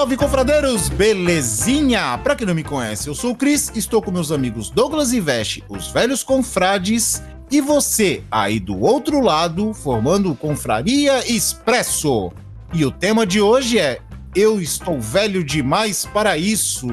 Salve, 0.00 0.16
confradeiros! 0.16 0.88
Belezinha? 0.88 2.16
Pra 2.24 2.34
quem 2.34 2.46
não 2.46 2.54
me 2.54 2.64
conhece, 2.64 3.06
eu 3.06 3.14
sou 3.14 3.32
o 3.32 3.36
Cris, 3.36 3.70
estou 3.74 4.00
com 4.00 4.10
meus 4.10 4.32
amigos 4.32 4.70
Douglas 4.70 5.12
e 5.12 5.20
Veste, 5.20 5.62
os 5.68 5.88
velhos 5.88 6.22
confrades, 6.22 7.22
e 7.50 7.60
você, 7.60 8.24
aí 8.30 8.58
do 8.58 8.80
outro 8.80 9.20
lado, 9.20 9.74
formando 9.74 10.32
o 10.32 10.34
Confraria 10.34 11.30
Expresso. 11.30 12.32
E 12.72 12.82
o 12.82 12.90
tema 12.90 13.26
de 13.26 13.42
hoje 13.42 13.78
é 13.78 14.00
Eu 14.34 14.58
estou 14.58 14.98
velho 14.98 15.44
demais 15.44 16.06
para 16.06 16.38
isso. 16.38 16.88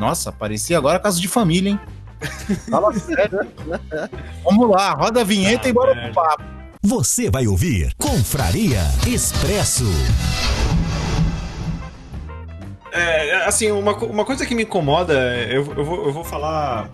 Nossa, 0.00 0.32
parecia 0.32 0.76
agora 0.76 0.98
casa 0.98 1.20
de 1.20 1.28
família, 1.28 1.70
hein? 1.70 1.80
Fala 2.68 2.92
sério. 2.98 3.46
Vamos 4.42 4.68
lá, 4.68 4.92
roda 4.94 5.20
a 5.20 5.24
vinheta 5.24 5.68
e 5.68 5.72
bora 5.72 5.94
pro 5.94 6.12
papo. 6.12 6.42
Você 6.82 7.30
vai 7.30 7.46
ouvir 7.46 7.94
Confraria 7.96 8.80
Expresso. 9.06 9.86
É, 12.92 13.44
assim, 13.46 13.70
uma, 13.70 13.94
uma 13.96 14.24
coisa 14.24 14.44
que 14.44 14.54
me 14.54 14.62
incomoda, 14.64 15.12
é- 15.14 15.48
eu, 15.56 15.72
eu, 15.76 15.84
vou, 15.84 16.06
eu 16.06 16.12
vou 16.12 16.24
falar 16.24 16.88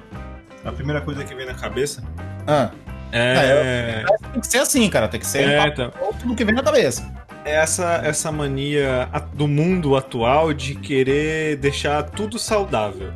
a 0.65 0.73
primeira 0.73 1.01
coisa 1.01 1.25
que 1.25 1.35
vem 1.35 1.47
na 1.47 1.55
cabeça. 1.55 2.03
Ah, 2.47 2.71
É, 3.13 4.05
tem 4.33 4.41
que 4.41 4.47
ser 4.47 4.59
assim, 4.59 4.89
cara, 4.91 5.09
tem 5.09 5.21
que 5.21 5.27
ser 5.27 5.43
é, 5.49 5.59
é, 5.59 5.67
então, 5.69 5.91
tudo 6.21 6.35
que 6.35 6.45
vem 6.45 6.55
na 6.55 6.63
cabeça. 6.63 7.11
é 7.45 7.53
essa, 7.55 8.01
essa 8.05 8.31
mania 8.33 9.09
do 9.33 9.47
mundo 9.49 9.97
atual 9.97 10.53
de 10.53 10.75
querer 10.75 11.57
deixar 11.57 12.03
tudo 12.03 12.39
saudável. 12.39 13.13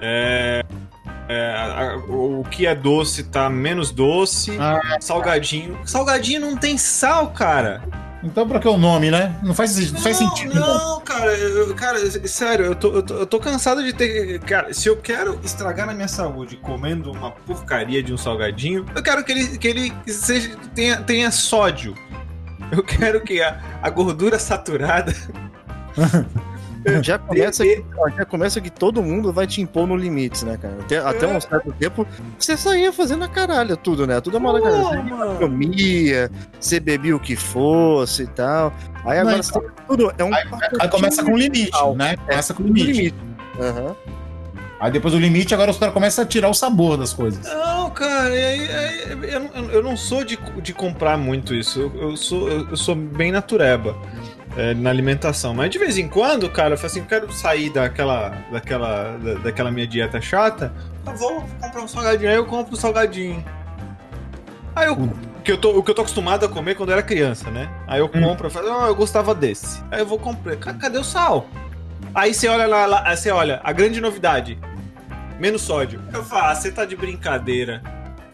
É, 0.00 0.62
é, 1.28 1.54
a- 1.56 1.92
a- 1.92 1.96
o 2.08 2.44
que 2.50 2.66
é 2.66 2.74
doce 2.74 3.24
tá 3.24 3.48
menos 3.48 3.90
doce, 3.90 4.56
Ah. 4.58 4.80
salgadinho. 5.00 5.78
Salgadinho 5.84 6.40
não 6.40 6.56
tem 6.56 6.76
sal, 6.76 7.30
cara. 7.30 7.82
Então, 8.22 8.46
pra 8.46 8.58
que 8.60 8.68
o 8.68 8.76
nome, 8.76 9.10
né? 9.10 9.34
Não 9.42 9.54
faz, 9.54 9.92
não 9.92 10.00
faz 10.00 10.16
sentido. 10.18 10.54
Não, 10.54 11.00
cara, 11.00 11.32
eu- 11.38 11.74
cara, 11.74 11.98
sério, 12.28 12.66
eu 12.66 12.74
tô, 12.74 12.92
eu, 12.92 13.02
tô, 13.02 13.14
eu 13.14 13.26
tô 13.26 13.40
cansado 13.40 13.82
de 13.82 13.92
ter. 13.94 14.38
Cara, 14.40 14.74
se 14.74 14.88
eu 14.88 14.96
quero 14.98 15.40
estragar 15.42 15.86
na 15.86 15.94
minha 15.94 16.06
saúde 16.08 16.56
comendo 16.58 17.10
uma 17.10 17.30
porcaria 17.30 18.02
de 18.02 18.12
um 18.12 18.18
salgadinho, 18.18 18.84
eu 18.94 19.02
quero 19.02 19.24
que 19.24 19.32
ele, 19.32 19.56
que 19.58 19.66
ele 19.68 19.92
seja, 20.06 20.50
tenha, 20.74 20.98
tenha 21.00 21.30
sódio. 21.30 21.94
Eu 22.70 22.82
quero 22.82 23.22
que 23.22 23.40
a, 23.42 23.58
a 23.82 23.88
gordura 23.88 24.38
saturada. 24.38 25.14
Já 27.02 27.18
começa, 27.18 27.62
que, 27.64 27.84
já 28.16 28.24
começa 28.24 28.60
que 28.60 28.70
todo 28.70 29.02
mundo 29.02 29.32
vai 29.32 29.46
te 29.46 29.60
impor 29.60 29.86
no 29.86 29.96
limites, 29.96 30.42
né, 30.42 30.56
cara? 30.56 30.76
Até, 30.80 30.98
até 30.98 31.26
um 31.26 31.40
certo 31.40 31.72
tempo, 31.78 32.06
você 32.38 32.56
saía 32.56 32.92
fazendo 32.92 33.22
a 33.24 33.28
caralho 33.28 33.76
tudo, 33.76 34.06
né? 34.06 34.20
Tudo 34.20 34.36
é 34.36 34.40
uma 34.40 34.60
caralho. 34.60 35.04
mano. 35.04 35.38
Comia, 35.38 36.30
você 36.58 36.80
bebia 36.80 37.14
o 37.14 37.20
que 37.20 37.36
fosse 37.36 38.22
e 38.22 38.26
tal. 38.28 38.72
Aí 39.04 39.18
agora 39.18 39.36
Não, 39.36 39.42
você 39.42 39.52
tem 39.60 39.70
tudo. 39.86 40.12
É 40.16 40.24
um 40.24 40.30
Aí 40.34 40.88
começa 40.88 41.22
com 41.24 41.36
limite, 41.36 41.70
né? 41.96 42.16
Começa 42.16 42.54
com 42.54 42.62
limite. 42.62 43.14
Aham. 43.60 43.94
Aí 44.80 44.90
depois 44.90 45.12
do 45.12 45.20
limite, 45.20 45.52
agora 45.52 45.70
os 45.70 45.76
caras 45.76 45.92
começam 45.92 46.24
a 46.24 46.26
tirar 46.26 46.48
o 46.48 46.54
sabor 46.54 46.96
das 46.96 47.12
coisas. 47.12 47.46
Não, 47.46 47.90
cara, 47.90 48.30
aí- 48.30 48.66
aí- 48.72 49.30
eu, 49.34 49.40
não- 49.40 49.70
eu 49.70 49.82
não 49.82 49.94
sou 49.94 50.24
de, 50.24 50.38
de 50.62 50.72
comprar 50.72 51.18
muito 51.18 51.54
isso. 51.54 51.78
Eu, 51.78 51.92
eu 52.10 52.16
sou, 52.16 52.48
eu 52.48 52.76
sou 52.78 52.94
bem 52.94 53.30
natureba 53.30 53.94
é, 54.56 54.74
na 54.74 54.90
alimentação. 54.90 55.54
Mas 55.54 55.70
de 55.70 55.78
vez 55.78 55.96
em 55.98 56.08
quando, 56.08 56.48
cara, 56.50 56.74
eu 56.74 56.78
falo 56.78 56.86
assim, 56.86 57.00
eu 57.00 57.06
quero 57.06 57.32
sair 57.32 57.70
daquela, 57.70 58.30
daquela, 58.52 59.16
da- 59.18 59.34
daquela 59.34 59.70
minha 59.70 59.86
dieta 59.86 60.20
chata. 60.20 60.72
Eu 61.06 61.14
vou 61.16 61.44
comprar 61.60 61.82
um 61.82 61.88
salgadinho. 61.88 62.30
Aí 62.30 62.36
eu 62.36 62.46
compro 62.46 62.74
um 62.74 62.76
salgadinho. 62.76 63.44
Aí 64.74 64.86
eu. 64.86 64.94
O 64.94 65.42
que, 65.42 65.52
eu 65.52 65.56
tô, 65.56 65.70
o 65.78 65.82
que 65.82 65.90
eu 65.90 65.94
tô 65.94 66.02
acostumado 66.02 66.44
a 66.44 66.48
comer 66.50 66.74
quando 66.74 66.90
eu 66.90 66.94
era 66.94 67.02
criança, 67.02 67.50
né? 67.50 67.70
Aí 67.86 67.98
eu 67.98 68.08
compro, 68.10 68.46
eu 68.46 68.50
falo, 68.50 68.70
ah, 68.78 68.88
eu 68.88 68.94
gostava 68.94 69.34
desse. 69.34 69.82
Aí 69.90 70.00
eu 70.00 70.06
vou 70.06 70.18
comprar. 70.18 70.54
Ca- 70.56 70.74
Cadê 70.74 70.98
o 70.98 71.04
sal? 71.04 71.46
Aí 72.14 72.34
você 72.34 72.46
olha 72.46 72.66
lá, 72.66 72.84
lá- 72.84 73.16
você 73.16 73.30
olha, 73.30 73.58
a 73.64 73.72
grande 73.72 74.00
novidade. 74.02 74.58
Menos 75.38 75.62
sódio. 75.62 75.98
Eu 76.12 76.22
falo, 76.22 76.44
ah, 76.48 76.54
você 76.54 76.70
tá 76.70 76.84
de 76.84 76.94
brincadeira. 76.94 77.82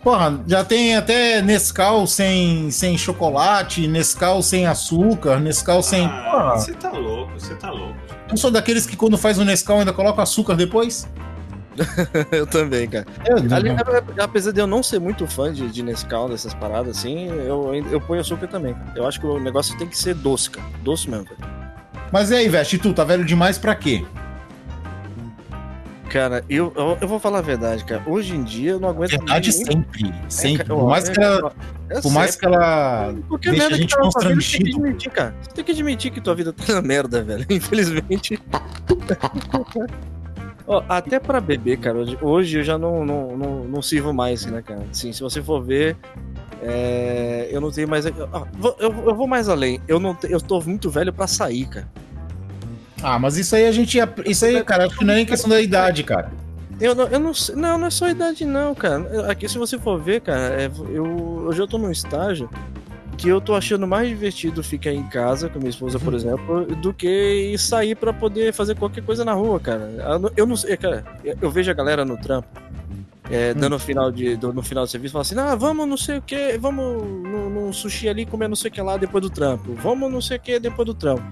Porra, 0.07 0.41
já 0.47 0.65
tem 0.65 0.95
até 0.95 1.43
Nescau 1.43 2.07
sem, 2.07 2.71
sem 2.71 2.97
chocolate, 2.97 3.89
Nescau 3.89 4.41
sem 4.41 4.65
açúcar, 4.65 5.41
Nescau 5.41 5.83
sem. 5.83 6.07
Ah, 6.07 6.31
Porra, 6.31 6.57
você 6.59 6.73
tá 6.75 6.93
louco, 6.93 7.33
você 7.33 7.57
tá 7.57 7.73
louco. 7.73 7.97
eu 8.31 8.37
sou 8.37 8.53
daqueles 8.53 8.87
que 8.87 8.97
quando 8.97 9.19
faz 9.19 9.37
o 9.37 9.45
Nescau 9.45 9.81
ainda 9.81 9.93
coloca 9.93 10.23
açúcar 10.23 10.55
depois? 10.55 11.09
Eu 12.31 12.47
também, 12.47 12.89
cara. 12.89 13.05
Eu, 13.27 13.37
Ali, 13.53 13.71
apesar 14.21 14.53
de 14.53 14.61
eu 14.61 14.67
não 14.69 14.81
ser 14.81 15.01
muito 15.01 15.27
fã 15.27 15.53
de, 15.53 15.69
de 15.69 15.83
Nescau, 15.83 16.29
dessas 16.29 16.55
paradas 16.55 16.99
assim, 16.99 17.27
eu, 17.27 17.75
eu 17.91 18.01
ponho 18.01 18.21
açúcar 18.21 18.47
também. 18.47 18.75
cara. 18.75 18.93
Eu 18.95 19.09
acho 19.09 19.19
que 19.21 19.27
o 19.27 19.41
negócio 19.41 19.77
tem 19.77 19.89
que 19.89 19.99
ser 19.99 20.15
doce, 20.15 20.51
cara. 20.51 20.67
Doce 20.85 21.11
mesmo, 21.11 21.27
cara. 21.27 21.51
Mas 22.13 22.31
e 22.31 22.37
aí, 22.37 22.49
Veste, 22.49 22.79
tu 22.79 22.95
tá 22.95 23.03
velho 23.03 23.25
demais 23.25 23.59
pra 23.59 23.75
quê? 23.75 24.07
Cara, 26.11 26.45
eu, 26.49 26.73
eu, 26.77 26.97
eu 27.01 27.09
vou 27.09 27.19
falar 27.19 27.39
a 27.39 27.43
verdade, 27.43 27.85
cara. 27.85 28.03
Hoje 28.07 28.35
em 28.35 28.43
dia 28.45 28.73
eu 28.73 28.81
não 28.81 28.89
aguento 28.89 29.11
Verdade 29.11 29.51
nem- 29.57 29.65
sempre. 29.67 30.15
Sempre. 30.29 30.63
É, 30.63 30.67
Por 30.67 30.87
mais 30.87 31.09
que 31.09 31.21
ela, 31.21 31.53
é 31.91 32.01
por 32.01 32.13
mais 32.13 32.37
que 32.37 32.47
ela 32.47 33.15
Qualquer 33.29 33.51
deixe 33.51 33.67
a 33.67 33.69
que 33.71 33.75
gente 33.77 33.91
tá 33.91 33.97
vida, 33.97 34.03
Tem 34.03 34.11
que 34.11 34.15
constrangido. 34.15 34.79
admitir, 34.79 35.11
cara. 35.11 35.35
Você 35.43 35.51
tem 35.51 35.65
que 35.65 35.73
admitir 35.73 36.11
que 36.13 36.21
tua 36.21 36.35
vida 36.35 36.53
tá 36.53 36.73
na 36.75 36.83
merda, 36.83 37.23
velho. 37.23 37.45
Infelizmente. 37.51 38.41
Ó, 40.69 40.83
até 40.89 41.21
pra 41.21 41.41
beber, 41.41 41.79
cara. 41.79 41.97
Hoje, 42.21 42.59
eu 42.59 42.65
já 42.65 42.77
não, 42.77 43.05
não, 43.05 43.37
não, 43.37 43.65
não 43.65 43.83
sirvo 43.83 44.13
mais, 44.13 44.45
né, 44.47 44.63
cara? 44.63 44.85
Sim, 44.93 45.13
se 45.13 45.21
você 45.23 45.41
for 45.41 45.63
ver. 45.63 45.97
é, 46.63 47.49
eu 47.51 47.61
não 47.61 47.71
tenho 47.71 47.89
mais. 47.89 48.05
eu, 48.07 48.15
eu 48.81 49.15
vou 49.15 49.27
mais 49.29 49.49
além. 49.49 49.81
Eu, 49.87 50.01
não 50.01 50.17
eu 50.25 50.41
tô 50.41 50.61
muito 50.61 50.91
velho 50.91 51.13
pra 51.13 51.27
sair, 51.27 51.67
cara. 51.67 51.89
Ah, 53.09 53.21
mas 53.21 53.37
isso 53.37 53.55
aí 53.55 53.67
a 53.67 53.71
gente. 53.71 53.97
Isso 54.25 54.45
aí, 54.45 54.65
cara, 54.65 54.87
acho 54.87 54.99
que 54.99 55.05
não 55.05 55.13
é 55.15 55.17
nem 55.19 55.25
questão 55.27 55.49
da 55.49 55.61
idade, 55.61 56.03
cara. 56.03 56.29
Eu 56.81 56.93
não, 56.93 57.05
eu 57.07 57.21
não 57.21 57.33
sei. 57.33 57.55
Não, 57.55 57.79
não 57.79 57.87
é 57.87 57.91
só 57.91 58.09
idade, 58.09 58.45
não, 58.45 58.75
cara. 58.75 59.31
Aqui, 59.31 59.49
se 59.49 59.57
você 59.59 59.79
for 59.79 59.97
ver, 60.01 60.21
cara, 60.23 60.61
é, 60.61 60.67
eu, 60.91 61.45
eu 61.47 61.53
já 61.53 61.69
tô 61.69 61.79
num 61.79 61.91
estágio 61.93 62.51
que 63.17 63.29
eu 63.29 63.41
tô 63.41 63.55
achando 63.55 63.87
mais 63.87 64.09
divertido 64.09 64.61
ficar 64.61 64.91
em 64.91 65.05
casa 65.05 65.49
com 65.49 65.59
minha 65.61 65.71
esposa, 65.71 66.01
por 66.01 66.15
exemplo, 66.15 66.67
do 66.67 66.93
que 66.93 67.53
ir 67.55 67.59
sair 67.59 67.95
pra 67.95 68.13
poder 68.13 68.53
fazer 68.53 68.75
qualquer 68.75 69.05
coisa 69.05 69.25
na 69.25 69.35
rua, 69.35 69.61
cara. 69.61 69.89
Eu 70.05 70.19
não- 70.19 70.31
Eu 70.51 70.57
sei, 70.57 70.77
cara. 70.77 71.05
Eu 71.41 71.49
vejo 71.51 71.71
a 71.71 71.75
galera 71.75 72.05
no 72.05 72.17
trampo. 72.17 72.49
é, 73.31 73.55
dando 73.55 73.79
final 73.79 74.11
de, 74.13 74.37
do- 74.37 74.53
no 74.53 74.63
final 74.63 74.85
do 74.85 74.91
serviço, 74.91 75.13
fala 75.13 75.23
assim: 75.23 75.39
ah, 75.39 75.55
vamos 75.55 75.89
não 75.89 75.97
sei 75.97 76.19
o 76.19 76.23
que, 76.23 76.59
vamos 76.59 77.03
no 77.05 77.73
sushi 77.73 78.09
ali 78.09 78.27
comer 78.27 78.47
não 78.49 78.55
sei 78.57 78.69
o 78.71 78.75
que 78.75 78.81
lá 78.83 78.97
depois 78.97 79.23
do 79.23 79.31
trampo, 79.31 79.75
vamos 79.75 80.13
não 80.13 80.21
sei 80.21 80.37
o 80.37 80.41
que 80.41 80.59
depois 80.61 80.87
do 80.87 80.95
trampo. 80.95 81.25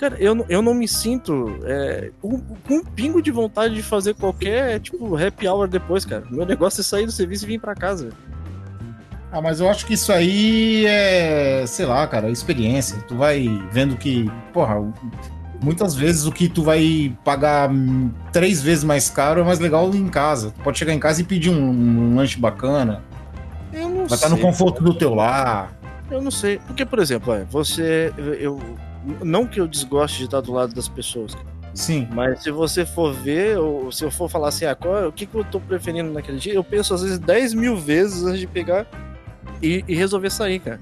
Cara, 0.00 0.16
eu, 0.18 0.34
não- 0.34 0.46
eu 0.48 0.62
não 0.62 0.72
me 0.72 0.88
sinto 0.88 1.58
é, 1.62 2.10
com 2.22 2.40
com 2.40 2.74
um 2.76 2.82
pingo 2.82 3.20
de 3.20 3.30
vontade 3.30 3.74
de 3.74 3.82
fazer 3.82 4.14
qualquer, 4.14 4.80
tipo, 4.80 5.14
happy 5.14 5.46
hour 5.46 5.68
depois, 5.68 6.06
cara. 6.06 6.24
Meu 6.30 6.46
negócio 6.46 6.80
é 6.80 6.84
sair 6.84 7.04
do 7.04 7.12
serviço 7.12 7.44
e 7.44 7.48
vir 7.48 7.60
pra 7.60 7.74
casa. 7.74 8.08
Ah, 9.30 9.42
mas 9.42 9.60
eu 9.60 9.68
acho 9.68 9.84
que 9.84 9.92
isso 9.92 10.10
aí 10.10 10.86
é, 10.86 11.64
sei 11.66 11.84
lá, 11.84 12.06
cara, 12.06 12.30
experiência. 12.30 12.96
Tu 13.06 13.14
vai 13.14 13.46
vendo 13.70 13.94
que, 13.96 14.26
porra, 14.54 14.82
muitas 15.62 15.94
vezes 15.94 16.24
o 16.24 16.32
que 16.32 16.48
tu 16.48 16.62
vai 16.62 17.14
pagar 17.22 17.68
três 18.32 18.62
vezes 18.62 18.82
mais 18.84 19.10
caro 19.10 19.42
é 19.42 19.44
mais 19.44 19.58
legal 19.58 19.94
em 19.94 20.08
casa. 20.08 20.50
Tu 20.50 20.60
pode 20.62 20.78
chegar 20.78 20.94
em 20.94 20.98
casa 20.98 21.20
e 21.20 21.24
pedir 21.24 21.50
um, 21.50 21.62
um 21.70 22.16
lanche 22.16 22.40
bacana. 22.40 23.02
Eu 23.70 23.88
não 23.90 23.98
Vai 23.98 24.08
sei. 24.08 24.14
estar 24.16 24.28
no 24.30 24.38
conforto 24.38 24.82
do 24.82 24.94
teu 24.94 25.14
lar. 25.14 25.72
Eu 26.10 26.22
não 26.22 26.30
sei. 26.30 26.58
Porque, 26.66 26.86
por 26.86 26.98
exemplo, 26.98 27.32
você. 27.50 28.12
Eu, 28.40 28.58
não 29.22 29.46
que 29.46 29.60
eu 29.60 29.66
desgoste 29.66 30.18
de 30.18 30.24
estar 30.24 30.40
do 30.40 30.52
lado 30.52 30.74
das 30.74 30.88
pessoas, 30.88 31.36
Sim. 31.74 32.08
Mas 32.12 32.42
se 32.42 32.50
você 32.50 32.84
for 32.84 33.12
ver, 33.12 33.58
ou 33.58 33.92
se 33.92 34.04
eu 34.04 34.10
for 34.10 34.28
falar 34.28 34.48
assim, 34.48 34.64
ah, 34.64 34.74
qual, 34.74 35.08
o 35.08 35.12
que, 35.12 35.26
que 35.26 35.34
eu 35.34 35.44
tô 35.44 35.60
preferindo 35.60 36.10
naquele 36.12 36.38
dia, 36.38 36.54
eu 36.54 36.64
penso 36.64 36.92
às 36.92 37.02
vezes 37.02 37.18
10 37.18 37.54
mil 37.54 37.76
vezes 37.76 38.24
antes 38.24 38.40
de 38.40 38.46
pegar 38.46 38.86
e, 39.62 39.84
e 39.86 39.94
resolver 39.94 40.30
sair, 40.30 40.58
cara. 40.58 40.80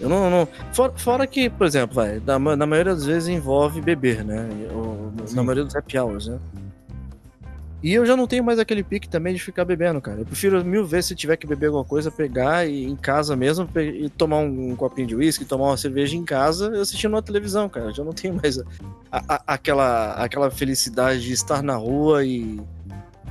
Eu 0.00 0.08
não. 0.08 0.30
não 0.30 0.48
fora, 0.72 0.92
fora 0.96 1.26
que, 1.26 1.50
por 1.50 1.66
exemplo, 1.66 1.94
vai, 1.94 2.20
na, 2.24 2.38
na 2.38 2.66
maioria 2.66 2.94
das 2.94 3.04
vezes 3.04 3.28
envolve 3.28 3.80
beber, 3.80 4.24
né? 4.24 4.48
Ou, 4.74 5.12
na 5.32 5.42
maioria 5.42 5.64
dos 5.64 5.76
happy 5.76 5.98
hours, 5.98 6.26
né? 6.26 6.38
E 7.82 7.94
eu 7.94 8.04
já 8.04 8.14
não 8.14 8.26
tenho 8.26 8.44
mais 8.44 8.58
aquele 8.58 8.82
pique 8.82 9.08
também 9.08 9.34
de 9.34 9.40
ficar 9.40 9.64
bebendo, 9.64 10.00
cara. 10.00 10.20
Eu 10.20 10.26
prefiro 10.26 10.62
mil 10.64 10.84
vezes 10.84 11.06
se 11.06 11.14
tiver 11.14 11.36
que 11.36 11.46
beber 11.46 11.66
alguma 11.66 11.84
coisa, 11.84 12.10
pegar 12.10 12.66
e 12.66 12.84
em 12.84 12.94
casa 12.94 13.34
mesmo 13.34 13.66
e 13.76 14.08
tomar 14.10 14.38
um, 14.38 14.72
um 14.72 14.76
copinho 14.76 15.06
de 15.08 15.16
uísque, 15.16 15.46
tomar 15.46 15.68
uma 15.68 15.76
cerveja 15.76 16.14
em 16.14 16.24
casa 16.24 16.78
assistindo 16.80 17.12
uma 17.14 17.22
televisão, 17.22 17.68
cara. 17.68 17.86
Eu 17.86 17.94
já 17.94 18.04
não 18.04 18.12
tenho 18.12 18.34
mais 18.34 18.58
a, 18.58 18.64
a, 19.10 19.42
aquela, 19.46 20.12
aquela 20.14 20.50
felicidade 20.50 21.22
de 21.22 21.32
estar 21.32 21.62
na 21.62 21.76
rua 21.76 22.24
e 22.24 22.60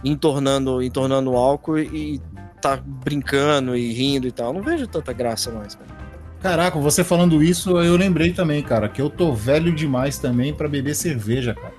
entornando, 0.04 0.82
entornando 0.82 1.36
álcool 1.36 1.78
e 1.78 2.20
tá 2.60 2.78
brincando 2.78 3.76
e 3.76 3.94
rindo 3.94 4.28
e 4.28 4.32
tal. 4.32 4.48
Eu 4.48 4.54
não 4.54 4.64
vejo 4.64 4.88
tanta 4.88 5.14
graça 5.14 5.52
mais, 5.52 5.76
cara. 5.76 6.00
Caraca, 6.42 6.80
você 6.80 7.04
falando 7.04 7.44
isso, 7.44 7.78
eu 7.82 7.98
lembrei 7.98 8.32
também, 8.32 8.64
cara, 8.64 8.88
que 8.88 9.02
eu 9.02 9.10
tô 9.10 9.34
velho 9.34 9.76
demais 9.76 10.18
também 10.18 10.54
para 10.54 10.70
beber 10.70 10.96
cerveja, 10.96 11.54
cara. 11.54 11.74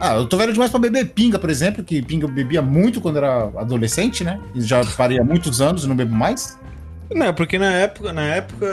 Ah, 0.00 0.16
eu 0.16 0.26
tô 0.26 0.38
velho 0.38 0.52
demais 0.52 0.70
para 0.70 0.80
beber 0.80 1.10
pinga, 1.10 1.38
por 1.38 1.50
exemplo, 1.50 1.84
que 1.84 2.00
pinga 2.00 2.24
eu 2.24 2.30
bebia 2.30 2.62
muito 2.62 3.02
quando 3.02 3.18
era 3.18 3.50
adolescente, 3.56 4.24
né? 4.24 4.40
E 4.54 4.62
já 4.62 4.82
parei 4.96 5.20
há 5.20 5.24
muitos 5.24 5.60
anos 5.60 5.84
e 5.84 5.88
não 5.88 5.94
bebo 5.94 6.14
mais. 6.14 6.58
Não, 7.12 7.34
porque 7.34 7.58
na 7.58 7.72
época, 7.72 8.12
na 8.12 8.22
época 8.22 8.66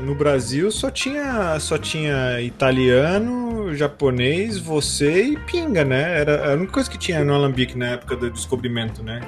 no 0.00 0.14
Brasil 0.14 0.70
só 0.70 0.90
tinha 0.90 1.58
só 1.58 1.76
tinha 1.76 2.40
italiano, 2.40 3.74
japonês, 3.74 4.56
você 4.56 5.24
e 5.24 5.36
pinga, 5.36 5.84
né? 5.84 6.20
Era 6.20 6.52
a 6.52 6.54
única 6.54 6.72
coisa 6.72 6.88
que 6.88 6.96
tinha 6.96 7.22
no 7.24 7.34
alambique 7.34 7.76
na 7.76 7.88
época 7.88 8.16
do 8.16 8.30
descobrimento, 8.30 9.02
né? 9.02 9.20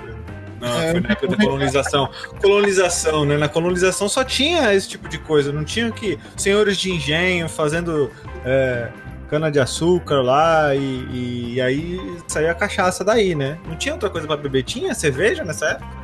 Não, 0.61 0.81
é, 0.81 0.93
foi 0.93 1.01
na 1.01 1.11
época 1.11 1.29
da 1.29 1.37
colonização. 1.37 2.09
Colonização, 2.41 3.25
né? 3.25 3.37
Na 3.37 3.49
colonização 3.49 4.09
só 4.09 4.25
tinha 4.25 4.73
esse 4.73 4.89
tipo 4.89 5.09
de 5.09 5.19
coisa. 5.19 5.53
Não 5.53 5.65
tinha 5.65 5.91
que 5.91 6.19
senhores 6.37 6.79
de 6.79 6.93
engenho 6.93 7.49
fazendo 7.49 8.11
é, 8.45 8.89
cana 9.29 9.51
de 9.51 9.61
açúcar 9.61 10.23
lá 10.23 10.75
e, 10.75 11.55
e 11.55 11.61
aí 11.61 12.01
saía 12.27 12.51
a 12.51 12.55
cachaça 12.55 13.05
daí, 13.05 13.35
né? 13.35 13.59
Não 13.67 13.77
tinha 13.77 13.95
outra 13.95 14.09
coisa 14.09 14.27
para 14.27 14.37
beber? 14.37 14.65
Tinha 14.65 14.95
cerveja 14.95 15.45
nessa 15.45 15.67
época? 15.67 15.99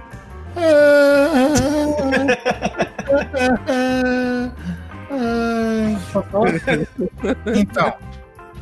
então, 7.57 7.95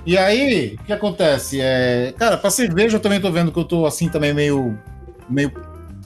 e 0.04 0.18
aí, 0.18 0.76
o 0.80 0.84
que 0.84 0.92
acontece? 0.92 1.60
É, 1.60 2.12
cara, 2.18 2.36
pra 2.36 2.50
cerveja 2.50 2.96
eu 2.96 3.00
também 3.00 3.20
tô 3.20 3.30
vendo 3.30 3.52
que 3.52 3.58
eu 3.58 3.64
tô 3.64 3.86
assim 3.86 4.08
também 4.08 4.34
meio, 4.34 4.76
meio, 5.28 5.52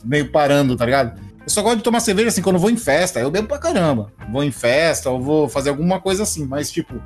meio 0.05 0.31
parando, 0.31 0.77
tá 0.77 0.85
ligado? 0.85 1.19
Eu 1.41 1.51
só 1.51 1.63
gosto 1.63 1.79
de 1.79 1.83
tomar 1.83 2.01
cerveja 2.01 2.29
assim 2.29 2.43
quando 2.43 2.57
eu 2.57 2.61
vou 2.61 2.71
em 2.71 2.77
festa. 2.77 3.21
Eu 3.21 3.31
bebo 3.31 3.49
pra 3.49 3.59
caramba. 3.59 4.13
Vou 4.31 4.43
em 4.43 4.51
festa 4.51 5.09
ou 5.09 5.23
vou 5.23 5.49
fazer 5.49 5.71
alguma 5.71 6.01
coisa 6.01 6.25
assim, 6.25 6.45
mas 6.45 6.71
tipo, 6.71 7.01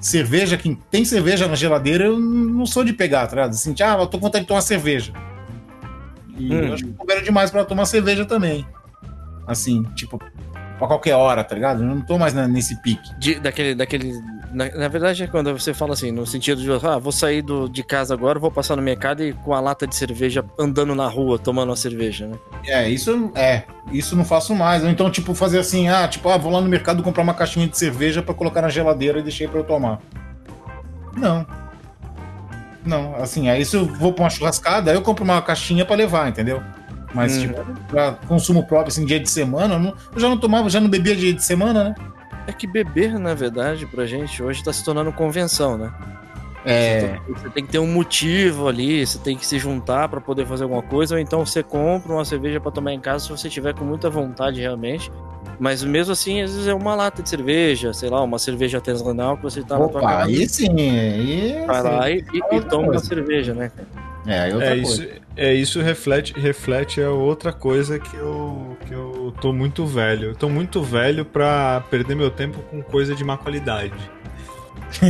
cerveja, 0.00 0.56
quem 0.56 0.74
tem 0.90 1.04
cerveja 1.04 1.48
na 1.48 1.54
geladeira, 1.54 2.04
eu 2.04 2.18
não 2.18 2.66
sou 2.66 2.84
de 2.84 2.92
pegar, 2.92 3.26
tá 3.26 3.36
ligado? 3.36 3.50
Assim, 3.50 3.74
ah, 3.82 3.96
eu 3.98 4.06
tô 4.06 4.18
com 4.18 4.26
vontade 4.26 4.44
de 4.44 4.48
tomar 4.48 4.60
cerveja. 4.60 5.12
E 6.36 6.52
hum. 6.52 6.64
eu 6.64 6.74
acho 6.74 6.84
que 6.84 7.12
eu 7.12 7.22
demais 7.22 7.50
para 7.50 7.64
tomar 7.64 7.84
cerveja 7.84 8.24
também. 8.24 8.66
Assim, 9.46 9.82
tipo, 9.94 10.18
pra 10.78 10.86
qualquer 10.86 11.14
hora, 11.14 11.42
tá 11.42 11.54
ligado? 11.54 11.82
Eu 11.82 11.86
não 11.86 12.00
tô 12.00 12.18
mais 12.18 12.32
nesse 12.34 12.80
pique. 12.82 13.18
De, 13.18 13.40
daquele, 13.40 13.74
daquele. 13.74 14.12
Na, 14.52 14.68
na, 14.70 14.88
verdade, 14.88 15.22
é 15.22 15.26
quando 15.26 15.52
você 15.52 15.74
fala 15.74 15.92
assim, 15.92 16.10
no 16.10 16.26
sentido 16.26 16.60
de, 16.60 16.86
ah, 16.86 16.98
vou 16.98 17.12
sair 17.12 17.42
do, 17.42 17.68
de 17.68 17.82
casa 17.82 18.14
agora, 18.14 18.38
vou 18.38 18.50
passar 18.50 18.76
no 18.76 18.82
mercado 18.82 19.22
e 19.22 19.32
com 19.32 19.52
a 19.52 19.60
lata 19.60 19.86
de 19.86 19.94
cerveja 19.94 20.44
andando 20.58 20.94
na 20.94 21.06
rua, 21.06 21.38
tomando 21.38 21.68
uma 21.68 21.76
cerveja, 21.76 22.26
né? 22.26 22.38
É, 22.66 22.88
isso 22.88 23.30
é. 23.34 23.64
Isso 23.92 24.16
não 24.16 24.24
faço 24.24 24.54
mais. 24.54 24.82
Ou 24.82 24.88
então, 24.88 25.10
tipo, 25.10 25.34
fazer 25.34 25.58
assim, 25.58 25.88
ah, 25.88 26.08
tipo, 26.08 26.28
ah, 26.28 26.38
vou 26.38 26.50
lá 26.50 26.60
no 26.60 26.68
mercado 26.68 27.02
comprar 27.02 27.22
uma 27.22 27.34
caixinha 27.34 27.66
de 27.66 27.76
cerveja 27.76 28.22
para 28.22 28.34
colocar 28.34 28.62
na 28.62 28.68
geladeira 28.68 29.18
e 29.18 29.22
deixei 29.22 29.46
para 29.46 29.60
eu 29.60 29.64
tomar. 29.64 30.00
Não. 31.16 31.46
Não, 32.84 33.16
assim, 33.16 33.50
aí 33.50 33.64
se 33.64 33.76
eu 33.76 33.84
vou 33.84 34.12
pra 34.12 34.24
uma 34.24 34.30
churrascada, 34.30 34.90
aí 34.90 34.96
eu 34.96 35.02
compro 35.02 35.24
uma 35.24 35.42
caixinha 35.42 35.84
para 35.84 35.96
levar, 35.96 36.28
entendeu? 36.28 36.62
Mas, 37.14 37.36
hum. 37.36 37.40
tipo, 37.40 37.64
pra 37.88 38.12
consumo 38.26 38.64
próprio, 38.64 38.88
assim, 38.88 39.04
dia 39.04 39.20
de 39.20 39.28
semana, 39.28 39.74
eu, 39.74 39.80
não, 39.80 39.94
eu, 40.14 40.20
já 40.20 40.28
não 40.28 40.38
tomava, 40.38 40.70
já 40.70 40.80
não 40.80 40.88
bebia 40.88 41.16
dia 41.16 41.32
de 41.32 41.44
semana, 41.44 41.84
né? 41.84 41.94
É 42.48 42.52
que 42.52 42.66
beber, 42.66 43.18
na 43.18 43.34
verdade, 43.34 43.84
pra 43.84 44.06
gente 44.06 44.42
hoje 44.42 44.64
tá 44.64 44.72
se 44.72 44.82
tornando 44.82 45.12
convenção, 45.12 45.76
né? 45.76 45.92
É. 46.64 47.18
Você, 47.28 47.50
tem 47.50 47.62
que 47.62 47.70
ter 47.70 47.78
um 47.78 47.86
motivo 47.86 48.68
ali, 48.68 49.06
você 49.06 49.18
tem 49.18 49.36
que 49.36 49.46
se 49.46 49.58
juntar 49.58 50.08
para 50.08 50.18
poder 50.18 50.46
fazer 50.46 50.62
alguma 50.62 50.80
coisa, 50.80 51.14
ou 51.14 51.20
então 51.20 51.44
você 51.44 51.62
compra 51.62 52.10
uma 52.10 52.24
cerveja 52.24 52.58
para 52.58 52.70
tomar 52.70 52.94
em 52.94 53.00
casa 53.00 53.26
se 53.26 53.30
você 53.30 53.50
tiver 53.50 53.74
com 53.74 53.84
muita 53.84 54.08
vontade 54.08 54.62
realmente. 54.62 55.12
Mas 55.60 55.84
mesmo 55.84 56.14
assim, 56.14 56.40
às 56.40 56.50
vezes 56.52 56.66
é 56.66 56.72
uma 56.72 56.94
lata 56.94 57.22
de 57.22 57.28
cerveja, 57.28 57.92
sei 57.92 58.08
lá, 58.08 58.22
uma 58.22 58.38
cerveja 58.38 58.78
artesanal 58.78 59.36
que 59.36 59.42
você 59.42 59.62
tá 59.62 59.76
Opa, 59.76 59.84
na 59.84 59.92
tua 59.92 60.00
casa. 60.00 60.28
Aí 60.30 60.48
sim, 60.48 60.90
aí. 60.90 61.66
Vai 61.66 61.82
lá 61.82 62.10
e, 62.10 62.24
e, 62.32 62.56
e 62.56 62.60
toma 62.62 62.92
uma 62.92 62.98
cerveja, 62.98 63.52
né? 63.52 63.70
É, 64.26 64.50
é, 64.50 64.76
isso, 64.76 65.06
é 65.36 65.54
isso 65.54 65.80
reflete, 65.80 66.38
reflete 66.38 67.00
é 67.00 67.08
outra 67.08 67.52
coisa 67.52 67.98
que 67.98 68.16
eu, 68.16 68.76
que 68.86 68.92
eu 68.92 69.07
tô 69.32 69.52
muito 69.52 69.86
velho. 69.86 70.30
Eu 70.30 70.34
tô 70.34 70.48
muito 70.48 70.82
velho 70.82 71.24
pra 71.24 71.82
perder 71.90 72.14
meu 72.14 72.30
tempo 72.30 72.60
com 72.70 72.82
coisa 72.82 73.14
de 73.14 73.24
má 73.24 73.36
qualidade. 73.36 73.92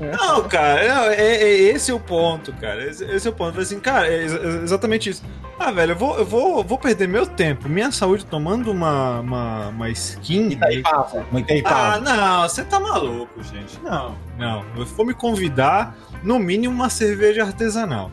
não, 0.00 0.48
cara, 0.48 0.88
não, 0.88 1.04
é, 1.04 1.36
é, 1.36 1.52
esse 1.54 1.92
é 1.92 1.94
o 1.94 2.00
ponto, 2.00 2.52
cara. 2.54 2.84
Esse, 2.84 3.04
esse 3.04 3.26
é 3.28 3.30
o 3.30 3.34
ponto. 3.34 3.60
Assim, 3.60 3.78
cara, 3.78 4.08
é 4.08 4.24
exatamente 4.24 5.10
isso. 5.10 5.22
Ah, 5.58 5.70
velho, 5.70 5.92
eu 5.92 5.96
vou, 5.96 6.18
eu 6.18 6.24
vou, 6.24 6.64
vou 6.64 6.78
perder 6.78 7.06
meu 7.08 7.26
tempo, 7.26 7.68
minha 7.68 7.90
saúde 7.90 8.24
tomando 8.26 8.70
uma, 8.70 9.20
uma, 9.20 9.68
uma 9.68 9.90
skin. 9.90 10.50
Itaipava, 10.50 11.26
uma 11.30 11.40
Itaipava. 11.40 11.96
Ah, 11.96 12.00
não, 12.00 12.48
você 12.48 12.64
tá 12.64 12.80
maluco, 12.80 13.42
gente. 13.42 13.80
Não, 13.82 14.16
não. 14.36 14.64
Se 14.84 14.94
for 14.94 15.06
me 15.06 15.14
convidar, 15.14 15.96
no 16.22 16.38
mínimo 16.38 16.74
uma 16.74 16.90
cerveja 16.90 17.44
artesanal. 17.44 18.10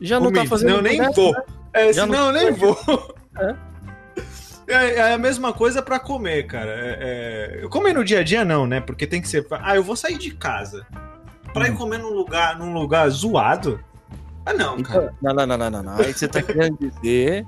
Já 0.00 0.20
não 0.20 0.32
tá 0.32 0.44
fazendo. 0.44 0.74
Não, 0.74 0.82
nem 0.82 1.00
vou. 1.12 1.32
Né? 1.32 1.42
É, 1.72 1.92
Já 1.92 2.06
não, 2.06 2.32
nem 2.32 2.52
vou. 2.52 2.78
É. 3.38 3.68
É, 4.68 4.94
é, 4.96 5.12
a 5.14 5.18
mesma 5.18 5.52
coisa 5.52 5.80
para 5.80 5.98
comer, 5.98 6.46
cara. 6.46 6.70
É, 6.70 7.62
é... 7.64 7.68
Comer 7.68 7.94
no 7.94 8.04
dia 8.04 8.20
a 8.20 8.22
dia 8.22 8.44
não, 8.44 8.66
né? 8.66 8.80
Porque 8.80 9.06
tem 9.06 9.20
que 9.20 9.28
ser. 9.28 9.46
Ah, 9.50 9.74
eu 9.74 9.82
vou 9.82 9.96
sair 9.96 10.18
de 10.18 10.30
casa. 10.32 10.86
Pra 11.54 11.64
hum. 11.64 11.68
ir 11.68 11.74
comer 11.74 11.98
num 11.98 12.12
lugar, 12.12 12.58
num 12.58 12.74
lugar 12.74 13.08
zoado? 13.08 13.80
Ah, 14.44 14.52
não, 14.52 14.78
então, 14.78 14.94
cara. 14.94 15.14
Não, 15.22 15.34
não, 15.34 15.46
não, 15.46 15.58
não, 15.58 15.70
não, 15.70 15.82
não. 15.82 15.96
Aí 15.96 16.12
você 16.12 16.28
tá 16.28 16.42
querendo 16.42 16.76
dizer 16.78 17.46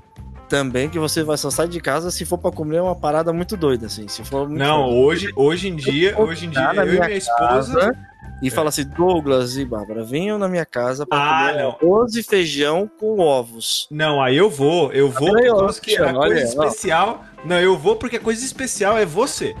também 0.51 0.89
que 0.89 0.99
você 0.99 1.23
vai 1.23 1.37
só 1.37 1.49
sair 1.49 1.69
de 1.69 1.79
casa 1.79 2.11
se 2.11 2.25
for 2.25 2.37
para 2.37 2.51
comer 2.51 2.81
uma 2.81 2.93
parada 2.93 3.31
muito 3.31 3.55
doida, 3.55 3.85
assim. 3.85 4.05
Se 4.09 4.21
for 4.21 4.49
Não, 4.49 4.89
hoje, 4.89 5.31
hoje 5.33 5.69
em 5.69 5.75
dia, 5.77 6.19
hoje 6.19 6.45
em 6.45 6.49
dia, 6.49 6.73
eu 6.75 6.93
e 6.93 6.99
minha 6.99 7.11
esposa 7.11 7.97
e 8.41 8.49
é. 8.49 8.51
fala 8.51 8.67
assim: 8.67 8.83
Douglas 8.83 9.55
e 9.55 9.63
Bárbara, 9.63 10.03
venham 10.03 10.37
na 10.37 10.49
minha 10.49 10.65
casa 10.65 11.07
para 11.07 11.17
ah, 11.17 11.47
comer 11.51 11.63
não. 11.63 11.69
arroz 11.69 12.15
e 12.15 12.23
feijão 12.23 12.91
com 12.99 13.19
ovos. 13.19 13.87
Não, 13.89 14.21
aí 14.21 14.35
eu 14.35 14.49
vou, 14.49 14.91
eu 14.91 15.09
vou 15.09 15.37
aí, 15.37 15.47
porque 15.47 15.95
a 15.95 16.13
coisa 16.13 16.43
especial. 16.43 17.23
Ó. 17.23 17.47
Não, 17.47 17.57
eu 17.57 17.77
vou 17.77 17.95
porque 17.95 18.17
a 18.17 18.19
coisa 18.19 18.43
especial 18.43 18.97
é 18.97 19.05
você. 19.05 19.55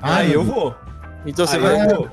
Ah, 0.00 0.18
aí 0.18 0.32
eu 0.32 0.44
vou. 0.44 0.72
Então 1.26 1.44
você 1.44 1.56
aí 1.56 1.62
vai. 1.62 1.90
Eu 1.90 1.96
vou. 1.96 2.10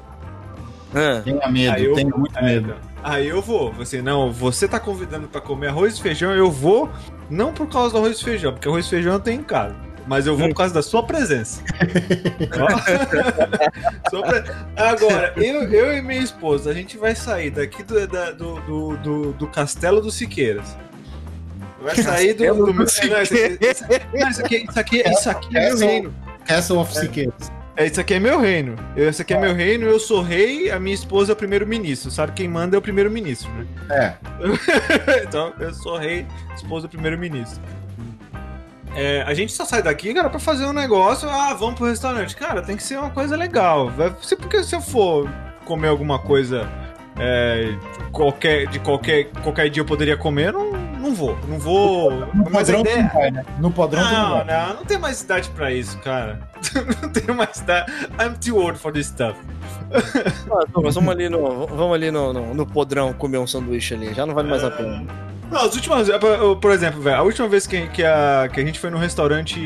Tenha 1.24 1.48
medo, 1.50 1.76
aí 1.76 1.94
tenho 1.94 2.10
vou. 2.10 2.20
muito 2.20 2.44
medo. 2.44 2.76
Aí 3.04 3.28
eu 3.28 3.42
vou. 3.42 3.72
Você 3.74 4.02
não, 4.02 4.32
você 4.32 4.68
tá 4.68 4.80
convidando 4.80 5.28
para 5.28 5.42
comer 5.42 5.68
arroz 5.68 5.98
e 5.98 6.02
feijão, 6.02 6.32
eu 6.32 6.50
vou 6.50 6.90
não 7.34 7.54
por 7.54 7.68
causa 7.68 7.94
do 7.94 7.98
arroz 7.98 8.20
e 8.20 8.24
feijão, 8.24 8.54
porque 8.54 8.68
arroz 8.68 8.86
e 8.86 8.90
feijão 8.90 9.14
eu 9.14 9.20
tenho 9.20 9.42
em 9.42 9.44
casa 9.44 9.76
mas 10.06 10.28
eu 10.28 10.36
vou 10.38 10.50
por 10.50 10.56
causa 10.56 10.74
da 10.74 10.82
sua 10.82 11.04
presença. 11.04 11.62
Agora, 14.76 15.34
eu, 15.38 15.64
eu 15.72 15.98
e 15.98 16.02
minha 16.02 16.22
esposa, 16.22 16.72
a 16.72 16.74
gente 16.74 16.98
vai 16.98 17.16
sair 17.16 17.52
daqui 17.52 17.84
do, 17.84 18.06
da, 18.08 18.32
do, 18.32 18.60
do, 18.62 18.98
do, 18.98 19.34
do 19.34 19.48
Castelo 19.48 20.02
dos 20.02 20.16
Siqueiras. 20.16 20.76
Vai 21.82 21.96
sair 21.96 22.34
do. 22.34 22.44
do, 22.54 22.74
do 22.74 22.84
é, 22.84 22.86
não, 23.10 23.22
isso, 24.30 24.42
aqui, 24.42 24.66
isso, 24.70 24.80
aqui, 24.80 25.04
isso 25.06 25.30
aqui 25.30 25.58
é 25.58 25.70
meu 25.70 25.78
reino. 25.78 26.14
Castle 26.46 26.80
of 26.80 26.94
Siqueiras. 26.94 27.50
É, 27.50 27.63
isso 27.80 28.00
aqui 28.00 28.14
é 28.14 28.20
meu 28.20 28.40
reino. 28.40 28.76
Esse 28.96 29.24
aqui 29.24 29.34
é 29.34 29.40
meu 29.40 29.54
reino, 29.54 29.86
eu 29.86 30.00
sou 30.00 30.22
rei, 30.22 30.70
a 30.70 30.80
minha 30.80 30.94
esposa 30.94 31.32
é 31.32 31.34
o 31.34 31.36
primeiro-ministro. 31.36 32.12
Sabe 32.12 32.34
quem 32.34 32.48
manda 32.48 32.76
é 32.76 32.80
o 32.80 32.82
primeiro-ministro, 32.82 33.50
né? 33.52 33.66
É. 33.90 34.14
então, 35.28 35.54
eu 35.60 35.74
sou 35.74 35.98
rei, 35.98 36.26
esposa 36.56 36.86
é 36.86 36.88
o 36.88 36.90
primeiro-ministro. 36.90 37.62
É, 38.96 39.24
a 39.24 39.34
gente 39.34 39.52
só 39.52 39.66
sai 39.66 39.82
daqui, 39.82 40.14
cara, 40.14 40.30
pra 40.30 40.40
fazer 40.40 40.66
um 40.66 40.74
negócio. 40.74 41.28
Ah, 41.28 41.54
vamos 41.56 41.76
pro 41.76 41.88
restaurante. 41.88 42.36
Cara, 42.36 42.62
tem 42.62 42.78
que 42.78 42.84
ser 42.84 42.98
uma 42.98 43.10
coisa 43.10 43.36
legal. 43.36 43.92
Se, 44.22 44.36
porque 44.36 44.64
se 44.64 44.76
eu 44.76 44.82
for 44.82 45.28
comer 45.66 45.88
alguma 45.88 46.20
coisa 46.20 46.70
é, 47.18 47.76
qualquer, 48.12 48.68
de 48.68 48.80
qualquer, 48.80 49.26
qualquer 49.42 49.70
dia 49.70 49.82
eu 49.82 49.86
poderia 49.86 50.18
comer, 50.18 50.54
não, 50.54 50.72
não 51.04 51.14
vou, 51.14 51.38
não 51.48 51.60
vou. 51.60 52.12
No 52.34 52.44
Mas 52.46 52.54
padrão 52.54 52.80
ideia. 52.82 53.10
tu 53.10 53.14
vai, 53.14 53.32
né? 53.32 53.46
No 53.60 53.72
padrão 53.72 54.04
não 54.04 54.12
Não, 54.12 54.46
vai. 54.46 54.46
não, 54.68 54.74
não 54.76 54.86
tenho 54.86 55.00
mais 55.00 55.22
idade 55.22 55.50
pra 55.50 55.72
isso, 55.72 55.98
cara. 56.00 56.40
não 57.02 57.10
tenho 57.10 57.36
mais 57.38 57.60
idade. 57.60 57.92
I'm 58.20 58.34
too 58.40 58.58
old 58.60 58.78
for 58.80 58.92
this 58.92 59.08
stuff. 59.08 59.38
Ah, 59.94 60.66
Douglas, 60.74 60.96
vamos 60.96 61.12
ali, 61.14 61.30
no, 61.30 61.68
vamos 61.68 61.94
ali 61.94 62.10
no, 62.10 62.34
no, 62.34 62.54
no 62.54 62.66
podrão 62.66 63.14
comer 63.14 63.38
um 63.38 63.46
sanduíche 63.46 63.94
ali. 63.94 64.14
Já 64.14 64.26
não 64.26 64.34
vale 64.34 64.50
mais 64.50 64.64
a 64.64 64.72
pena. 64.72 65.06
Não, 65.52 65.62
as 65.66 65.76
últimas. 65.76 66.10
por- 66.18 66.56
Por 66.58 66.72
exemplo, 66.72 67.00
velho, 67.02 67.18
a 67.18 67.22
última 67.22 67.48
vez 67.48 67.68
que, 67.68 67.86
que, 67.90 68.04
a, 68.04 68.50
que 68.52 68.60
a 68.60 68.66
gente 68.66 68.80
foi 68.80 68.90
no 68.90 68.98
restaurante, 68.98 69.60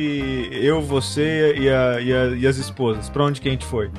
eu, 0.52 0.82
você 0.82 1.56
e, 1.58 1.70
a, 1.70 2.02
e, 2.02 2.14
a- 2.14 2.26
e 2.36 2.46
as 2.48 2.58
esposas, 2.58 3.10
pra 3.10 3.24
onde 3.24 3.40
que 3.40 3.48
a 3.48 3.52
gente 3.52 3.66
foi? 3.66 3.90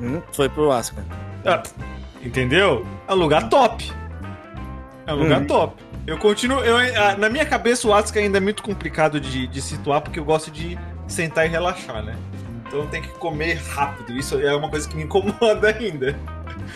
Hum, 0.00 0.20
foi 0.32 0.48
pro 0.48 0.70
Asca. 0.70 1.04
Ah, 1.44 1.62
entendeu? 2.24 2.86
É 3.08 3.12
um 3.12 3.16
lugar 3.16 3.48
top. 3.48 3.90
É 5.06 5.12
um 5.12 5.16
lugar 5.16 5.40
Hum. 5.40 5.46
top. 5.46 5.74
Eu 6.06 6.18
continuo. 6.18 6.60
Eu, 6.60 6.76
ah, 6.76 7.16
na 7.16 7.28
minha 7.28 7.46
cabeça, 7.46 7.86
o 7.86 7.94
Asuka 7.94 8.18
ainda 8.18 8.38
é 8.38 8.40
muito 8.40 8.62
complicado 8.62 9.20
de, 9.20 9.46
de 9.46 9.62
situar, 9.62 10.00
porque 10.00 10.18
eu 10.18 10.24
gosto 10.24 10.50
de 10.50 10.78
sentar 11.06 11.46
e 11.46 11.48
relaxar, 11.48 12.02
né? 12.02 12.16
Então 12.72 12.86
tem 12.86 13.02
que 13.02 13.08
comer 13.08 13.60
rápido. 13.68 14.16
Isso 14.16 14.40
é 14.40 14.56
uma 14.56 14.70
coisa 14.70 14.88
que 14.88 14.96
me 14.96 15.02
incomoda 15.04 15.68
ainda. 15.68 16.16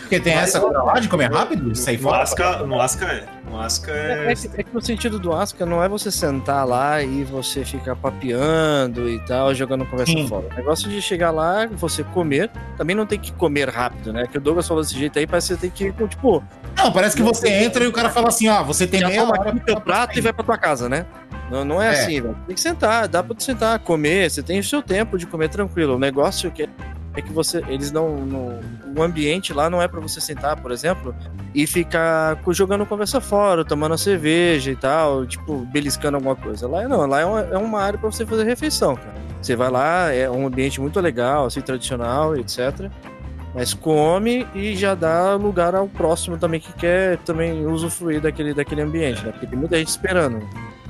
Porque 0.01 0.19
tem 0.19 0.33
essa 0.33 0.59
coisa 0.59 0.83
lá 0.83 0.99
de 0.99 1.07
comer 1.07 1.31
rápido? 1.31 1.75
Sair 1.75 1.97
No 1.97 2.03
fora? 2.03 2.21
Asuka, 2.21 2.57
no 2.65 2.79
Asuka 2.79 3.05
é. 3.05 3.25
No 3.49 3.59
Asuka 3.59 3.91
É, 3.91 4.27
é. 4.27 4.31
é 4.31 4.35
que, 4.35 4.49
é 4.61 4.63
que 4.63 4.77
o 4.77 4.81
sentido 4.81 5.17
do 5.17 5.33
Asca 5.33 5.65
não 5.65 5.83
é 5.83 5.89
você 5.89 6.11
sentar 6.11 6.67
lá 6.67 7.01
e 7.01 7.23
você 7.23 7.65
ficar 7.65 7.95
papeando 7.95 9.09
e 9.09 9.19
tal, 9.25 9.55
jogando 9.55 9.85
conversa 9.85 10.11
Sim. 10.11 10.27
fora. 10.27 10.47
O 10.51 10.55
negócio 10.55 10.89
de 10.89 11.01
chegar 11.01 11.31
lá, 11.31 11.65
você 11.67 12.03
comer, 12.03 12.51
também 12.77 12.95
não 12.95 13.05
tem 13.05 13.19
que 13.19 13.31
comer 13.31 13.69
rápido, 13.69 14.13
né? 14.13 14.27
Que 14.27 14.37
o 14.37 14.41
Douglas 14.41 14.67
falou 14.67 14.83
desse 14.83 14.97
jeito 14.97 15.17
aí, 15.17 15.25
parece 15.25 15.47
que 15.47 15.53
você 15.55 15.61
tem 15.61 15.91
que, 15.93 16.07
tipo, 16.07 16.43
Não, 16.75 16.91
parece 16.91 17.15
que 17.15 17.23
você 17.23 17.49
entra 17.49 17.83
e 17.83 17.87
o 17.87 17.91
cara 17.93 18.09
fala 18.09 18.27
assim, 18.27 18.47
ó, 18.49 18.63
você 18.63 18.85
tem 18.85 18.99
já 18.99 19.07
meia 19.07 19.23
hora 19.23 19.49
aqui 19.49 19.59
teu 19.61 19.79
prato 19.79 20.17
e 20.17 20.21
vai 20.21 20.33
pra 20.33 20.43
tua 20.43 20.57
casa, 20.57 20.87
né? 20.87 21.05
Não, 21.51 21.63
não 21.63 21.81
é, 21.81 21.87
É. 21.87 21.89
assim, 21.91 22.21
velho. 22.21 22.37
Tem 22.45 22.55
que 22.55 22.61
sentar, 22.61 23.07
dá 23.07 23.23
pra 23.23 23.35
sentar, 23.39 23.79
comer, 23.79 24.29
você 24.29 24.43
tem 24.43 24.59
o 24.59 24.63
seu 24.63 24.81
tempo 24.81 25.17
de 25.17 25.25
comer 25.25 25.49
tranquilo. 25.49 25.95
O 25.95 25.99
negócio 25.99 26.51
que 26.51 26.63
é, 26.63 26.69
é 27.15 27.21
que 27.21 27.31
você, 27.31 27.63
eles 27.67 27.91
não, 27.91 28.17
não- 28.17 28.59
o 28.95 29.01
ambiente 29.01 29.53
lá 29.53 29.69
não 29.69 29.81
é 29.81 29.87
pra 29.87 29.99
você 30.01 30.19
sentar, 30.19 30.55
por 30.61 30.71
exemplo, 30.71 31.15
e 31.55 31.65
ficar 31.65 32.37
jogando 32.49 32.85
conversa 32.85 33.21
fora, 33.21 33.63
tomando 33.63 33.97
cerveja 33.97 34.71
e 34.71 34.75
tal, 34.75 35.25
tipo, 35.25 35.59
beliscando 35.71 36.17
alguma 36.17 36.35
coisa. 36.35 36.67
Lá 36.67 36.87
não, 36.87 37.05
lá 37.05 37.21
é 37.21 37.25
uma, 37.25 37.39
é 37.41 37.57
uma 37.57 37.81
área 37.81 37.97
pra 37.97 38.11
você 38.11 38.25
fazer 38.25 38.43
refeição, 38.43 38.95
cara. 38.95 39.13
Você 39.41 39.55
vai 39.55 39.69
lá, 39.69 40.11
é 40.13 40.29
um 40.29 40.45
ambiente 40.47 40.81
muito 40.81 40.99
legal, 40.99 41.45
assim, 41.45 41.61
tradicional, 41.61 42.35
etc. 42.35 42.89
Mas 43.55 43.73
come 43.73 44.45
e 44.53 44.75
já 44.75 44.93
dá 44.93 45.35
lugar 45.35 45.73
ao 45.73 45.87
próximo 45.87 46.37
também 46.37 46.59
que 46.59 46.73
quer 46.73 47.17
também 47.19 47.65
usufruir 47.65 48.19
daquele, 48.19 48.53
daquele 48.53 48.81
ambiente, 48.81 49.23
né? 49.25 49.31
Porque 49.31 49.47
tem 49.47 49.57
muita 49.57 49.77
gente 49.77 49.87
esperando. 49.87 50.39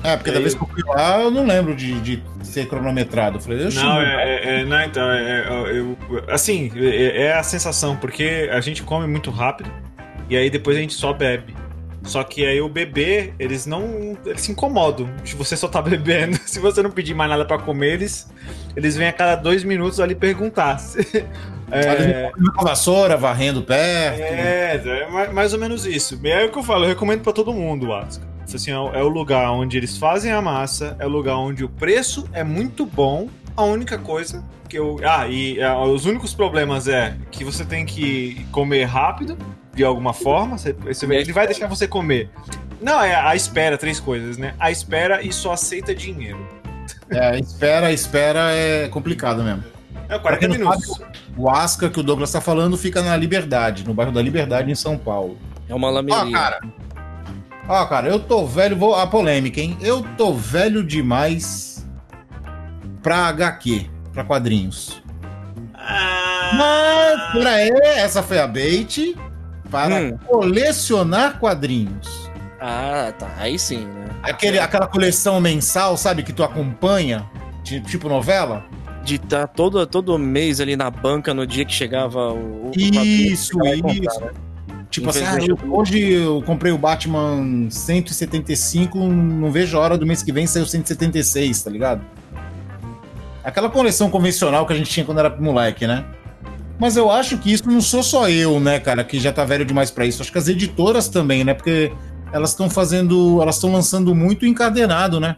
É, 0.04 0.16
porque 0.16 0.32
da 0.32 0.38
É, 0.38 0.42
vez 0.42 0.54
que 0.54 0.62
eu 0.62 0.68
fui 0.68 0.84
lá, 0.86 1.22
eu 1.22 1.32
não 1.32 1.46
lembro 1.46 1.76
de, 1.76 2.00
de 2.02 2.24
ser 2.44 2.68
cronometrado. 2.68 3.38
Eu 3.38 3.42
falei, 3.42 3.66
eu 3.66 3.72
Não, 3.72 4.02
é, 4.02 4.24
é, 4.24 4.60
é- 4.62 4.66
não, 4.66 4.82
então, 4.82 5.12
é, 5.12 5.40
é- 5.42 5.80
eu, 5.80 5.98
assim, 6.30 6.72
é, 6.76 7.24
é 7.26 7.34
a 7.34 7.44
sensação, 7.44 7.96
porque 7.98 8.50
a 8.52 8.62
gente 8.62 8.84
come 8.84 9.08
muito 9.08 9.32
rápido 9.32 9.72
e 10.30 10.38
aí 10.38 10.50
depois 10.50 10.78
a 10.78 10.80
gente 10.80 10.94
só 10.94 11.14
bebe. 11.14 11.56
Só 12.04 12.24
que 12.24 12.46
aí 12.46 12.62
o 12.62 12.70
bebê, 12.70 13.34
eles 13.38 13.66
não. 13.66 14.18
Eles 14.26 14.42
se 14.42 14.52
incomodam 14.52 15.10
se 15.26 15.36
você 15.36 15.58
só 15.58 15.68
tá 15.68 15.82
bebendo. 15.82 16.38
Se 16.46 16.60
você 16.60 16.82
não 16.82 16.92
pedir 16.92 17.14
mais 17.14 17.30
nada 17.30 17.44
pra 17.44 17.58
comer, 17.58 17.94
eles, 17.96 18.32
eles 18.78 18.96
vêm 18.96 19.08
a 19.10 19.14
cada 19.14 19.36
dois 19.36 19.64
minutos 19.64 20.00
ali 20.00 20.16
perguntar. 20.16 20.78
É, 21.70 22.32
com 22.32 22.62
a 22.62 22.64
vassoura, 22.64 23.18
varrendo 23.18 23.62
perto. 23.62 24.22
é, 24.22 24.82
é 24.86 25.10
mais, 25.10 25.34
mais 25.34 25.54
ou 25.54 25.60
menos 25.60 25.86
isso. 25.86 26.18
E 26.24 26.30
é 26.30 26.46
o 26.46 26.50
que 26.50 26.58
eu 26.58 26.64
falo, 26.64 26.86
eu 26.86 26.88
recomendo 26.88 27.22
pra 27.22 27.34
todo 27.34 27.52
mundo 27.52 27.94
Asca. 27.94 28.26
Assim, 28.56 28.72
é, 28.72 28.78
o- 28.80 29.08
lugar 29.08 29.52
onde 29.52 29.78
eles 29.78 29.98
fazem 29.98 30.32
a 30.32 30.42
massa, 30.42 30.96
é 31.00 31.06
o 31.06 31.10
lugar 31.10 31.36
onde 31.38 31.64
o 31.66 31.70
preço 31.70 32.28
é 32.34 32.44
muito 32.44 32.86
bom. 32.86 33.28
A 33.56 33.64
única 33.64 33.98
coisa 33.98 34.44
que 34.70 34.78
eu. 34.78 35.00
Ah, 35.04 35.28
e 35.28 35.62
ah, 35.62 35.80
os 35.84 36.06
únicos 36.06 36.34
problemas 36.34 36.88
é 36.88 37.16
que 37.32 37.44
você 37.44 37.66
tem 37.66 37.86
que 37.86 38.46
comer 38.52 38.84
rápido, 38.86 39.38
de 39.74 39.84
alguma 39.84 40.14
forma. 40.14 40.58
Você, 40.58 40.74
você- 40.74 41.06
ele 41.06 41.34
vai 41.34 41.46
deixar 41.48 41.68
você 41.68 41.88
comer. 41.88 42.30
Não, 42.82 43.02
é 43.04 43.16
a 43.16 43.36
espera, 43.36 43.78
três 43.78 44.00
coisas, 44.00 44.38
né? 44.38 44.54
A 44.60 44.70
espera 44.70 45.22
e 45.24 45.32
só 45.34 45.54
aceita 45.54 45.96
dinheiro. 45.96 46.40
É, 47.10 47.40
espera, 47.40 47.92
espera 47.92 48.52
é 48.52 48.88
complicado 48.88 49.44
mesmo. 49.44 49.64
É 50.10 50.18
Pra 50.20 50.38
40 50.38 50.40
quem 50.40 50.58
não 50.60 50.70
minutos. 50.72 51.02
O 51.36 51.50
Asca 51.50 51.90
que 51.90 52.00
o 52.00 52.04
Douglas 52.04 52.32
tá 52.32 52.40
falando 52.40 52.78
fica 52.78 53.02
na 53.02 53.16
Liberdade, 53.18 53.86
no 53.86 53.94
bairro 53.94 54.12
da 54.12 54.22
Liberdade, 54.22 54.70
em 54.72 54.76
São 54.76 54.98
Paulo. 54.98 55.38
É 55.68 55.74
uma 55.76 55.88
Ó, 55.88 55.92
lameria. 55.92 56.32
cara. 56.32 56.60
Ó, 57.68 57.86
cara, 57.86 58.08
eu 58.08 58.20
tô 58.20 58.46
velho, 58.46 58.78
vou 58.78 58.96
a 58.96 59.06
polêmica, 59.06 59.60
hein? 59.60 59.78
Eu 59.82 60.06
tô 60.18 60.34
velho 60.34 60.84
demais 60.84 61.86
pra 63.04 63.28
HQ, 63.28 63.90
pra 64.14 64.24
quadrinhos. 64.24 65.02
Ah, 65.76 66.52
Mas, 66.56 67.32
pera 67.34 67.50
aí, 67.56 67.70
essa 67.98 68.24
foi 68.24 68.40
a 68.40 68.48
bait 68.48 69.16
para 69.70 69.96
Hum. 70.00 70.18
colecionar 70.26 71.40
quadrinhos. 71.40 72.30
Ah, 72.60 73.12
tá. 73.18 73.30
Aí 73.38 73.60
sim, 73.60 73.86
né? 73.86 74.06
Aquele, 74.24 74.60
aquela 74.60 74.88
coleção 74.88 75.40
mensal, 75.42 75.96
sabe, 75.98 76.24
que 76.24 76.34
tu 76.34 76.44
acompanha, 76.44 77.30
ti- 77.64 77.82
tipo 77.82 78.08
novela? 78.10 78.66
De 79.04 79.16
estar 79.16 79.48
todo, 79.48 79.86
todo 79.86 80.18
mês 80.18 80.60
ali 80.60 80.76
na 80.76 80.90
banca 80.90 81.34
no 81.34 81.46
dia 81.46 81.64
que 81.66 81.74
chegava 81.74 82.32
o. 82.34 82.70
o 82.70 82.72
Isso, 82.76 83.58
isso. 83.64 83.82
comprar, 83.82 84.20
né? 84.26 84.32
Tipo 85.02 85.10
assim, 85.10 85.24
ah, 85.26 85.38
eu- 85.46 85.58
hoje 85.74 86.00
eu 86.12 86.42
comprei 86.44 86.72
o 86.72 86.78
Batman 86.78 87.68
175, 87.70 88.98
não 88.98 89.52
vejo 89.52 89.78
a 89.78 89.82
hora 89.82 89.98
do 89.98 90.06
mês 90.06 90.24
que 90.24 90.32
vem 90.32 90.48
sair 90.48 90.64
o 90.64 90.66
176, 90.66 91.62
tá 91.62 91.70
ligado? 91.70 92.02
Aquela 93.44 93.70
coleção 93.70 94.10
convencional 94.10 94.66
que 94.66 94.74
a 94.74 94.76
gente 94.76 94.90
tinha 94.90 95.06
quando 95.06 95.20
era 95.20 95.30
moleque, 95.40 95.88
né? 95.88 96.04
Mas 96.80 96.96
eu 96.98 97.10
acho 97.10 97.38
que 97.38 97.52
isso 97.52 97.68
não 97.70 97.82
sou 97.82 98.04
só 98.04 98.30
eu, 98.30 98.60
né, 98.60 98.80
cara, 98.80 99.04
que 99.04 99.20
já 99.20 99.32
tá 99.32 99.44
velho 99.46 99.66
demais 99.66 99.90
pra 99.90 100.06
isso. 100.06 100.22
Acho 100.22 100.32
que 100.32 100.38
as 100.38 100.48
editoras 100.48 101.08
também, 101.08 101.44
né? 101.44 101.54
Porque 101.54 101.92
elas 102.32 102.52
estão 102.52 102.70
fazendo, 102.70 103.42
elas 103.42 103.56
estão 103.56 103.72
lançando 103.72 104.14
muito 104.14 104.46
encadenado, 104.46 105.20
né? 105.20 105.38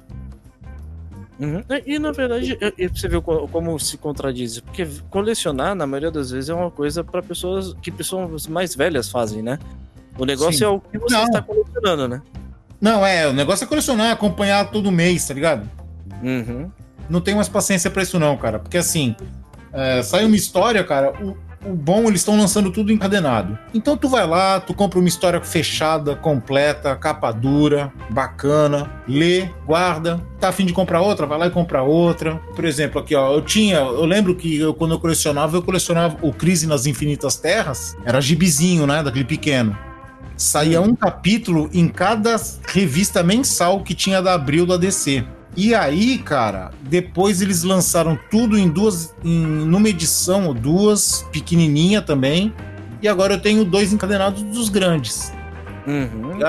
Uhum. 1.39 1.63
E, 1.85 1.95
e, 1.95 1.99
na 1.99 2.11
verdade, 2.11 2.57
é- 2.59 2.73
é- 2.77 2.87
você 2.89 3.07
vê 3.07 3.19
co- 3.21 3.47
como 3.47 3.79
se 3.79 3.97
contradiz. 3.97 4.59
Porque 4.59 4.85
colecionar, 5.09 5.73
na 5.73 5.87
maioria 5.87 6.11
das 6.11 6.31
vezes, 6.31 6.49
é 6.49 6.53
uma 6.53 6.69
coisa 6.69 7.03
para 7.03 7.21
pessoas 7.23 7.73
que 7.81 7.89
pessoas 7.91 8.45
mais 8.47 8.75
velhas 8.75 9.09
fazem, 9.09 9.41
né? 9.41 9.57
O 10.17 10.25
negócio 10.25 10.53
Sim. 10.59 10.65
é 10.65 10.67
o 10.67 10.81
que 10.81 10.97
você 10.99 11.13
Não. 11.15 11.23
está 11.23 11.41
colecionando, 11.41 12.07
né? 12.09 12.21
Não, 12.81 13.05
é, 13.05 13.27
o 13.27 13.33
negócio 13.33 13.63
é 13.63 13.67
colecionar, 13.67 14.11
acompanhar 14.11 14.69
todo 14.69 14.91
mês, 14.91 15.25
tá 15.27 15.33
ligado? 15.33 15.69
Uhum. 16.21 16.69
não 17.09 17.21
tenho 17.21 17.37
mais 17.37 17.47
paciência 17.49 17.89
pra 17.89 18.03
isso 18.03 18.19
não, 18.19 18.35
cara. 18.37 18.59
Porque 18.59 18.77
assim, 18.77 19.15
é, 19.73 20.03
sai 20.03 20.25
uma 20.25 20.35
história, 20.35 20.83
cara, 20.83 21.11
o, 21.23 21.35
o 21.65 21.73
bom, 21.73 22.07
eles 22.07 22.21
estão 22.21 22.37
lançando 22.37 22.71
tudo 22.71 22.91
encadenado. 22.91 23.57
Então 23.73 23.97
tu 23.97 24.07
vai 24.07 24.25
lá, 24.25 24.59
tu 24.59 24.73
compra 24.73 24.99
uma 24.99 25.07
história 25.07 25.41
fechada, 25.41 26.15
completa, 26.15 26.95
capa 26.95 27.31
dura, 27.31 27.91
bacana, 28.09 28.89
lê, 29.07 29.49
guarda. 29.65 30.21
Tá 30.39 30.49
afim 30.49 30.65
de 30.65 30.73
comprar 30.73 31.01
outra? 31.01 31.25
Vai 31.25 31.37
lá 31.37 31.47
e 31.47 31.51
compra 31.51 31.83
outra. 31.83 32.35
Por 32.55 32.63
exemplo, 32.63 33.01
aqui, 33.01 33.13
ó, 33.15 33.33
eu 33.33 33.41
tinha, 33.41 33.77
eu 33.77 34.05
lembro 34.05 34.35
que 34.35 34.57
eu, 34.57 34.73
quando 34.73 34.91
eu 34.91 34.99
colecionava, 34.99 35.57
eu 35.57 35.61
colecionava 35.61 36.17
o 36.21 36.31
Crise 36.31 36.65
nas 36.65 36.85
Infinitas 36.85 37.35
Terras, 37.35 37.97
era 38.05 38.21
gibizinho, 38.21 38.87
né, 38.87 39.03
daquele 39.03 39.25
pequeno. 39.25 39.77
Saía 40.37 40.79
um 40.79 40.95
capítulo 40.95 41.69
em 41.73 41.89
cada 41.89 42.37
revista 42.67 43.21
mensal 43.21 43.83
que 43.83 43.93
tinha 43.93 44.21
da 44.21 44.33
Abril 44.33 44.65
da 44.65 44.77
DC. 44.77 45.25
E 45.61 45.75
aí, 45.75 46.17
cara, 46.19 46.71
depois 46.83 47.41
eles 47.41 47.63
lançaram 47.63 48.17
tudo 48.31 48.57
em 48.57 48.69
duas, 48.69 49.13
em 49.21 49.45
numa 49.45 49.89
edição 49.89 50.47
ou 50.47 50.53
duas, 50.53 51.27
pequenininha 51.33 52.01
também. 52.01 52.53
E 53.01 53.09
agora 53.09 53.33
eu 53.33 53.41
tenho 53.41 53.65
dois 53.65 53.91
encadenados 53.91 54.41
dos 54.41 54.69
grandes. 54.69 55.33
Uhum. 55.85 56.39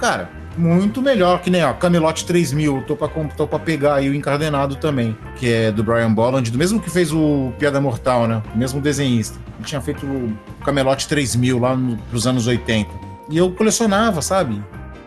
Cara, 0.00 0.30
muito 0.56 1.02
melhor 1.02 1.42
que 1.42 1.50
nem 1.50 1.62
ó, 1.62 1.74
Camelot 1.74 2.24
3000. 2.24 2.82
Tô 2.86 2.96
pra, 2.96 3.08
tô 3.36 3.46
pra 3.46 3.58
pegar 3.58 3.96
aí 3.96 4.08
o 4.08 4.14
encadenado 4.14 4.76
também, 4.76 5.14
que 5.36 5.52
é 5.52 5.70
do 5.70 5.84
Brian 5.84 6.14
Bolland, 6.14 6.50
do 6.50 6.56
mesmo 6.56 6.80
que 6.80 6.88
fez 6.88 7.12
o 7.12 7.52
Piada 7.58 7.78
Mortal, 7.78 8.26
né? 8.26 8.42
O 8.54 8.56
mesmo 8.56 8.80
desenhista. 8.80 9.38
Ele 9.58 9.66
tinha 9.66 9.82
feito 9.82 10.06
o 10.06 10.34
Camelot 10.64 11.06
3000 11.06 11.58
lá 11.58 11.76
no, 11.76 11.98
pros 12.04 12.26
anos 12.26 12.46
80. 12.46 12.88
E 13.28 13.36
eu 13.36 13.50
colecionava, 13.50 14.22
sabe? 14.22 14.62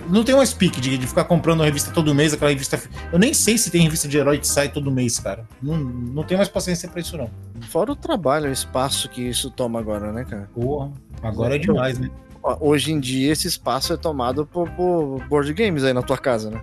Não 0.10 0.24
tem 0.24 0.36
mais 0.36 0.54
pique 0.54 0.80
de, 0.82 0.98
de 0.98 1.08
ficar 1.08 1.24
comprando 1.26 1.62
a 1.62 1.66
revista 1.66 1.92
todo 1.92 2.14
mês, 2.14 2.34
aquela 2.34 2.52
revista. 2.52 2.82
Eu 3.12 3.20
nem 3.20 3.34
sei 3.34 3.58
se 3.58 3.70
tem 3.70 3.82
revista 3.84 4.08
de 4.08 4.18
herói 4.18 4.38
que 4.38 4.48
sai 4.48 4.70
todo 4.70 4.92
mês, 4.92 5.20
cara. 5.20 5.48
Não, 5.62 5.78
não 5.78 6.24
tenho 6.24 6.38
mais 6.38 6.50
paciência 6.50 6.90
pra 6.90 7.02
isso, 7.02 7.18
não. 7.18 7.30
Fora 7.70 7.92
o 7.92 7.96
trabalho, 7.96 8.50
o 8.50 8.52
espaço 8.52 9.10
que 9.10 9.22
isso 9.22 9.50
toma 9.52 9.80
agora, 9.80 10.12
né, 10.12 10.26
cara? 10.26 10.50
Porra, 10.54 10.92
agora 11.22 11.56
é 11.56 11.58
demais, 11.58 12.00
né? 12.00 12.10
Hoje 12.60 12.92
em 12.92 13.00
dia, 13.00 13.32
esse 13.32 13.48
espaço 13.48 13.94
é 13.94 13.98
tomado 13.98 14.46
por, 14.46 14.70
por 14.72 15.24
board 15.28 15.54
games 15.54 15.84
aí 15.84 15.94
na 15.94 16.02
tua 16.02 16.18
casa, 16.18 16.50
né? 16.50 16.62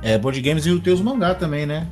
É, 0.00 0.16
board 0.16 0.40
games 0.40 0.64
e 0.64 0.70
os 0.70 0.80
teus 0.80 1.00
mangá 1.00 1.34
também, 1.34 1.66
né? 1.66 1.88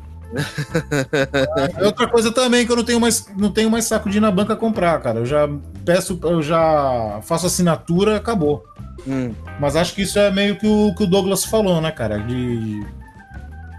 É 1.78 1.84
outra 1.84 2.06
coisa 2.06 2.30
também 2.32 2.64
que 2.64 2.72
eu 2.72 2.76
não 2.76 2.84
tenho 2.84 3.00
mais, 3.00 3.26
não 3.36 3.50
tenho 3.50 3.70
mais 3.70 3.84
saco 3.84 4.08
de 4.08 4.18
ir 4.18 4.20
na 4.20 4.30
banca 4.30 4.54
comprar, 4.54 5.00
cara. 5.00 5.18
Eu 5.18 5.26
já 5.26 5.48
peço, 5.84 6.18
eu 6.22 6.42
já 6.42 7.20
faço 7.22 7.46
assinatura, 7.46 8.16
acabou. 8.16 8.64
Hum. 9.06 9.32
Mas 9.58 9.76
acho 9.76 9.94
que 9.94 10.02
isso 10.02 10.18
é 10.18 10.30
meio 10.30 10.56
que 10.56 10.66
o 10.66 10.94
que 10.94 11.04
o 11.04 11.06
Douglas 11.06 11.44
falou, 11.44 11.80
né, 11.80 11.90
cara? 11.90 12.18
De 12.18 12.84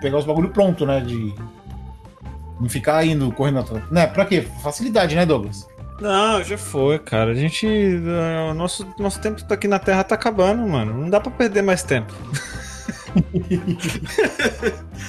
pegar 0.02 0.18
os 0.18 0.26
bagulho 0.26 0.50
pronto, 0.50 0.86
né? 0.86 1.00
De 1.00 1.34
não 2.60 2.70
ficar 2.70 3.06
indo 3.06 3.32
correndo 3.32 3.60
atrás. 3.60 3.84
Né? 3.92 4.08
Pra 4.08 4.26
quê? 4.26 4.48
Facilidade, 4.62 5.16
né, 5.16 5.26
Douglas? 5.26 5.68
Não, 6.02 6.44
já 6.44 6.58
foi, 6.58 6.98
cara. 6.98 7.32
A 7.32 7.36
gente. 7.36 7.68
O 8.50 8.54
nosso, 8.54 8.88
nosso 8.98 9.20
tempo 9.22 9.42
aqui 9.54 9.68
na 9.68 9.78
Terra 9.78 10.04
tá 10.04 10.16
acabando, 10.16 10.68
mano. 10.68 10.94
Não 11.00 11.10
dá 11.10 11.20
pra 11.20 11.32
perder 11.32 11.62
mais 11.62 11.84
tempo. 11.84 12.14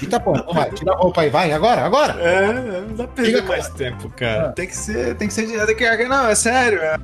E 0.00 0.06
tá 0.06 0.18
bom, 0.18 0.34
vai, 0.52 0.70
tira 0.70 0.92
a 0.92 0.96
roupa 0.96 1.20
aí, 1.20 1.30
vai, 1.30 1.52
agora, 1.52 1.82
agora! 1.82 2.20
É, 2.20 2.80
não 2.88 2.94
dá 2.96 3.04
pra 3.06 3.22
perder 3.22 3.42
mais 3.44 3.68
tempo, 3.68 4.08
cara. 4.16 4.48
Ah. 4.48 4.52
Tem 4.52 4.66
que 4.66 4.76
ser. 4.76 5.14
Tem 5.16 5.28
que 5.28 5.34
ser. 5.34 5.66
Tem 5.66 5.76
que, 5.76 6.04
não, 6.08 6.26
é 6.28 6.34
sério. 6.34 6.80
É, 6.80 6.98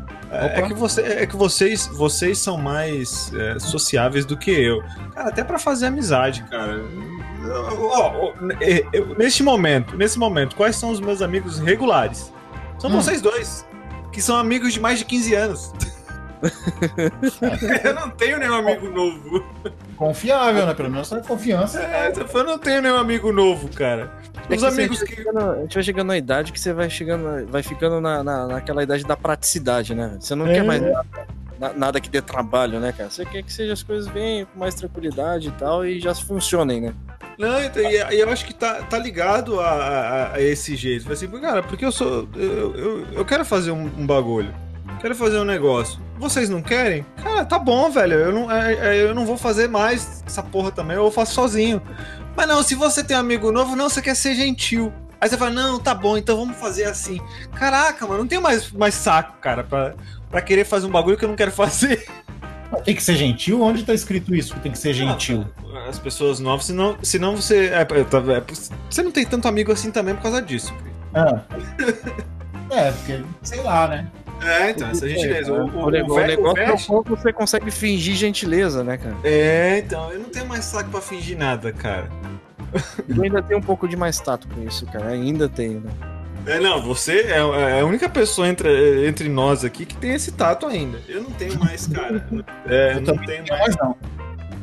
é 0.61 0.63
que, 0.63 0.75
você, 0.75 1.01
é 1.03 1.27
que 1.27 1.37
vocês, 1.37 1.87
vocês 1.87 2.39
são 2.39 2.57
mais 2.59 3.33
é, 3.35 3.59
sociáveis 3.59 4.25
do 4.25 4.37
que 4.37 4.51
eu. 4.51 4.83
Cara, 5.15 5.29
até 5.29 5.45
pra 5.45 5.59
fazer 5.59 5.87
amizade, 5.87 6.43
cara. 6.51 6.83
É, 8.61 8.85
eu- 8.93 9.15
neste 9.17 9.43
momento, 9.43 9.97
nesse 9.97 10.19
momento, 10.19 10.57
quais 10.57 10.77
são 10.77 10.91
os 10.91 11.01
meus 11.01 11.23
amigos 11.23 11.59
regulares? 11.59 12.33
São 12.79 12.91
Hum. 12.91 12.95
vocês 13.01 13.21
dois, 13.21 13.67
que 14.13 14.21
são 14.21 14.37
amigos 14.37 14.73
de 14.73 14.81
mais 14.81 14.99
de 14.99 15.05
15 15.05 15.35
anos. 15.35 15.73
eu 17.85 17.95
não 17.95 18.11
tenho 18.11 18.39
nenhum 18.39 18.55
amigo 18.55 18.89
novo. 18.91 19.45
Confiável, 19.97 20.67
né? 20.67 20.75
Pelo 20.75 20.91
menos 20.91 21.11
essa 21.11 21.23
confiança. 21.27 21.81
É, 21.83 22.13
eu 22.35 22.45
não 22.45 22.59
tenho 22.59 22.81
nenhum 22.83 22.97
amigo 22.97 23.33
novo, 23.33 23.69
cara. 23.69 24.11
É 24.49 24.55
Os 24.55 24.61
que 24.63 24.67
amigos 24.69 25.03
que. 25.03 25.15
chegando- 25.17 25.39
a 25.53 25.57
gente 25.63 25.75
vai 25.75 25.83
chegando 25.83 26.07
na 26.09 26.17
idade 26.17 26.53
que 26.53 26.61
você 26.61 26.73
vai 26.73 26.89
chegando, 26.89 27.47
vai 27.51 27.63
ficando 27.63 28.01
na, 28.01 28.23
na- 28.23 28.47
naquela 28.47 28.83
idade 28.83 29.05
da 29.05 29.17
praticidade, 29.17 29.95
né? 29.95 30.17
Você 30.21 30.35
não 30.35 30.47
É. 30.47 30.55
quer 30.55 30.65
mais 30.65 30.81
nada, 30.81 31.05
na- 31.59 31.73
nada 31.75 32.01
que 32.01 32.09
dê 32.09 32.23
trabalho, 32.23 32.81
né, 32.81 32.93
cara? 32.97 33.11
Você 33.11 33.25
quer 33.27 33.43
que 33.43 33.53
seja 33.53 33.73
as 33.75 33.83
coisas 33.83 34.09
venham 34.11 34.47
com 34.47 34.59
mais 34.59 34.75
tranquilidade 34.75 35.49
e 35.49 35.53
tal 35.53 35.85
e 35.85 36.01
já 36.01 36.15
funcionem, 36.15 36.81
né? 36.81 36.95
Não, 37.39 37.63
então, 37.63 37.83
e, 37.83 37.95
e 38.15 38.21
eu 38.21 38.29
acho 38.31 38.45
que 38.47 38.55
tá, 38.55 38.83
tá 38.83 38.99
ligado 38.99 39.61
a, 39.61 39.69
a- 39.71 40.33
a 40.35 40.41
esse 40.41 40.75
jeito. 40.75 41.13
Assim, 41.13 41.29
cara, 41.29 41.63
porque 41.63 41.85
eu 41.85 41.93
sou. 41.93 42.27
Eu, 42.35 42.75
eu, 42.77 43.07
eu 43.13 43.25
quero 43.25 43.45
fazer 43.45 43.71
um, 43.71 43.85
um 43.99 44.07
bagulho. 44.07 44.53
Quero 45.01 45.15
fazer 45.15 45.39
um 45.39 45.45
negócio. 45.45 46.01
Vocês 46.19 46.49
não 46.51 46.61
querem? 46.61 47.05
Cara, 47.23 47.45
tá 47.45 47.59
bom, 47.59 47.91
velho. 47.91 48.15
Eu 48.15 48.33
não, 48.33 48.51
é- 48.51 48.75
é, 48.97 49.03
eu 49.03 49.15
não 49.15 49.25
vou 49.25 49.37
fazer 49.37 49.69
mais 49.69 50.23
essa 50.27 50.43
porra 50.43 50.73
também. 50.73 50.97
Eu 50.97 51.11
faço 51.11 51.35
sozinho. 51.35 51.81
Mas 52.37 52.49
não, 52.49 52.63
se 52.63 52.75
você 52.75 53.03
tem 53.05 53.17
um 53.17 53.21
amigo 53.21 53.53
novo, 53.53 53.77
não, 53.77 53.89
você 53.89 54.03
quer 54.03 54.15
ser 54.17 54.35
gentil. 54.35 54.93
Aí 55.21 55.29
você 55.29 55.37
fala, 55.37 55.51
não, 55.51 55.79
tá 55.81 55.95
bom, 55.95 56.17
então 56.17 56.37
vamos 56.37 56.57
fazer 56.57 56.85
assim. 56.85 57.21
Caraca, 57.55 58.07
mano, 58.07 58.21
não 58.21 58.29
tenho 58.29 58.41
mais, 58.43 58.71
mais 58.73 58.95
saco, 58.95 59.37
cara, 59.41 59.65
pra, 59.65 59.95
pra 60.31 60.41
querer 60.41 60.65
fazer 60.65 60.87
um 60.87 60.91
bagulho 60.91 61.17
que 61.17 61.25
eu 61.25 61.29
não 61.29 61.35
quero 61.37 61.51
fazer. 61.51 62.07
Tem 62.85 62.95
que 62.95 63.03
ser 63.03 63.15
gentil? 63.17 63.63
Onde 63.63 63.83
tá 63.83 63.95
escrito 63.95 64.35
isso 64.35 64.55
que 64.55 64.61
tem 64.61 64.71
que 64.73 64.79
ser 64.79 64.93
gentil? 64.93 65.45
As 65.89 65.99
pessoas 65.99 66.39
novas, 66.39 66.67
senão, 66.67 66.97
senão 67.03 67.35
você. 67.35 67.67
É, 67.69 67.81
é, 67.81 67.85
tá- 68.05 68.19
é, 68.19 68.43
você 68.91 69.03
não 69.03 69.11
tem 69.11 69.25
tanto 69.25 69.49
amigo 69.49 69.73
assim 69.73 69.91
também 69.91 70.15
por 70.15 70.23
causa 70.23 70.43
disso. 70.43 70.75
Ah. 71.15 71.41
É, 72.71 72.93
porque, 72.93 73.23
sei 73.43 73.63
lá, 73.63 73.89
né? 73.89 74.07
É, 74.43 74.71
então, 74.71 74.89
essa 74.91 75.09
gentileza. 75.09 75.53
O, 75.53 75.57
o, 75.57 75.69
O, 75.69 75.85
o 75.85 75.87
o 75.87 75.91
ve- 75.91 76.03
o 76.03 76.27
negócio 76.27 76.63
é 76.63 76.73
o 76.73 76.79
quanto 76.79 77.17
você 77.17 77.33
consegue 77.33 77.71
fingir 77.71 78.15
gentileza, 78.15 78.85
né, 78.85 78.97
cara? 78.97 79.17
É, 79.25 79.79
então, 79.85 80.13
eu 80.13 80.21
não 80.21 80.29
tenho 80.31 80.47
mais 80.47 80.65
saco 80.65 80.91
pra 80.91 81.01
fingir 81.01 81.37
nada, 81.37 81.73
cara. 81.73 82.09
Eu 83.09 83.23
ainda 83.23 83.43
tenho 83.43 83.59
um 83.61 83.63
pouco 83.63 83.89
de 83.89 83.97
mais 83.97 84.21
tato 84.21 84.47
com 84.49 84.63
isso, 84.63 84.85
cara. 84.87 85.09
Ainda 85.09 85.49
tenho, 85.49 85.81
né? 85.81 85.91
É, 86.47 86.61
não, 86.61 86.81
você 86.83 87.21
é, 87.23 87.39
é 87.39 87.81
a 87.81 87.85
única 87.87 88.09
pessoa 88.09 88.47
entre, 88.49 89.07
entre 89.07 89.29
nós 89.29 89.65
aqui 89.65 89.85
que 89.85 89.97
tem 89.97 90.13
esse 90.15 90.33
tato 90.33 90.67
ainda. 90.67 90.99
Eu 91.09 91.23
não 91.23 91.31
tenho 91.33 91.59
mais, 91.59 91.87
cara. 91.87 92.25
É, 92.67 92.95
eu 92.95 93.01
não 93.01 93.17
tenho 93.25 93.45
mais. 93.49 93.61
mas 93.61 93.77
não. 93.77 93.97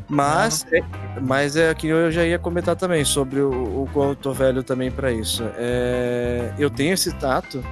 Mas 0.08 0.66
é, 0.72 0.82
mas 1.20 1.56
é 1.58 1.74
que 1.74 1.88
eu 1.88 2.12
já 2.12 2.24
ia 2.24 2.38
comentar 2.38 2.76
também 2.76 3.04
sobre 3.04 3.40
o, 3.40 3.50
o 3.84 3.90
quanto 3.92 4.10
eu 4.12 4.16
tô 4.16 4.34
velho 4.34 4.62
também 4.64 4.92
pra 4.92 5.12
isso. 5.12 5.44
É, 5.58 6.52
eu 6.60 6.70
tenho 6.70 6.94
esse 6.94 7.12
tato, 7.16 7.64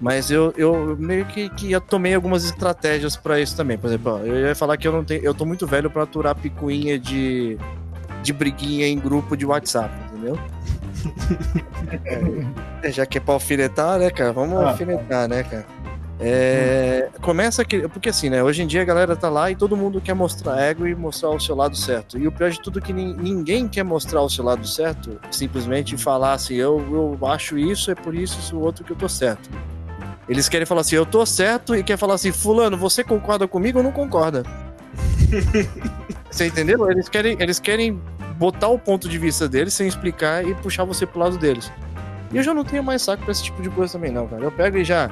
mas 0.00 0.30
eu, 0.30 0.52
eu 0.56 0.96
meio 0.98 1.24
que, 1.26 1.48
que 1.50 1.70
eu 1.72 1.80
tomei 1.80 2.14
algumas 2.14 2.44
estratégias 2.44 3.16
pra 3.16 3.38
isso 3.40 3.54
também. 3.56 3.76
Por 3.76 3.88
exemplo, 3.88 4.12
ó, 4.14 4.18
eu 4.20 4.46
ia 4.48 4.54
falar 4.54 4.76
que 4.76 4.88
eu 4.88 4.92
não 4.92 5.04
tenho, 5.04 5.22
eu 5.22 5.34
tô 5.34 5.44
muito 5.44 5.66
velho 5.66 5.90
pra 5.90 6.04
aturar 6.04 6.34
picuinha 6.34 6.98
de, 6.98 7.58
de 8.22 8.32
briguinha 8.32 8.86
em 8.86 8.98
grupo 8.98 9.36
de 9.36 9.44
WhatsApp, 9.46 9.94
entendeu? 10.12 10.38
É, 12.82 12.90
já 12.92 13.04
que 13.06 13.18
é 13.18 13.20
pra 13.20 13.34
alfinetar, 13.34 13.98
né, 13.98 14.10
cara? 14.10 14.32
Vamos 14.32 14.58
Ah. 14.58 14.70
alfinetar, 14.70 15.28
né, 15.28 15.42
cara? 15.42 15.66
É, 16.18 17.08
Começa 17.22 17.64
que. 17.64 17.88
Porque 17.88 18.10
assim, 18.10 18.28
né? 18.28 18.42
Hoje 18.42 18.62
em 18.62 18.66
dia 18.66 18.82
a 18.82 18.84
galera 18.84 19.16
tá 19.16 19.30
lá 19.30 19.50
e 19.50 19.56
todo 19.56 19.74
mundo 19.76 20.00
quer 20.00 20.12
mostrar 20.14 20.60
ego 20.60 20.86
e 20.86 20.94
mostrar 20.94 21.30
o 21.30 21.40
seu 21.40 21.54
lado 21.56 21.74
certo. 21.76 22.18
E 22.18 22.26
o 22.26 22.32
pior 22.32 22.50
de 22.50 22.60
tudo 22.60 22.78
é 22.78 22.82
que 22.82 22.92
nin- 22.92 23.14
ninguém 23.14 23.66
quer 23.66 23.82
mostrar 23.84 24.20
o 24.20 24.28
seu 24.28 24.44
lado 24.44 24.66
certo, 24.66 25.18
simplesmente 25.30 25.96
falar 25.96 26.34
assim, 26.34 26.54
eu, 26.56 26.78
eu 27.20 27.26
acho 27.26 27.56
isso, 27.58 27.90
é 27.90 27.94
por 27.94 28.14
isso, 28.14 28.38
isso, 28.38 28.54
o 28.56 28.60
outro 28.60 28.84
que 28.84 28.92
eu 28.92 28.96
tô 28.96 29.08
certo. 29.08 29.48
Eles 30.30 30.48
querem 30.48 30.64
falar 30.64 30.82
assim, 30.82 30.94
eu 30.94 31.04
tô 31.04 31.26
certo, 31.26 31.74
e 31.74 31.82
quer 31.82 31.96
falar 31.96 32.14
assim, 32.14 32.30
fulano, 32.30 32.76
você 32.76 33.02
concorda 33.02 33.48
comigo 33.48 33.78
ou 33.78 33.84
não 33.84 33.90
concorda? 33.90 34.44
você 36.30 36.46
entendeu? 36.46 36.88
Eles 36.88 37.08
querem, 37.08 37.36
eles 37.40 37.58
querem 37.58 38.00
botar 38.38 38.68
o 38.68 38.78
ponto 38.78 39.08
de 39.08 39.18
vista 39.18 39.48
deles 39.48 39.74
sem 39.74 39.88
explicar 39.88 40.46
e 40.46 40.54
puxar 40.54 40.84
você 40.84 41.04
pro 41.04 41.18
lado 41.18 41.36
deles. 41.36 41.72
E 42.32 42.36
eu 42.36 42.44
já 42.44 42.54
não 42.54 42.62
tenho 42.62 42.80
mais 42.80 43.02
saco 43.02 43.24
pra 43.24 43.32
esse 43.32 43.42
tipo 43.42 43.60
de 43.60 43.68
coisa 43.70 43.94
também, 43.94 44.12
não, 44.12 44.28
cara. 44.28 44.44
Eu 44.44 44.52
pego 44.52 44.78
e 44.78 44.84
já. 44.84 45.10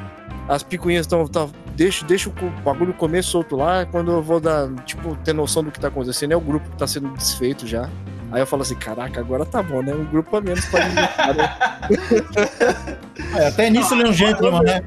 As 0.48 0.62
picuinhas 0.62 1.04
estão. 1.04 1.26
Tá, 1.26 1.48
deixo, 1.74 2.04
deixo 2.04 2.30
o 2.30 2.50
bagulho 2.62 2.94
comer 2.94 3.24
solto 3.24 3.56
lá. 3.56 3.84
Quando 3.86 4.12
eu 4.12 4.22
vou 4.22 4.38
dar, 4.38 4.72
tipo, 4.84 5.16
ter 5.16 5.32
noção 5.32 5.64
do 5.64 5.72
que 5.72 5.80
tá 5.80 5.88
acontecendo, 5.88 6.30
é 6.30 6.36
o 6.36 6.40
grupo 6.40 6.70
que 6.70 6.76
tá 6.76 6.86
sendo 6.86 7.08
desfeito 7.14 7.66
já. 7.66 7.90
Aí 8.30 8.40
eu 8.40 8.46
falo 8.46 8.62
assim, 8.62 8.74
caraca, 8.74 9.20
agora 9.20 9.44
tá 9.46 9.62
bom, 9.62 9.82
né? 9.82 9.94
Um 9.94 10.04
grupo 10.04 10.36
a 10.36 10.40
menos 10.40 10.64
pra 10.66 10.84
alimentar, 10.84 11.34
né? 11.34 11.56
É, 13.36 13.48
até 13.48 13.68
nisso 13.68 13.94
ele 13.94 14.04
é 14.04 14.08
um 14.08 14.12
gentleman, 14.12 14.62
né? 14.62 14.80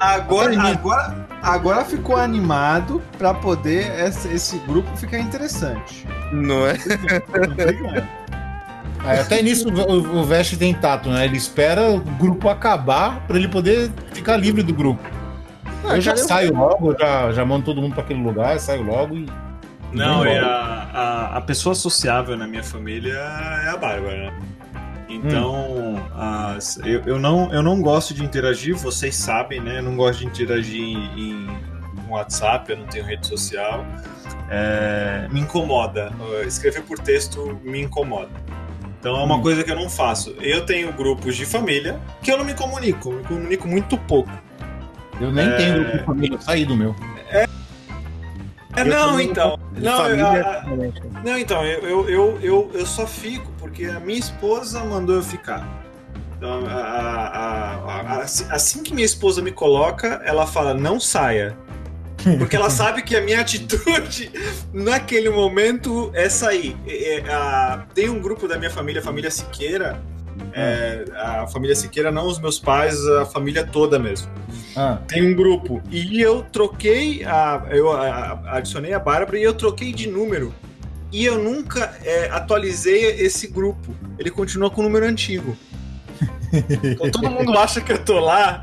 Agora, 0.00 0.58
agora, 0.62 1.26
agora 1.42 1.84
ficou 1.84 2.16
animado 2.16 3.02
pra 3.18 3.34
poder 3.34 3.90
esse, 4.06 4.28
esse 4.28 4.56
grupo 4.60 4.96
ficar 4.96 5.18
interessante. 5.18 6.06
Não 6.32 6.66
é? 6.66 6.74
É, 9.04 9.20
até 9.20 9.42
nisso 9.42 9.68
o, 9.68 10.20
o 10.20 10.24
Vest 10.24 10.56
tem 10.56 10.72
tato, 10.72 11.10
né? 11.10 11.24
Ele 11.24 11.36
espera 11.36 11.90
o 11.90 11.98
grupo 12.00 12.48
acabar 12.48 13.20
pra 13.26 13.36
ele 13.36 13.48
poder 13.48 13.90
ficar 14.12 14.36
livre 14.36 14.62
do 14.62 14.72
grupo. 14.72 15.02
eu 15.84 16.00
já 16.00 16.12
eu- 16.12 16.18
saio 16.18 16.54
logo, 16.54 16.96
já, 16.98 17.32
já 17.32 17.44
mando 17.44 17.64
todo 17.64 17.80
mundo 17.82 17.94
pra 17.94 18.04
aquele 18.04 18.22
lugar, 18.22 18.58
saio 18.60 18.82
logo 18.82 19.16
e. 19.16 19.26
Não, 19.92 20.24
e 20.26 20.30
é 20.30 20.38
a, 20.40 20.90
a, 20.92 21.36
a 21.36 21.40
pessoa 21.40 21.74
sociável 21.74 22.36
na 22.36 22.46
minha 22.46 22.62
família 22.64 23.12
é 23.14 23.68
a 23.68 23.76
Bárbara, 23.76 24.30
né? 24.30 24.32
Então, 25.08 26.02
as- 26.16 26.78
eu, 26.84 27.02
eu, 27.04 27.18
não, 27.18 27.52
eu 27.52 27.62
não 27.62 27.82
gosto 27.82 28.14
de 28.14 28.24
interagir, 28.24 28.74
vocês 28.74 29.14
sabem, 29.14 29.60
né? 29.60 29.78
Eu 29.78 29.82
não 29.82 29.94
gosto 29.96 30.20
de 30.20 30.26
interagir 30.26 30.80
em, 30.82 31.06
em 31.18 31.48
WhatsApp, 32.08 32.70
eu 32.72 32.78
não 32.78 32.86
tenho 32.86 33.04
rede 33.04 33.26
social. 33.26 33.84
É, 34.50 35.28
me 35.30 35.40
incomoda. 35.40 36.12
Escrever 36.46 36.82
por 36.82 36.98
texto 36.98 37.60
me 37.62 37.82
incomoda. 37.82 38.30
Então 39.00 39.18
é 39.20 39.24
uma 39.24 39.36
Hum. 39.36 39.42
coisa 39.42 39.62
que 39.64 39.70
eu 39.70 39.76
não 39.76 39.90
faço. 39.90 40.34
Eu 40.40 40.64
tenho 40.64 40.92
grupos 40.92 41.36
de 41.36 41.44
família 41.44 41.98
que 42.22 42.30
eu 42.30 42.38
não 42.38 42.44
me 42.44 42.54
comunico, 42.54 43.12
me 43.12 43.22
comunico 43.24 43.68
muito 43.68 43.98
pouco. 43.98 44.30
Eu 45.20 45.30
nem 45.30 45.46
É. 45.48 45.56
tenho 45.56 45.74
grupo 45.74 45.98
de 45.98 46.04
família, 46.04 46.36
eu 46.36 46.40
saí 46.40 46.64
do 46.64 46.76
meu. 46.76 46.94
É, 47.30 47.46
Eu 48.76 48.84
não, 48.86 49.20
então. 49.20 49.58
Não, 49.76 49.96
família 49.98 50.22
eu- 50.22 50.84
é? 50.84 50.92
Não, 51.24 51.38
então, 51.38 51.64
eu, 51.64 52.08
eu, 52.08 52.40
eu, 52.40 52.70
eu, 52.72 52.86
só 52.86 53.06
fico 53.06 53.50
porque 53.58 53.84
a 53.84 54.00
minha 54.00 54.18
esposa 54.18 54.82
mandou 54.84 55.16
eu 55.16 55.22
ficar. 55.22 55.66
Então, 56.36 56.64
a- 56.66 56.72
a- 56.72 57.74
a- 57.74 58.00
a- 58.00 58.20
assim- 58.22 58.46
assim 58.50 58.82
que 58.82 58.92
minha 58.94 59.04
esposa 59.04 59.40
me 59.42 59.52
coloca, 59.52 60.20
ela 60.24 60.46
fala, 60.46 60.74
não 60.74 60.98
saia. 60.98 61.56
Porque 62.38 62.56
ela 62.56 62.70
sabe 62.70 63.02
que 63.02 63.14
a 63.16 63.20
minha 63.20 63.40
atitude 63.40 64.30
naquele 64.72 65.28
momento 65.30 66.10
é 66.14 66.28
sair. 66.28 66.76
É, 66.86 67.18
é, 67.20 67.32
a- 67.32 67.84
tem 67.94 68.08
um 68.08 68.20
grupo 68.20 68.48
da 68.48 68.56
minha 68.58 68.70
família, 68.70 69.00
a 69.00 69.04
família 69.04 69.30
Siqueira. 69.30 70.00
É, 70.52 71.04
a 71.14 71.46
família 71.46 71.74
Siqueira, 71.74 72.10
não 72.10 72.26
os 72.26 72.38
meus 72.38 72.58
pais, 72.58 72.98
a 73.08 73.24
família 73.26 73.66
toda 73.66 73.98
mesmo 73.98 74.30
Ah, 74.76 74.98
tem 75.08 75.22
um 75.32 75.34
grupo. 75.34 75.82
E 75.90 76.20
eu 76.20 76.42
troquei 76.52 77.24
a. 77.24 77.66
Eu 77.70 77.92
a- 77.92 78.40
adicionei 78.56 78.92
a 78.92 78.98
Bárbara 78.98 79.38
e 79.38 79.42
eu 79.42 79.54
troquei 79.54 79.92
de 79.92 80.08
número. 80.08 80.54
E 81.10 81.24
eu 81.26 81.38
nunca 81.38 81.94
é, 82.04 82.30
atualizei 82.30 83.04
esse 83.20 83.46
grupo. 83.48 83.94
Ele 84.18 84.30
continua 84.30 84.70
com 84.70 84.80
o 84.80 84.84
número 84.84 85.04
antigo. 85.06 85.56
Então 86.82 87.10
todo 87.10 87.30
mundo 87.30 87.56
acha 87.58 87.80
que 87.80 87.92
eu 87.92 87.98
tô 88.04 88.20
lá, 88.20 88.62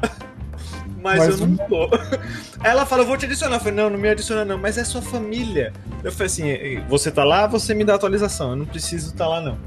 mas, 1.02 1.20
Mas 1.28 1.40
eu 1.40 1.48
não 1.48 1.58
tô. 1.58 1.90
Ela 2.64 2.86
fala, 2.86 3.04
vou 3.04 3.18
te 3.18 3.26
adicionar. 3.26 3.56
Eu 3.56 3.60
falei, 3.60 3.74
não, 3.74 3.90
não 3.90 3.98
me 3.98 4.10
adiciona 4.10 4.44
não, 4.46 4.58
mas 4.58 4.78
é 4.78 4.84
sua 4.84 5.02
família. 5.02 5.74
Eu 6.04 6.12
falei 6.12 6.28
assim, 6.28 6.84
você 6.88 7.10
tá 7.10 7.24
lá, 7.24 7.48
você 7.48 7.74
me 7.74 7.84
dá 7.84 7.96
atualização. 7.96 8.52
Eu 8.52 8.56
não 8.58 8.66
preciso 8.66 9.08
estar 9.12 9.28
lá, 9.28 9.42
não. 9.42 9.58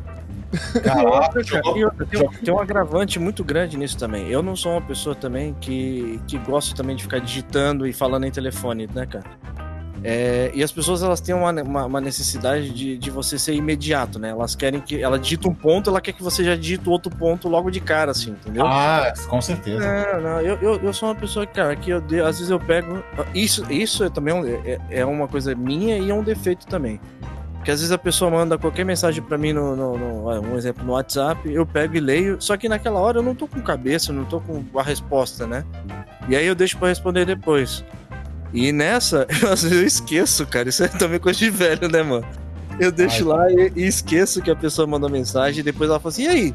Tem, 2.11 2.23
um, 2.23 2.31
tem 2.31 2.55
um 2.55 2.61
agravante 2.61 3.19
muito 3.19 3.43
grande 3.43 3.77
nisso 3.77 3.97
também. 3.97 4.29
Eu 4.29 4.43
não 4.43 4.55
sou 4.55 4.73
uma 4.73 4.83
pessoa 4.83 5.15
também 5.15 5.55
que, 5.61 6.21
que 6.27 6.39
gosta 6.39 6.75
também 6.75 6.95
de 6.97 7.03
ficar 7.03 7.21
digitando 7.21 7.87
e 7.87 7.93
falando 7.93 8.25
em 8.25 8.31
telefone, 8.31 8.89
né, 8.93 9.07
cara? 9.07 9.25
É, 10.05 10.51
e 10.53 10.63
as 10.65 10.73
pessoas 10.73 11.03
elas 11.03 11.21
têm 11.21 11.35
uma, 11.35 11.53
uma, 11.63 11.85
uma 11.87 12.01
necessidade 12.01 12.71
de, 12.71 12.99
de 12.99 13.11
você 13.11 13.39
ser 13.39 13.55
imediato, 13.55 14.19
né? 14.19 14.31
Elas 14.31 14.57
querem 14.57 14.81
que. 14.81 15.01
Ela 15.01 15.19
digita 15.19 15.49
um 15.49 15.55
ponto, 15.55 15.89
ela 15.91 16.01
quer 16.01 16.13
que 16.13 16.23
você 16.23 16.43
já 16.43 16.57
digite 16.57 16.89
outro 16.89 17.11
ponto 17.15 17.49
logo 17.49 17.71
de 17.71 17.81
cara, 17.81 18.11
assim, 18.11 18.31
entendeu? 18.31 18.67
Ah, 18.67 19.13
com 19.29 19.41
certeza. 19.41 19.79
Não, 19.79 20.21
não, 20.21 20.41
eu, 20.41 20.59
eu, 20.61 20.81
eu 20.83 20.93
sou 20.93 21.09
uma 21.09 21.15
pessoa 21.15 21.47
que, 21.47 21.55
cara, 21.55 21.77
que 21.77 21.91
eu, 21.91 21.99
às 22.27 22.39
vezes 22.39 22.51
eu 22.51 22.59
pego. 22.59 23.03
Isso, 23.33 23.65
isso 23.73 24.03
é 24.03 24.11
também 24.11 24.35
é, 24.65 24.81
é 24.91 25.05
uma 25.05 25.29
coisa 25.29 25.55
minha 25.55 25.97
e 25.97 26.11
é 26.11 26.15
um 26.15 26.23
defeito 26.23 26.67
também. 26.67 27.01
Porque 27.63 27.71
às 27.71 27.79
vezes 27.79 27.93
a 27.93 27.99
pessoa 27.99 28.29
manda 28.29 28.59
qualquer 28.59 28.85
mensagem 28.85 29.23
pra 29.23 29.39
mim, 29.39 29.53
no, 29.53 29.77
no- 29.77 29.97
no- 29.97 30.31
ah, 30.31 30.41
um 30.41 30.57
exemplo, 30.57 30.85
no 30.85 30.95
WhatsApp, 30.95 31.49
eu 31.49 31.65
pego 31.65 31.97
e 31.97 32.01
leio, 32.01 32.37
só 32.41 32.57
que 32.57 32.69
naquela 32.69 32.99
hora 32.99 33.21
eu 33.21 33.23
não 33.23 33.37
tô 33.37 33.47
com 33.47 33.61
cabeça, 33.63 34.13
não 34.13 34.25
tô 34.25 34.41
com 34.41 34.65
a 34.77 34.83
resposta, 34.83 35.47
né? 35.47 35.65
E 36.29 36.35
aí 36.35 36.45
eu 36.45 36.57
deixo 36.57 36.77
pra 36.77 36.89
responder 36.89 37.25
depois. 37.25 37.85
E 38.53 38.73
nessa, 38.73 39.29
eu, 39.41 39.53
às 39.53 39.63
vezes 39.63 39.79
eu 39.79 39.87
esqueço, 39.87 40.45
cara. 40.45 40.69
Isso 40.71 40.83
é 40.83 40.89
também 40.89 41.21
coisa 41.21 41.39
de 41.39 41.51
velho, 41.51 41.89
né, 41.89 42.03
mano? 42.03 42.27
Eu 42.81 42.91
deixo 42.91 43.25
lá 43.29 43.49
e, 43.53 43.73
e 43.77 43.87
esqueço 43.87 44.43
que 44.43 44.51
a 44.51 44.57
pessoa 44.57 44.85
mandou 44.85 45.09
mensagem 45.09 45.61
e 45.61 45.63
depois 45.63 45.89
ela 45.89 46.01
fala 46.01 46.11
assim: 46.11 46.25
e 46.25 46.29
aí? 46.29 46.55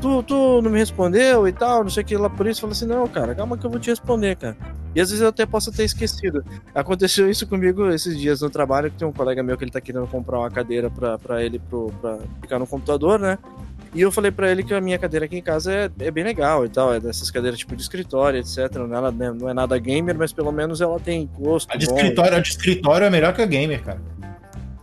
Tu, 0.00 0.22
tu 0.22 0.62
não 0.62 0.70
me 0.70 0.78
respondeu 0.78 1.48
e 1.48 1.52
tal, 1.52 1.82
não 1.82 1.90
sei 1.90 2.04
o 2.04 2.06
que 2.06 2.16
lá 2.16 2.30
por 2.30 2.46
isso. 2.46 2.58
Eu 2.60 2.62
falo 2.62 2.72
assim: 2.72 2.86
não, 2.86 3.08
cara, 3.08 3.34
calma 3.34 3.58
que 3.58 3.66
eu 3.66 3.70
vou 3.70 3.80
te 3.80 3.90
responder, 3.90 4.36
cara. 4.36 4.56
E 4.96 5.00
às 5.00 5.10
vezes 5.10 5.20
eu 5.22 5.28
até 5.28 5.44
posso 5.44 5.70
ter 5.70 5.84
esquecido. 5.84 6.42
Aconteceu 6.74 7.28
isso 7.30 7.46
comigo 7.46 7.86
esses 7.90 8.18
dias 8.18 8.40
no 8.40 8.48
trabalho, 8.48 8.90
que 8.90 8.96
tem 8.96 9.06
um 9.06 9.12
colega 9.12 9.42
meu 9.42 9.54
que 9.54 9.62
ele 9.62 9.70
tá 9.70 9.78
querendo 9.78 10.06
comprar 10.06 10.38
uma 10.38 10.50
cadeira 10.50 10.88
pra, 10.88 11.18
pra 11.18 11.44
ele 11.44 11.58
pro, 11.58 11.92
pra 12.00 12.18
ficar 12.40 12.58
no 12.58 12.66
computador, 12.66 13.18
né? 13.20 13.38
E 13.94 14.00
eu 14.00 14.10
falei 14.10 14.30
pra 14.30 14.50
ele 14.50 14.62
que 14.62 14.72
a 14.72 14.80
minha 14.80 14.98
cadeira 14.98 15.26
aqui 15.26 15.36
em 15.36 15.42
casa 15.42 15.70
é, 15.70 15.90
é 15.98 16.10
bem 16.10 16.24
legal 16.24 16.64
e 16.64 16.70
tal, 16.70 16.94
é 16.94 16.98
dessas 16.98 17.30
cadeiras 17.30 17.58
tipo 17.58 17.76
de 17.76 17.82
escritório, 17.82 18.40
etc. 18.40 18.74
Não 18.76 18.84
é, 18.84 18.88
nada- 18.88 19.34
não 19.34 19.48
é 19.50 19.52
nada 19.52 19.78
gamer, 19.78 20.16
mas 20.16 20.32
pelo 20.32 20.50
menos 20.50 20.80
ela 20.80 20.98
tem 20.98 21.28
gosto. 21.38 21.70
A 21.70 21.76
de 21.76 21.86
bom, 21.86 21.94
escritório, 21.94 22.34
a 22.38 22.40
de 22.40 22.48
escritório 22.48 23.04
é 23.06 23.10
melhor 23.10 23.34
que 23.34 23.42
a 23.42 23.46
gamer, 23.46 23.82
cara. 23.82 24.00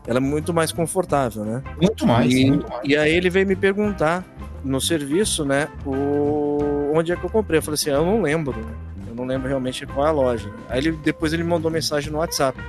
Ela 0.06 0.18
é 0.18 0.22
muito 0.22 0.54
mais 0.54 0.72
confortável, 0.72 1.44
né? 1.44 1.64
Muito 1.82 2.06
mais, 2.06 2.32
e, 2.32 2.46
muito 2.46 2.70
mais. 2.70 2.88
e 2.88 2.96
aí 2.96 3.12
ele 3.12 3.32
veio 3.32 3.48
me 3.48 3.56
perguntar 3.56 4.24
no 4.64 4.80
serviço, 4.80 5.44
né, 5.44 5.70
o... 5.86 6.92
onde 6.94 7.12
é 7.12 7.16
que 7.16 7.24
eu 7.24 7.30
comprei. 7.32 7.58
Eu 7.58 7.64
falei 7.64 7.76
assim, 7.76 7.90
ah, 7.90 7.94
eu 7.96 8.06
não 8.06 8.22
lembro, 8.22 8.56
né? 8.60 8.74
Eu 9.14 9.18
não 9.18 9.26
lembro 9.26 9.48
realmente 9.48 9.86
qual 9.86 10.08
é 10.08 10.10
a 10.10 10.12
loja. 10.12 10.52
Aí 10.68 10.80
ele, 10.80 10.92
depois 10.92 11.32
ele 11.34 11.44
mandou 11.44 11.70
mensagem 11.70 12.12
no 12.12 12.18
WhatsApp. 12.18 12.60
Aí 12.60 12.66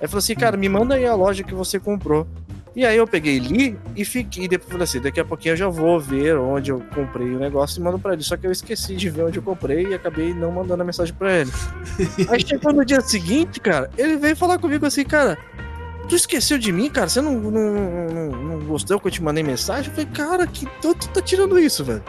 ele 0.00 0.08
falou 0.08 0.18
assim, 0.18 0.34
cara, 0.36 0.56
me 0.56 0.68
manda 0.68 0.94
aí 0.94 1.04
a 1.04 1.14
loja 1.14 1.42
que 1.42 1.54
você 1.54 1.78
comprou. 1.78 2.26
E 2.74 2.86
aí 2.86 2.96
eu 2.96 3.06
peguei, 3.06 3.38
li 3.38 3.76
e 3.96 4.04
fiquei. 4.04 4.44
E 4.44 4.48
depois 4.48 4.70
falei 4.70 4.84
assim, 4.84 5.00
daqui 5.00 5.18
a 5.18 5.24
pouquinho 5.24 5.52
eu 5.52 5.56
já 5.56 5.68
vou 5.68 5.98
ver 5.98 6.38
onde 6.38 6.70
eu 6.70 6.80
comprei 6.94 7.34
o 7.34 7.38
negócio 7.38 7.80
e 7.80 7.82
mando 7.82 7.98
pra 7.98 8.12
ele. 8.12 8.22
Só 8.22 8.36
que 8.36 8.46
eu 8.46 8.52
esqueci 8.52 8.94
de 8.94 9.10
ver 9.10 9.24
onde 9.24 9.38
eu 9.38 9.42
comprei 9.42 9.88
e 9.88 9.94
acabei 9.94 10.32
não 10.32 10.52
mandando 10.52 10.82
a 10.82 10.86
mensagem 10.86 11.12
pra 11.14 11.40
ele. 11.40 11.50
aí 12.30 12.46
chegou 12.46 12.72
no 12.72 12.84
dia 12.84 13.00
seguinte, 13.00 13.60
cara, 13.60 13.90
ele 13.98 14.16
veio 14.16 14.36
falar 14.36 14.58
comigo 14.58 14.86
assim, 14.86 15.04
cara, 15.04 15.36
tu 16.08 16.14
esqueceu 16.14 16.58
de 16.58 16.72
mim, 16.72 16.88
cara? 16.88 17.08
Você 17.08 17.20
não, 17.20 17.34
não, 17.34 17.50
não, 17.50 18.30
não 18.30 18.58
gostou 18.60 19.00
que 19.00 19.08
eu 19.08 19.12
te 19.12 19.22
mandei 19.22 19.42
mensagem? 19.42 19.90
Eu 19.90 19.94
falei, 19.94 20.10
cara, 20.10 20.46
que 20.46 20.64
tu, 20.80 20.94
tu 20.94 21.08
tá 21.08 21.20
tirando 21.20 21.58
isso, 21.58 21.84
velho? 21.84 22.02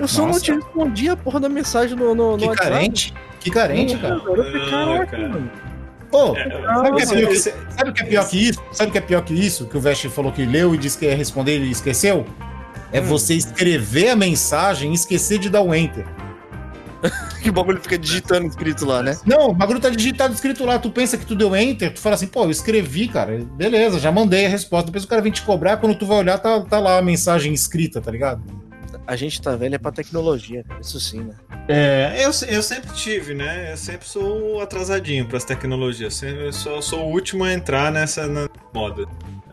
Eu 0.00 0.08
só 0.08 0.22
não 0.22 0.28
Nossa. 0.28 0.40
te 0.40 0.52
respondi 0.52 1.08
a 1.08 1.16
porra 1.16 1.38
da 1.38 1.48
mensagem 1.48 1.96
no, 1.96 2.14
no, 2.14 2.32
no 2.32 2.38
Que 2.38 2.46
WhatsApp. 2.46 2.70
carente. 2.70 3.14
Que 3.38 3.50
carente, 3.50 3.96
cara. 3.98 4.14
Eu 4.14 4.42
Ah, 4.42 4.70
caraca, 4.70 5.06
cara. 5.06 5.28
mano. 5.28 5.50
Pô, 6.10 6.34
sabe 6.34 6.90
o 6.90 6.94
que 6.96 7.02
é 7.02 7.06
que- 7.06 7.32
esse- 7.32 7.54
sabe 7.76 7.90
o 7.90 7.92
que 7.92 8.02
é 8.02 8.06
pior 8.06 8.28
que 8.28 8.48
isso? 8.48 8.62
Sabe 8.72 8.88
o 8.88 8.92
que 8.92 8.98
é 8.98 9.00
pior 9.00 9.22
que 9.22 9.32
isso? 9.34 9.66
Que 9.66 9.76
o 9.76 9.80
Vest 9.80 10.08
falou 10.08 10.32
que 10.32 10.44
leu 10.44 10.74
e 10.74 10.78
disse 10.78 10.98
que 10.98 11.04
ia 11.06 11.14
responder 11.14 11.58
e 11.60 11.70
esqueceu? 11.70 12.26
É 12.92 13.00
Hum. 13.00 13.04
você 13.04 13.34
escrever 13.34 14.08
a 14.08 14.16
mensagem 14.16 14.90
e 14.90 14.94
esquecer 14.94 15.38
de 15.38 15.48
dar 15.48 15.60
o 15.62 15.72
enter. 15.74 16.04
Que 17.42 17.50
bagulho 17.50 17.80
fica 17.80 17.96
digitando 17.96 18.46
escrito 18.46 18.84
lá, 18.84 19.02
né? 19.02 19.16
Não, 19.24 19.48
o 19.48 19.54
bagulho 19.54 19.80
tá 19.80 19.88
digitado 19.88 20.34
escrito 20.34 20.64
lá. 20.66 20.78
Tu 20.78 20.90
pensa 20.90 21.16
que 21.16 21.24
tu 21.24 21.34
deu 21.34 21.56
enter, 21.56 21.94
tu 21.94 22.00
fala 22.00 22.14
assim, 22.14 22.26
pô, 22.26 22.44
eu 22.44 22.50
escrevi, 22.50 23.08
cara. 23.08 23.38
Beleza, 23.54 23.98
já 23.98 24.12
mandei 24.12 24.44
a 24.44 24.48
resposta. 24.48 24.86
Depois 24.86 25.04
o 25.04 25.08
cara 25.08 25.22
vem 25.22 25.32
te 25.32 25.40
cobrar, 25.42 25.78
quando 25.78 25.94
tu 25.94 26.04
vai 26.04 26.18
olhar, 26.18 26.36
tá, 26.38 26.60
tá 26.60 26.78
lá 26.78 26.98
a 26.98 27.02
mensagem 27.02 27.54
escrita, 27.54 27.98
tá 28.00 28.10
ligado? 28.10 28.42
A 29.06 29.16
gente 29.16 29.40
tá 29.42 29.56
velho 29.56 29.74
é 29.74 29.78
pra 29.78 29.90
tecnologia, 29.90 30.64
isso 30.80 31.00
sim, 31.00 31.20
né? 31.20 31.34
É, 31.68 32.14
eu, 32.20 32.30
eu 32.48 32.62
sempre 32.62 32.92
tive, 32.94 33.34
né? 33.34 33.72
Eu 33.72 33.76
sempre 33.76 34.06
sou 34.06 34.60
atrasadinho 34.60 35.26
pras 35.26 35.44
tecnologias. 35.44 36.22
Eu 36.22 36.52
sou, 36.52 36.80
sou 36.82 37.00
o 37.06 37.10
último 37.10 37.42
a 37.44 37.52
entrar 37.52 37.90
nessa 37.90 38.26
na 38.26 38.48
moda. 38.72 39.06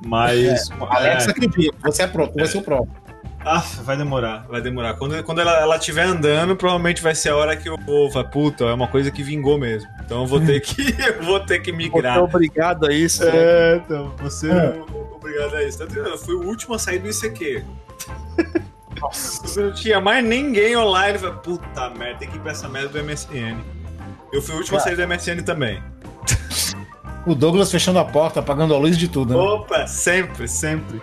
Mas. 0.05 0.69
Alex 0.71 1.27
é, 1.27 1.31
acredita, 1.31 1.75
você 1.83 2.03
é 2.03 2.07
pronto, 2.07 2.36
vai 2.36 2.45
ser 2.45 2.60
o 2.60 2.62
próximo. 2.62 2.95
ah, 3.43 3.63
vai 3.83 3.97
demorar, 3.97 4.45
vai 4.47 4.62
demorar. 4.62 4.93
Quando, 4.93 5.23
quando 5.23 5.41
ela, 5.41 5.60
ela 5.60 5.77
estiver 5.77 6.03
andando, 6.03 6.55
provavelmente 6.55 7.01
vai 7.01 7.15
ser 7.15 7.29
a 7.29 7.36
hora 7.36 7.57
que 7.57 7.67
eu 7.67 7.77
vou 7.79 8.12
falar, 8.12 8.25
puta, 8.29 8.65
é 8.65 8.73
uma 8.73 8.88
coisa 8.88 9.10
que 9.10 9.23
vingou 9.23 9.57
mesmo. 9.57 9.89
Então 10.05 10.21
eu 10.21 10.27
vou 10.27 10.39
ter 10.39 10.60
que, 10.62 10.81
eu 11.01 11.23
vou 11.23 11.39
ter 11.39 11.60
que 11.60 11.71
Você 11.71 11.77
migrar. 11.77 12.17
é 12.17 12.21
obrigado 12.21 12.86
a 12.86 12.93
isso. 12.93 13.25
né? 13.25 13.31
É, 13.33 13.81
então, 13.83 14.13
você 14.19 14.51
É. 14.51 14.79
obrigado 15.15 15.55
a 15.55 15.63
isso. 15.63 15.79
Tanto 15.79 15.93
que 15.93 15.99
Eu 15.99 16.17
fui 16.17 16.36
o 16.36 16.43
último 16.43 16.75
a 16.75 16.79
sair 16.79 16.99
do 16.99 17.10
ICQ. 17.10 17.63
Não 19.55 19.73
tinha 19.73 19.99
mais 20.01 20.23
ninguém 20.23 20.75
online. 20.75 21.17
Falei, 21.17 21.36
puta 21.43 21.89
merda, 21.91 22.19
tem 22.19 22.29
que 22.29 22.38
ir 22.38 22.39
pra 22.39 22.51
essa 22.51 22.67
merda 22.67 22.89
do 22.89 23.03
MSN. 23.03 23.57
Eu 24.31 24.41
fui 24.41 24.55
o 24.55 24.57
último 24.57 24.77
a 24.77 24.79
sair 24.79 24.95
do 24.95 25.07
MSN 25.07 25.41
também. 25.43 25.81
O 27.25 27.36
Douglas 27.36 27.69
fechando 27.69 27.99
a 27.99 28.05
porta, 28.05 28.39
apagando 28.39 28.73
a 28.73 28.77
luz 28.77 28.97
de 28.97 29.07
tudo, 29.07 29.33
né? 29.33 29.39
Opa, 29.39 29.86
sempre, 29.86 30.47
sempre. 30.47 31.01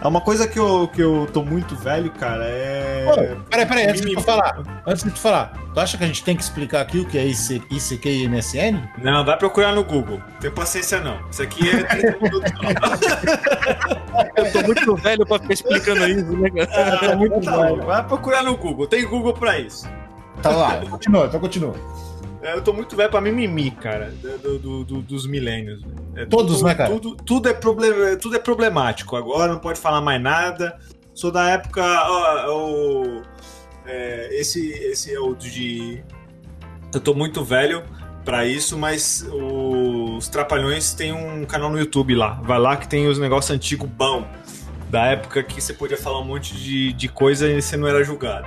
É 0.00 0.06
uma 0.06 0.20
coisa 0.20 0.46
que 0.46 0.58
eu, 0.58 0.88
que 0.88 1.00
eu 1.02 1.26
tô 1.32 1.42
muito 1.42 1.74
velho, 1.74 2.10
cara, 2.12 2.44
é. 2.44 3.04
Pô, 3.06 3.44
peraí, 3.50 3.66
peraí, 3.66 3.86
antes 3.88 4.02
de 4.02 4.14
tu 4.14 4.20
falar, 4.20 4.62
antes 4.86 5.02
de 5.02 5.10
tu 5.10 5.18
falar, 5.18 5.52
tu 5.72 5.80
acha 5.80 5.96
que 5.96 6.04
a 6.04 6.06
gente 6.06 6.22
tem 6.22 6.36
que 6.36 6.42
explicar 6.42 6.82
aqui 6.82 6.98
o 7.00 7.06
que 7.06 7.16
é 7.18 7.24
IC, 7.24 7.62
ICQ 7.70 8.08
e 8.08 8.28
MSN? 8.28 8.78
Não, 9.02 9.24
vai 9.24 9.36
procurar 9.38 9.72
no 9.74 9.82
Google. 9.82 10.20
Tem 10.40 10.50
paciência 10.50 11.00
não. 11.00 11.18
Isso 11.30 11.42
aqui 11.42 11.68
é 11.70 11.82
30 11.84 12.18
minutos. 12.22 12.52
Eu 14.36 14.52
tô 14.52 14.62
muito 14.66 14.96
velho 14.96 15.26
pra 15.26 15.38
ficar 15.38 15.54
explicando 15.54 16.06
isso, 16.08 16.32
né, 16.36 16.50
cara? 16.50 16.68
Ah, 16.72 17.04
Eu 17.04 17.10
tô 17.10 17.16
muito 17.16 17.40
tá, 17.44 17.56
velho. 17.62 17.82
vai 17.84 18.04
procurar 18.04 18.42
no 18.42 18.56
Google. 18.56 18.86
Tem 18.86 19.04
Google 19.06 19.32
pra 19.34 19.58
isso. 19.58 19.88
Tá 20.42 20.50
lá, 20.50 20.76
continua, 20.90 21.26
então 21.26 21.40
continua. 21.40 21.74
É, 22.46 22.54
Eu 22.54 22.62
tô 22.62 22.72
muito 22.72 22.94
velho 22.96 23.10
pra 23.10 23.20
mimimi, 23.20 23.70
cara, 23.72 24.12
do, 24.42 24.58
do- 24.58 24.84
do- 24.84 25.02
dos 25.02 25.26
milênios. 25.26 25.82
É, 26.14 26.24
Todos, 26.26 26.58
tudo, 26.58 26.66
né, 26.66 26.74
cara? 26.74 26.90
Tudo, 26.90 27.16
tudo, 27.16 27.48
é 27.48 27.52
problem, 27.54 28.16
tudo 28.20 28.36
é 28.36 28.38
problemático. 28.38 29.16
Agora 29.16 29.52
não 29.52 29.58
pode 29.58 29.80
falar 29.80 30.00
mais 30.00 30.20
nada. 30.22 30.78
Sou 31.14 31.30
da 31.32 31.48
época. 31.50 31.82
ó, 31.82 32.56
o- 32.56 33.22
é, 33.84 34.28
esse, 34.38 34.70
esse 34.70 35.12
é 35.12 35.18
o 35.18 35.34
de. 35.34 36.02
Eu 36.94 37.00
tô 37.00 37.14
muito 37.14 37.44
velho 37.44 37.82
pra 38.24 38.44
isso, 38.46 38.76
mas 38.78 39.26
os 39.32 40.28
Trapalhões 40.28 40.94
têm 40.94 41.12
um 41.12 41.44
canal 41.44 41.70
no 41.70 41.78
YouTube 41.78 42.14
lá. 42.14 42.40
Vai 42.44 42.58
lá 42.58 42.76
que 42.76 42.88
tem 42.88 43.06
os 43.08 43.18
negócios 43.18 43.50
antigos 43.50 43.88
bom. 43.88 44.26
Da 44.88 45.06
época 45.06 45.42
que 45.42 45.60
você 45.60 45.72
podia 45.72 45.96
falar 45.96 46.20
um 46.20 46.24
monte 46.24 46.54
de, 46.56 46.92
de 46.92 47.08
coisa 47.08 47.48
e 47.50 47.60
você 47.60 47.76
não 47.76 47.88
era 47.88 48.04
julgado. 48.04 48.46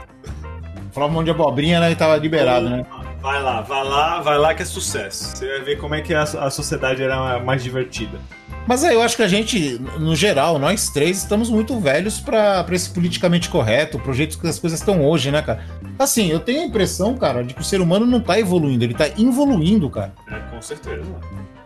Falava 0.93 1.11
um 1.11 1.15
monte 1.15 1.25
de 1.25 1.31
abobrinha, 1.31 1.79
né? 1.81 1.91
E 1.91 1.95
tava 1.95 2.15
liberado, 2.15 2.69
né? 2.69 2.85
Vai 3.21 3.41
lá, 3.41 3.61
vai 3.61 3.83
lá, 3.83 4.21
vai 4.21 4.37
lá 4.37 4.53
que 4.53 4.61
é 4.61 4.65
sucesso. 4.65 5.35
Você 5.35 5.47
vai 5.47 5.61
ver 5.61 5.77
como 5.77 5.93
é 5.93 6.01
que 6.01 6.13
a, 6.13 6.23
a 6.23 6.49
sociedade 6.49 7.03
era 7.03 7.39
mais 7.39 7.61
divertida. 7.61 8.17
Mas 8.65 8.83
aí 8.83 8.93
eu 8.93 9.01
acho 9.01 9.15
que 9.15 9.23
a 9.23 9.27
gente, 9.27 9.79
no 9.99 10.15
geral, 10.15 10.59
nós 10.59 10.89
três 10.89 11.17
estamos 11.17 11.49
muito 11.49 11.79
velhos 11.79 12.19
pra 12.19 12.63
pra 12.63 12.75
esse 12.75 12.89
politicamente 12.91 13.49
correto, 13.49 13.99
pro 13.99 14.13
jeito 14.13 14.39
que 14.39 14.47
as 14.47 14.59
coisas 14.59 14.79
estão 14.79 15.03
hoje, 15.03 15.31
né, 15.31 15.41
cara? 15.41 15.63
Assim, 15.97 16.29
eu 16.29 16.39
tenho 16.39 16.61
a 16.61 16.65
impressão, 16.65 17.17
cara, 17.17 17.43
de 17.43 17.53
que 17.53 17.61
o 17.61 17.63
ser 17.63 17.81
humano 17.81 18.05
não 18.05 18.21
tá 18.21 18.39
evoluindo, 18.39 18.83
ele 18.83 18.93
tá 18.93 19.07
involuindo, 19.17 19.89
cara. 19.89 20.13
É, 20.29 20.39
com 20.51 20.61
certeza. 20.61 21.03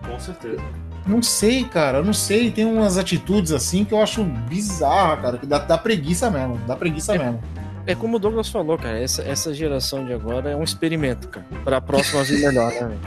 Com 0.07 0.19
certeza. 0.19 0.61
Não 1.05 1.21
sei, 1.21 1.65
cara, 1.65 1.97
eu 1.97 2.05
não 2.05 2.13
sei. 2.13 2.49
Tem 2.49 2.65
umas 2.65 2.97
atitudes 2.97 3.51
assim 3.51 3.83
que 3.83 3.93
eu 3.93 4.01
acho 4.01 4.23
bizarra, 4.23 5.17
cara, 5.17 5.37
que 5.37 5.45
dá, 5.45 5.59
dá 5.59 5.77
preguiça 5.77 6.31
mesmo, 6.31 6.57
dá 6.65 6.75
preguiça 6.75 7.17
mesmo. 7.17 7.41
É 7.85 7.93
como 7.95 8.15
o 8.15 8.19
Douglas 8.19 8.49
falou, 8.49 8.77
cara, 8.77 8.99
essa, 8.99 9.21
essa 9.23 9.53
geração 9.53 10.05
de 10.05 10.13
agora 10.13 10.51
é 10.51 10.55
um 10.55 10.63
experimento, 10.63 11.27
cara. 11.27 11.45
Pra 11.63 11.81
próxima 11.81 12.23
vir 12.23 12.39
melhor, 12.39 12.71
né? 12.71 12.97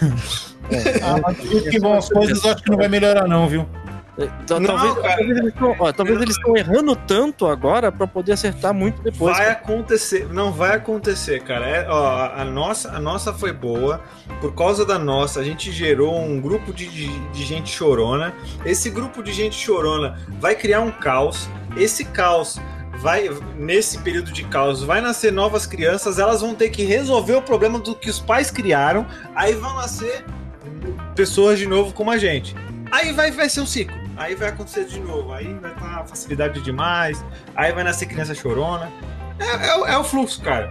É, 0.70 1.02
Ah, 1.02 1.18
mas 1.20 1.36
que 1.38 1.78
vão 1.80 1.92
as 1.94 2.08
coisas, 2.08 2.42
acho 2.46 2.62
que 2.62 2.70
não 2.70 2.78
vai 2.78 2.88
melhorar, 2.88 3.26
não, 3.28 3.46
viu? 3.46 3.68
é, 4.16 4.26
tal- 4.46 4.58
Não, 4.60 4.68
talvez, 4.74 4.94
cara. 4.94 5.16
talvez 5.16 5.38
eles 5.38 5.54
tão- 5.54 5.76
ó, 5.78 5.92
talvez 5.92 6.22
eles 6.22 6.36
estão 6.36 6.56
errando 6.56 6.96
tanto 6.96 7.46
agora 7.46 7.90
pra 7.92 8.06
poder 8.06 8.32
acertar 8.32 8.72
muito 8.72 9.02
depois. 9.02 9.36
vai 9.36 9.46
cara. 9.46 9.58
acontecer, 9.58 10.28
não 10.32 10.50
vai 10.52 10.76
acontecer, 10.76 11.42
cara. 11.42 11.68
É, 11.68 11.86
ó, 11.90 12.06
a, 12.06 12.42
a 12.42 12.44
nossa, 12.44 12.90
a 12.92 13.00
nossa 13.00 13.34
foi 13.34 13.52
boa. 13.52 14.00
Por 14.40 14.54
causa 14.54 14.86
da 14.86 14.98
nossa, 14.98 15.40
a 15.40 15.44
gente 15.44 15.70
gerou 15.72 16.18
um 16.18 16.40
grupo 16.40 16.72
de, 16.72 16.86
de, 16.88 17.08
de 17.30 17.44
gente 17.44 17.68
chorona. 17.70 18.32
Esse 18.64 18.88
grupo 18.88 19.22
de 19.22 19.32
gente 19.32 19.56
chorona 19.56 20.16
vai 20.40 20.54
criar 20.54 20.80
um 20.80 20.90
caos. 20.92 21.48
Esse 21.76 22.04
caos 22.04 22.58
vai, 22.98 23.28
nesse 23.56 23.98
período 23.98 24.32
de 24.32 24.44
caos, 24.44 24.82
vai 24.82 25.00
nascer 25.00 25.32
novas 25.32 25.66
crianças. 25.66 26.18
Elas 26.18 26.40
vão 26.40 26.54
ter 26.54 26.70
que 26.70 26.84
resolver 26.84 27.34
o 27.34 27.42
problema 27.42 27.78
do 27.78 27.94
que 27.94 28.08
os 28.10 28.18
pais 28.20 28.50
criaram. 28.50 29.06
Aí 29.34 29.54
vão 29.54 29.74
nascer 29.74 30.24
pessoas 31.14 31.58
de 31.58 31.66
novo 31.66 31.92
como 31.92 32.10
a 32.10 32.18
gente. 32.18 32.54
Aí 32.90 33.12
vai, 33.12 33.30
vai 33.30 33.48
ser 33.48 33.60
um 33.60 33.66
ciclo. 33.66 33.96
aí 34.16 34.34
vai 34.34 34.48
acontecer 34.50 34.84
de 34.84 35.00
novo. 35.00 35.32
Aí 35.32 35.52
vai 35.54 35.72
estar 35.72 36.04
facilidade 36.06 36.60
demais, 36.60 37.24
aí 37.56 37.72
vai 37.72 37.82
nascer 37.82 38.06
criança 38.06 38.34
chorona. 38.34 38.92
É, 39.38 39.68
é 39.68 39.76
o- 39.76 39.86
é 39.86 39.98
o 39.98 40.04
fluxo, 40.04 40.40
cara. 40.42 40.70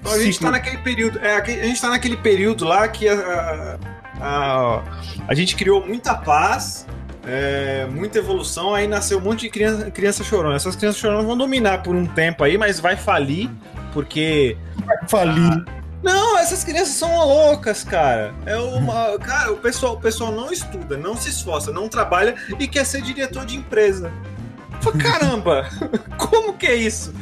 Então, 0.00 0.12
a 0.12 0.18
gente 0.18 0.32
Ciclo. 0.34 0.46
tá 0.48 0.52
naquele 0.52 0.78
período. 0.78 1.18
É, 1.20 1.36
a 1.36 1.44
gente 1.44 1.80
tá 1.80 1.88
naquele 1.88 2.16
período 2.16 2.64
lá 2.64 2.88
que 2.88 3.06
a, 3.08 3.14
a, 3.14 3.78
a, 4.20 4.82
a 5.28 5.34
gente 5.34 5.54
criou 5.56 5.86
muita 5.86 6.14
paz. 6.14 6.86
É, 7.26 7.86
muita 7.90 8.18
evolução, 8.18 8.74
aí 8.74 8.86
nasceu 8.86 9.18
um 9.18 9.20
monte 9.20 9.42
de 9.42 9.50
criança, 9.50 9.90
criança 9.90 10.24
chorona. 10.24 10.56
Essas 10.56 10.76
crianças 10.76 11.00
choronas 11.00 11.26
vão 11.26 11.36
dominar 11.36 11.82
por 11.82 11.94
um 11.94 12.06
tempo 12.06 12.44
aí, 12.44 12.56
mas 12.56 12.80
vai 12.80 12.96
falir, 12.96 13.50
porque 13.92 14.56
Falir. 15.08 15.64
não, 16.02 16.38
essas 16.38 16.64
crianças 16.64 16.94
são 16.94 17.14
loucas, 17.26 17.84
cara. 17.84 18.32
É 18.46 18.56
uma, 18.56 19.18
cara, 19.18 19.52
o 19.52 19.56
pessoal, 19.56 19.94
o 19.94 20.00
pessoal 20.00 20.32
não 20.32 20.50
estuda, 20.50 20.96
não 20.96 21.16
se 21.16 21.28
esforça, 21.28 21.70
não 21.70 21.88
trabalha 21.88 22.34
e 22.58 22.66
quer 22.66 22.84
ser 22.84 23.02
diretor 23.02 23.44
de 23.44 23.56
empresa. 23.56 24.10
Caramba, 24.98 25.68
como 26.16 26.54
que 26.54 26.66
é 26.66 26.74
isso? 26.74 27.12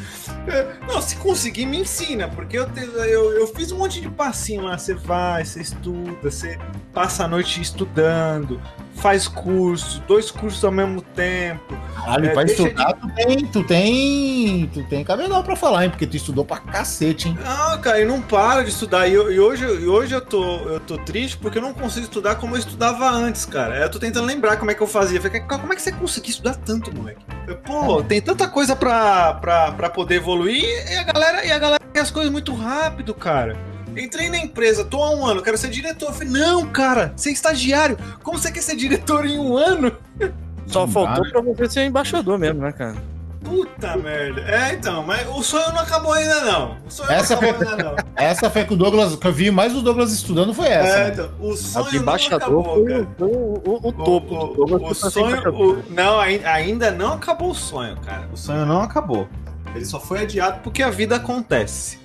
É, 0.50 0.66
Não, 0.86 1.00
se 1.00 1.16
conseguir, 1.16 1.66
me 1.66 1.78
ensina, 1.80 2.28
porque 2.28 2.58
eu, 2.58 2.68
te- 2.70 2.80
eu, 2.80 3.32
eu 3.32 3.46
fiz 3.48 3.70
um 3.72 3.78
monte 3.78 4.00
de 4.00 4.08
passinho 4.08 4.62
lá. 4.62 4.76
Você 4.78 4.94
vai, 4.94 5.44
você 5.44 5.60
estuda, 5.60 6.30
você 6.30 6.58
passa 6.92 7.24
a 7.24 7.28
noite 7.28 7.60
estudando, 7.60 8.60
faz 8.96 9.28
curso, 9.28 10.02
dois 10.06 10.30
cursos 10.30 10.64
ao 10.64 10.72
mesmo 10.72 11.00
tempo. 11.02 11.76
Caralho, 11.94 12.26
É, 12.26 12.32
pra 12.32 12.42
estudar, 12.44 12.92
tu 12.94 13.08
tem, 13.14 13.46
tu 13.46 13.64
tem. 13.64 14.66
Tu 14.72 14.82
tem 14.84 15.04
cabelão 15.04 15.42
pra 15.42 15.54
falar, 15.56 15.84
hein? 15.84 15.90
Porque 15.90 16.06
tu 16.06 16.16
estudou 16.16 16.44
pra 16.44 16.58
cacete, 16.58 17.28
hein? 17.28 17.38
Não, 17.42 17.80
cara, 17.80 18.00
eu 18.00 18.08
não 18.08 18.20
paro 18.20 18.62
de 18.64 18.70
estudar. 18.70 19.06
E, 19.08 19.14
eu- 19.14 19.30
e 19.32 19.38
hoje, 19.38 19.64
e 19.64 19.86
hoje 19.86 20.14
eu, 20.14 20.20
tô, 20.20 20.42
eu 20.68 20.80
tô 20.80 20.96
triste 20.98 21.36
porque 21.36 21.58
eu 21.58 21.62
não 21.62 21.72
consigo 21.74 22.04
estudar 22.04 22.36
como 22.36 22.54
eu 22.54 22.58
estudava 22.58 23.08
antes, 23.10 23.44
cara. 23.44 23.76
Eu 23.78 23.90
tô 23.90 23.98
tentando 23.98 24.26
lembrar 24.26 24.56
como 24.56 24.70
é 24.70 24.74
que 24.74 24.80
eu 24.82 24.86
fazia. 24.86 25.20
Falei, 25.20 25.40
"Cara, 25.40 25.60
como 25.60 25.72
é 25.72 25.76
que 25.76 25.82
você 25.82 25.92
conseguiu 25.92 26.30
estudar 26.30 26.54
tanto, 26.56 26.94
moleque? 26.94 27.24
Pô, 27.64 28.02
tem 28.02 28.20
tanta 28.20 28.46
coisa 28.46 28.76
pra, 28.76 29.34
pra, 29.34 29.72
pra 29.72 29.88
poder 29.90 30.16
evoluir 30.16 30.37
e 30.46 30.96
a 30.96 31.02
galera, 31.04 31.44
e 31.46 31.50
a 31.50 31.58
galera 31.58 31.80
quer 31.92 32.00
as 32.00 32.10
coisas 32.10 32.30
muito 32.30 32.54
rápido, 32.54 33.14
cara. 33.14 33.56
Entrei 33.96 34.28
na 34.28 34.38
empresa, 34.38 34.84
tô 34.84 35.02
há 35.02 35.10
um 35.10 35.26
ano, 35.26 35.42
quero 35.42 35.56
ser 35.58 35.70
diretor. 35.70 36.10
Eu 36.10 36.12
falei, 36.12 36.28
não, 36.28 36.66
cara, 36.66 37.12
você 37.16 37.30
é 37.30 37.32
estagiário. 37.32 37.98
Como 38.22 38.38
você 38.38 38.52
quer 38.52 38.62
ser 38.62 38.76
diretor 38.76 39.24
em 39.26 39.38
um 39.38 39.56
ano? 39.56 39.90
Só 40.68 40.80
Não 40.86 40.92
faltou 40.92 41.24
dá, 41.24 41.30
pra 41.30 41.40
você 41.40 41.68
ser 41.68 41.84
embaixador 41.86 42.38
mesmo, 42.38 42.60
né, 42.60 42.70
cara? 42.72 42.94
Puta 43.42 43.96
merda. 43.96 44.42
É, 44.42 44.74
então, 44.74 45.02
mas 45.04 45.26
o 45.28 45.42
sonho 45.42 45.72
não 45.72 45.78
acabou 45.80 46.12
ainda, 46.12 46.42
não. 46.42 46.76
O 46.86 46.90
sonho 46.90 47.10
Essa 47.10 47.40
não 47.40 47.48
acabou 47.48 47.68
ainda, 47.70 47.84
não. 47.84 47.96
Essa 48.14 48.50
foi 48.50 48.64
que 48.66 48.74
o 48.74 48.76
Douglas, 48.76 49.16
que 49.16 49.26
eu 49.26 49.32
vi 49.32 49.50
mais 49.50 49.74
o 49.74 49.80
Douglas 49.80 50.12
estudando 50.12 50.52
foi 50.52 50.68
essa. 50.68 50.88
É, 50.98 51.04
né? 51.04 51.10
então, 51.14 51.30
o 51.40 51.56
sonho 51.56 51.86
não 51.86 51.94
embaixador 52.02 52.36
acabou, 52.60 52.74
foi, 52.74 52.84
cara. 52.84 53.02
o- 53.02 53.16
foi 53.16 53.28
o, 53.28 53.32
o- 53.64 53.88
o 53.88 53.92
topo. 53.92 54.34
O, 54.34 54.46
do 54.48 54.54
Douglas 54.66 55.02
o, 55.02 55.10
foi 55.10 55.22
o 55.22 55.40
sonho. 55.40 55.84
não, 55.88 56.20
ai- 56.20 56.42
ainda 56.44 56.90
não 56.90 57.14
acabou 57.14 57.50
o 57.50 57.54
sonho, 57.54 57.96
cara. 58.04 58.28
O 58.32 58.36
sonho 58.36 58.66
não 58.66 58.82
acabou. 58.82 59.26
Ele 59.74 59.84
só 59.84 60.00
foi 60.00 60.20
adiado 60.20 60.60
porque 60.62 60.82
a 60.82 60.90
vida 60.90 61.16
acontece. 61.16 61.98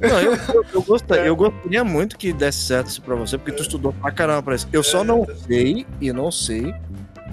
Não, 0.00 0.20
eu, 0.20 0.32
eu, 0.32 0.64
eu 0.74 0.82
gostaria, 0.82 1.24
eu 1.24 1.36
gostaria 1.36 1.84
muito 1.84 2.18
que 2.18 2.32
desse 2.32 2.62
certo 2.62 2.88
isso 2.88 3.00
pra 3.00 3.14
você, 3.14 3.38
porque 3.38 3.52
tu 3.52 3.62
estudou 3.62 3.92
pra 3.92 4.10
caramba 4.10 4.42
pra 4.42 4.54
isso. 4.54 4.68
Eu 4.72 4.82
só 4.82 5.04
não 5.04 5.26
sei, 5.46 5.86
e 6.00 6.12
não 6.12 6.30
sei, 6.30 6.74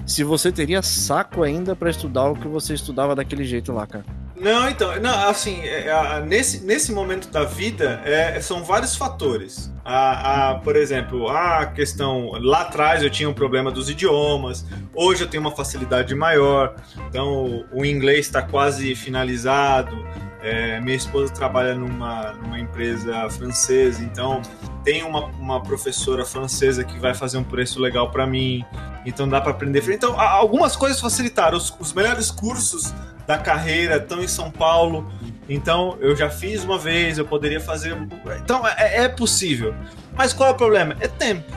se 0.06 0.24
você 0.24 0.50
teria 0.50 0.82
saco 0.82 1.42
ainda 1.42 1.76
pra 1.76 1.90
estudar 1.90 2.30
o 2.30 2.36
que 2.36 2.48
você 2.48 2.74
estudava 2.74 3.14
daquele 3.14 3.44
jeito 3.44 3.72
lá, 3.72 3.86
cara. 3.86 4.04
Não, 4.42 4.68
então, 4.68 5.00
não, 5.00 5.28
assim, 5.28 5.60
é, 5.62 5.88
a- 5.88 6.18
nesse, 6.20 6.64
nesse 6.64 6.90
momento 6.92 7.28
da 7.30 7.44
vida, 7.44 8.00
é, 8.04 8.40
são 8.40 8.64
vários 8.64 8.96
fatores. 8.96 9.72
A, 9.84 10.50
a, 10.50 10.54
por 10.56 10.74
exemplo, 10.74 11.28
a 11.28 11.64
questão. 11.66 12.32
Lá 12.40 12.62
atrás 12.62 13.02
eu 13.04 13.10
tinha 13.10 13.28
um 13.28 13.32
problema 13.34 13.70
dos 13.70 13.88
idiomas, 13.88 14.64
hoje 14.94 15.22
eu 15.22 15.28
tenho 15.28 15.40
uma 15.42 15.52
facilidade 15.54 16.12
maior, 16.14 16.74
então 17.08 17.64
o 17.72 17.84
inglês 17.84 18.26
está 18.26 18.42
quase 18.42 18.94
finalizado. 18.96 19.96
É, 20.42 20.80
minha 20.80 20.96
esposa 20.96 21.32
trabalha 21.32 21.74
numa, 21.74 22.32
numa 22.32 22.58
empresa 22.58 23.28
francesa, 23.30 24.02
então 24.02 24.42
tem 24.84 25.02
uma, 25.02 25.26
uma 25.26 25.62
professora 25.62 26.24
francesa 26.24 26.84
que 26.84 26.98
vai 26.98 27.14
fazer 27.14 27.38
um 27.38 27.44
preço 27.44 27.80
legal 27.80 28.10
para 28.10 28.26
mim, 28.26 28.64
então 29.06 29.28
dá 29.28 29.40
para 29.40 29.52
aprender. 29.52 29.82
Então, 29.90 30.20
algumas 30.20 30.76
coisas 30.76 31.00
facilitaram. 31.00 31.56
Os, 31.56 31.74
os 31.78 31.92
melhores 31.92 32.30
cursos 32.30 32.92
da 33.26 33.38
carreira 33.38 33.96
estão 33.96 34.22
em 34.22 34.28
São 34.28 34.50
Paulo. 34.50 35.10
Então 35.48 35.96
eu 36.00 36.14
já 36.16 36.30
fiz 36.30 36.64
uma 36.64 36.78
vez, 36.78 37.18
eu 37.18 37.26
poderia 37.26 37.60
fazer. 37.60 37.96
Então 38.42 38.66
é, 38.66 39.04
é 39.04 39.08
possível. 39.08 39.74
Mas 40.14 40.32
qual 40.32 40.50
é 40.50 40.52
o 40.52 40.56
problema? 40.56 40.96
É 41.00 41.08
tempo. 41.08 41.50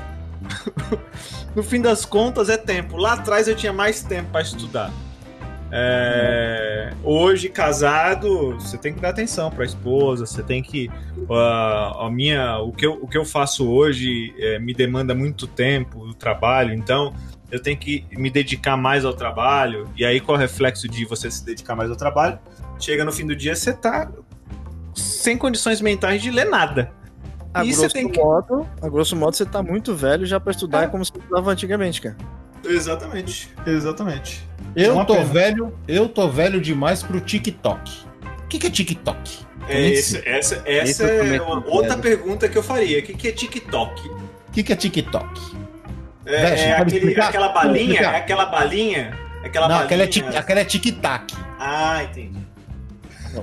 no 1.56 1.64
fim 1.64 1.82
das 1.82 2.06
contas, 2.06 2.50
é 2.50 2.58
tempo. 2.58 2.98
Lá 2.98 3.14
atrás 3.14 3.48
eu 3.48 3.56
tinha 3.56 3.74
mais 3.74 4.02
tempo 4.02 4.32
para 4.32 4.42
estudar. 4.42 4.92
É, 5.72 6.94
hoje, 7.04 7.50
casado, 7.50 8.54
você 8.60 8.78
tem 8.78 8.94
que 8.94 9.00
dar 9.02 9.10
atenção 9.10 9.50
para 9.50 9.64
a 9.64 9.66
esposa, 9.66 10.26
você 10.26 10.42
tem 10.44 10.62
que. 10.62 10.90
ah, 11.30 12.06
a 12.06 12.10
minha, 12.12 12.60
o, 12.60 12.72
que 12.72 12.86
eu, 12.86 12.94
o 13.02 13.08
que 13.08 13.18
eu 13.18 13.26
faço 13.26 13.68
hoje 13.70 14.34
é, 14.38 14.60
me 14.60 14.74
demanda 14.74 15.14
muito 15.16 15.48
tempo, 15.48 16.00
o 16.00 16.14
trabalho, 16.14 16.74
então 16.74 17.14
eu 17.52 17.62
tenho 17.62 17.78
que 17.78 18.06
me 18.12 18.30
dedicar 18.30 18.76
mais 18.78 19.06
ao 19.06 19.14
trabalho. 19.14 19.90
E 19.98 20.06
aí, 20.06 20.20
qual 20.20 20.36
é 20.36 20.40
o 20.40 20.42
reflexo 20.42 20.88
de 20.88 21.06
você 21.06 21.30
se 21.30 21.46
dedicar 21.46 21.76
mais 21.76 21.90
ao 21.90 21.96
trabalho? 21.96 22.40
Chega 22.80 23.06
no 23.06 23.12
fim 23.12 23.26
do 23.26 23.36
dia, 23.36 23.56
você 23.56 23.74
tá 23.74 24.10
sem 24.94 25.38
condições 25.38 25.82
mentais 25.82 26.22
de 26.22 26.32
ler 26.32 26.46
nada. 26.46 26.92
A 27.54 27.64
E 27.64 27.72
grosso, 27.74 27.90
que- 27.96 28.20
modo, 28.20 28.68
a 28.82 28.90
grosso 28.90 29.16
modo, 29.16 29.36
você 29.36 29.46
tá 29.46 29.64
muito 29.64 29.96
velho 29.96 30.26
já 30.26 30.40
pra 30.40 30.52
estudar 30.52 30.84
É. 30.84 30.88
como 30.88 31.06
você 31.06 31.12
estudava 31.18 31.52
antigamente, 31.52 32.02
cara. 32.02 32.18
Exatamente, 32.66 33.50
exatamente. 33.66 34.44
Eu 34.76 34.94
Uma 34.96 35.06
tô 35.06 35.14
pena. 35.16 35.26
velho, 35.26 35.74
eu 35.88 36.10
tô 36.10 36.28
velho 36.30 36.60
demais 36.60 37.02
pro 37.02 37.20
TikTok. 37.22 37.92
O 38.44 38.48
que, 38.48 38.60
que 38.60 38.68
é 38.68 38.70
TikTok? 38.70 39.46
É, 39.68 39.88
esse- 39.90 40.22
essa 40.28 40.62
Esse 40.66 41.02
essa 41.02 41.04
eu 41.06 41.34
é 41.34 41.42
outra 41.68 41.98
pergunta 41.98 42.48
que 42.48 42.58
eu 42.58 42.62
faria. 42.64 43.00
O 43.00 43.04
que, 43.04 43.14
que 43.14 43.28
é 43.28 43.32
TikTok? 43.32 44.08
O 44.10 44.52
que, 44.52 44.62
que 44.64 44.74
é 44.74 44.76
TikTok? 44.76 45.42
É, 46.26 46.36
é 46.70 46.72
aquele- 46.78 47.20
aquela 47.20 47.50
balinha? 47.50 48.02
É 48.02 48.06
aquela 48.18 48.46
balinha? 48.46 49.18
Aquela 49.44 49.68
Não, 49.68 49.76
balinha. 49.76 49.86
aquela 49.86 50.04
é, 50.04 50.08
tic, 50.08 50.36
aquela 50.36 50.60
é 50.60 50.66
tic-tac. 50.66 51.34
Ah, 51.60 52.04
entendi. 52.04 52.46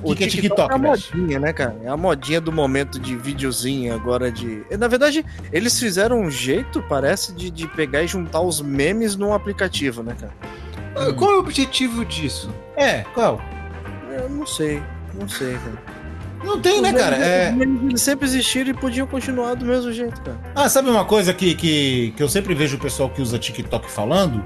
O 0.02 0.14
que 0.16 0.24
é 0.24 0.26
TikTok 0.26 0.68
TikTok, 0.68 0.72
é 0.72 0.74
a 0.74 0.78
modinha, 0.78 1.38
né, 1.38 1.52
cara? 1.52 1.76
É 1.84 1.88
a 1.88 1.96
modinha 1.98 2.40
do 2.40 2.50
momento 2.50 2.98
de 2.98 3.14
videozinho 3.14 3.94
agora 3.94 4.32
de. 4.32 4.64
Na 4.78 4.88
verdade, 4.88 5.24
eles 5.52 5.78
fizeram 5.78 6.20
um 6.20 6.30
jeito, 6.30 6.82
parece, 6.88 7.34
de, 7.34 7.50
de 7.50 7.66
pegar 7.68 8.02
e 8.02 8.06
juntar 8.08 8.40
os 8.40 8.60
memes 8.62 9.16
num 9.16 9.34
aplicativo, 9.34 10.02
né, 10.02 10.16
cara? 10.18 10.32
Ah, 10.96 11.12
Qual 11.12 11.30
é 11.30 11.34
o 11.36 11.38
objetivo 11.40 12.04
disso? 12.04 12.50
É, 12.76 13.00
qual? 13.14 13.40
Eu 14.10 14.28
não 14.28 14.46
sei, 14.46 14.82
não 15.18 15.28
sei, 15.28 15.54
cara. 15.54 15.92
Não 16.44 16.60
tem, 16.60 16.80
né, 16.82 16.90
Os 16.92 16.98
cara? 17.00 17.16
memes- 17.52 17.82
É... 17.82 17.86
Eles 17.86 18.02
sempre 18.02 18.26
existiram 18.26 18.70
e 18.70 18.74
podiam 18.74 19.06
continuar 19.06 19.54
do 19.54 19.64
mesmo 19.64 19.92
jeito, 19.92 20.20
cara. 20.22 20.36
Ah, 20.54 20.68
sabe 20.68 20.90
uma 20.90 21.04
coisa 21.04 21.32
que, 21.32 21.54
que, 21.54 22.12
que 22.16 22.22
eu 22.22 22.28
sempre 22.28 22.52
vejo 22.54 22.76
o 22.76 22.80
pessoal 22.80 23.08
que 23.08 23.22
usa 23.22 23.38
TikTok 23.38 23.88
falando? 23.90 24.42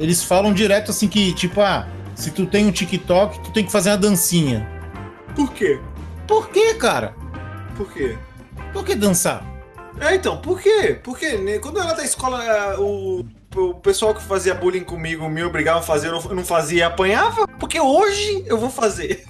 Eles 0.00 0.24
falam 0.24 0.52
direto 0.54 0.90
assim 0.90 1.06
que, 1.06 1.32
tipo, 1.34 1.60
ah, 1.60 1.86
se 2.14 2.30
tu 2.30 2.46
tem 2.46 2.66
um 2.66 2.72
TikTok, 2.72 3.40
tu 3.40 3.52
tem 3.52 3.64
que 3.64 3.70
fazer 3.70 3.90
uma 3.90 3.98
dancinha. 3.98 4.66
Por 5.36 5.52
quê? 5.52 5.78
Por 6.26 6.48
quê, 6.48 6.74
cara? 6.74 7.14
Por 7.76 7.92
quê? 7.92 8.16
Por 8.72 8.84
que 8.84 8.94
dançar? 8.94 9.44
É, 10.00 10.14
então, 10.14 10.38
por 10.38 10.60
quê? 10.60 10.98
Porque 11.02 11.36
né, 11.36 11.58
quando 11.58 11.76
eu 11.78 11.82
era 11.84 11.94
da 11.94 12.04
escola, 12.04 12.40
o, 12.80 13.24
o 13.56 13.74
pessoal 13.74 14.14
que 14.14 14.22
fazia 14.22 14.54
bullying 14.54 14.84
comigo 14.84 15.28
me 15.28 15.42
obrigava 15.42 15.78
a 15.80 15.82
fazer, 15.82 16.08
eu 16.08 16.34
não- 16.34 16.44
fazia 16.44 16.78
e 16.78 16.82
apanhava? 16.82 17.46
Porque 17.58 17.80
hoje 17.80 18.44
eu 18.46 18.58
vou 18.58 18.70
fazer. 18.70 19.24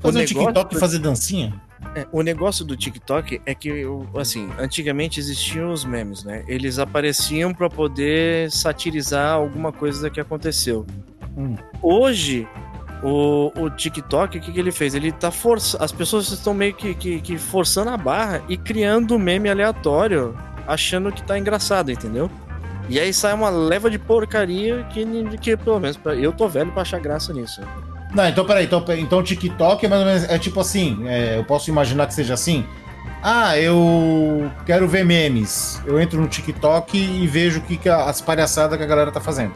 Fazer 0.00 0.18
um 0.18 0.20
negócio- 0.22 0.46
TikTok 0.46 0.76
e 0.76 0.78
fazer 0.78 0.98
dancinha? 0.98 1.60
É, 1.94 2.06
o 2.12 2.22
negócio 2.22 2.64
do 2.64 2.76
TikTok 2.76 3.40
é 3.46 3.54
que, 3.54 3.84
o- 3.84 4.06
assim, 4.16 4.48
antigamente 4.58 5.18
existiam 5.18 5.72
os 5.72 5.84
memes, 5.84 6.22
né? 6.24 6.44
Eles 6.46 6.78
apareciam 6.78 7.52
pra 7.54 7.68
poder 7.68 8.50
satirizar 8.50 9.32
alguma 9.34 9.72
coisa 9.72 10.08
que 10.10 10.20
aconteceu. 10.20 10.84
Hum. 11.36 11.56
Hoje, 11.82 12.46
o, 13.02 13.52
o 13.56 13.70
TikTok, 13.70 14.38
o 14.38 14.40
que, 14.40 14.52
que 14.52 14.58
ele 14.60 14.72
fez? 14.72 14.94
Ele 14.94 15.12
tá 15.12 15.30
forçando. 15.30 15.82
As 15.84 15.92
pessoas 15.92 16.28
estão 16.30 16.52
meio 16.52 16.74
que, 16.74 16.94
que, 16.94 17.20
que 17.20 17.38
forçando 17.38 17.90
a 17.90 17.96
barra 17.96 18.42
e 18.48 18.56
criando 18.56 19.14
um 19.14 19.18
meme 19.18 19.48
aleatório, 19.48 20.36
achando 20.66 21.12
que 21.12 21.22
tá 21.22 21.38
engraçado, 21.38 21.90
entendeu? 21.90 22.30
E 22.88 22.98
aí 22.98 23.12
sai 23.12 23.34
uma 23.34 23.50
leva 23.50 23.90
de 23.90 23.98
porcaria 23.98 24.86
que, 24.92 25.04
que 25.38 25.56
pelo 25.56 25.78
menos, 25.78 25.98
eu 26.18 26.32
tô 26.32 26.48
velho 26.48 26.72
pra 26.72 26.82
achar 26.82 26.98
graça 27.00 27.32
nisso. 27.32 27.60
Não, 28.14 28.26
então 28.26 28.44
peraí, 28.46 28.64
então, 28.64 28.82
então 28.96 29.18
o 29.18 29.22
TikTok 29.22 29.84
é 29.84 29.88
mais 29.88 30.00
ou 30.00 30.06
menos, 30.08 30.24
é 30.24 30.38
tipo 30.38 30.58
assim, 30.60 31.06
é, 31.06 31.36
eu 31.36 31.44
posso 31.44 31.68
imaginar 31.70 32.06
que 32.06 32.14
seja 32.14 32.32
assim. 32.34 32.64
Ah, 33.22 33.58
eu 33.58 34.50
quero 34.64 34.86
ver 34.88 35.04
memes. 35.04 35.82
Eu 35.84 36.00
entro 36.00 36.20
no 36.20 36.28
TikTok 36.28 36.96
e 36.96 37.26
vejo 37.26 37.58
o 37.58 37.62
que, 37.62 37.76
que 37.76 37.88
a- 37.88 38.04
as 38.04 38.20
palhaçadas 38.20 38.78
que 38.78 38.84
a 38.84 38.86
galera 38.86 39.10
tá 39.10 39.20
fazendo. 39.20 39.52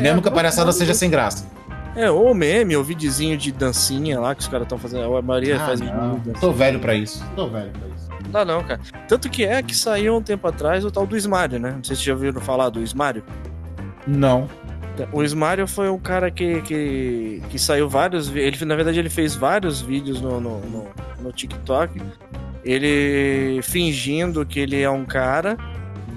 Mesmo 0.00 0.22
que 0.22 0.28
a 0.28 0.30
palhaçada 0.32 0.72
seja 0.72 0.94
sem 0.94 1.10
graça. 1.10 1.46
É, 1.94 2.10
ou 2.10 2.32
meme, 2.34 2.76
ou 2.76 2.82
videozinho 2.84 3.36
de 3.36 3.50
dancinha 3.52 4.18
lá 4.20 4.34
que 4.34 4.40
os 4.42 4.48
caras 4.48 4.64
estão 4.64 4.78
fazendo. 4.78 5.14
A 5.16 5.22
Maria 5.22 5.56
Ah, 5.56 5.66
faz 5.66 5.80
não, 5.80 6.18
tô 6.40 6.50
velho 6.52 6.78
pra 6.80 6.94
isso. 6.94 7.24
Tô 7.36 7.46
velho 7.48 7.70
pra 7.70 7.88
isso. 7.88 7.89
Não 8.24 8.30
dá 8.30 8.44
não, 8.44 8.62
cara. 8.62 8.80
Tanto 9.08 9.28
que 9.28 9.44
é 9.44 9.62
que 9.62 9.74
saiu 9.74 10.16
um 10.16 10.22
tempo 10.22 10.46
atrás 10.46 10.84
o 10.84 10.90
tal 10.90 11.06
do 11.06 11.16
Smário, 11.16 11.58
né? 11.58 11.72
Não 11.72 11.84
sei 11.84 11.96
se 11.96 12.04
já 12.04 12.12
ouviram 12.12 12.40
falar 12.40 12.68
do 12.68 12.82
Smário. 12.82 13.22
Não. 14.06 14.48
O 15.12 15.22
Smario 15.22 15.66
foi 15.66 15.88
um 15.88 15.98
cara 15.98 16.30
que, 16.30 16.60
que, 16.62 17.42
que 17.48 17.58
saiu 17.58 17.88
vários. 17.88 18.34
Ele, 18.34 18.64
na 18.64 18.76
verdade, 18.76 18.98
ele 18.98 19.08
fez 19.08 19.34
vários 19.34 19.80
vídeos 19.80 20.20
no, 20.20 20.40
no, 20.40 20.60
no, 20.60 20.88
no 21.20 21.32
TikTok. 21.32 22.00
Ele 22.64 23.60
fingindo 23.62 24.44
que 24.44 24.60
ele 24.60 24.80
é 24.80 24.90
um 24.90 25.04
cara 25.04 25.56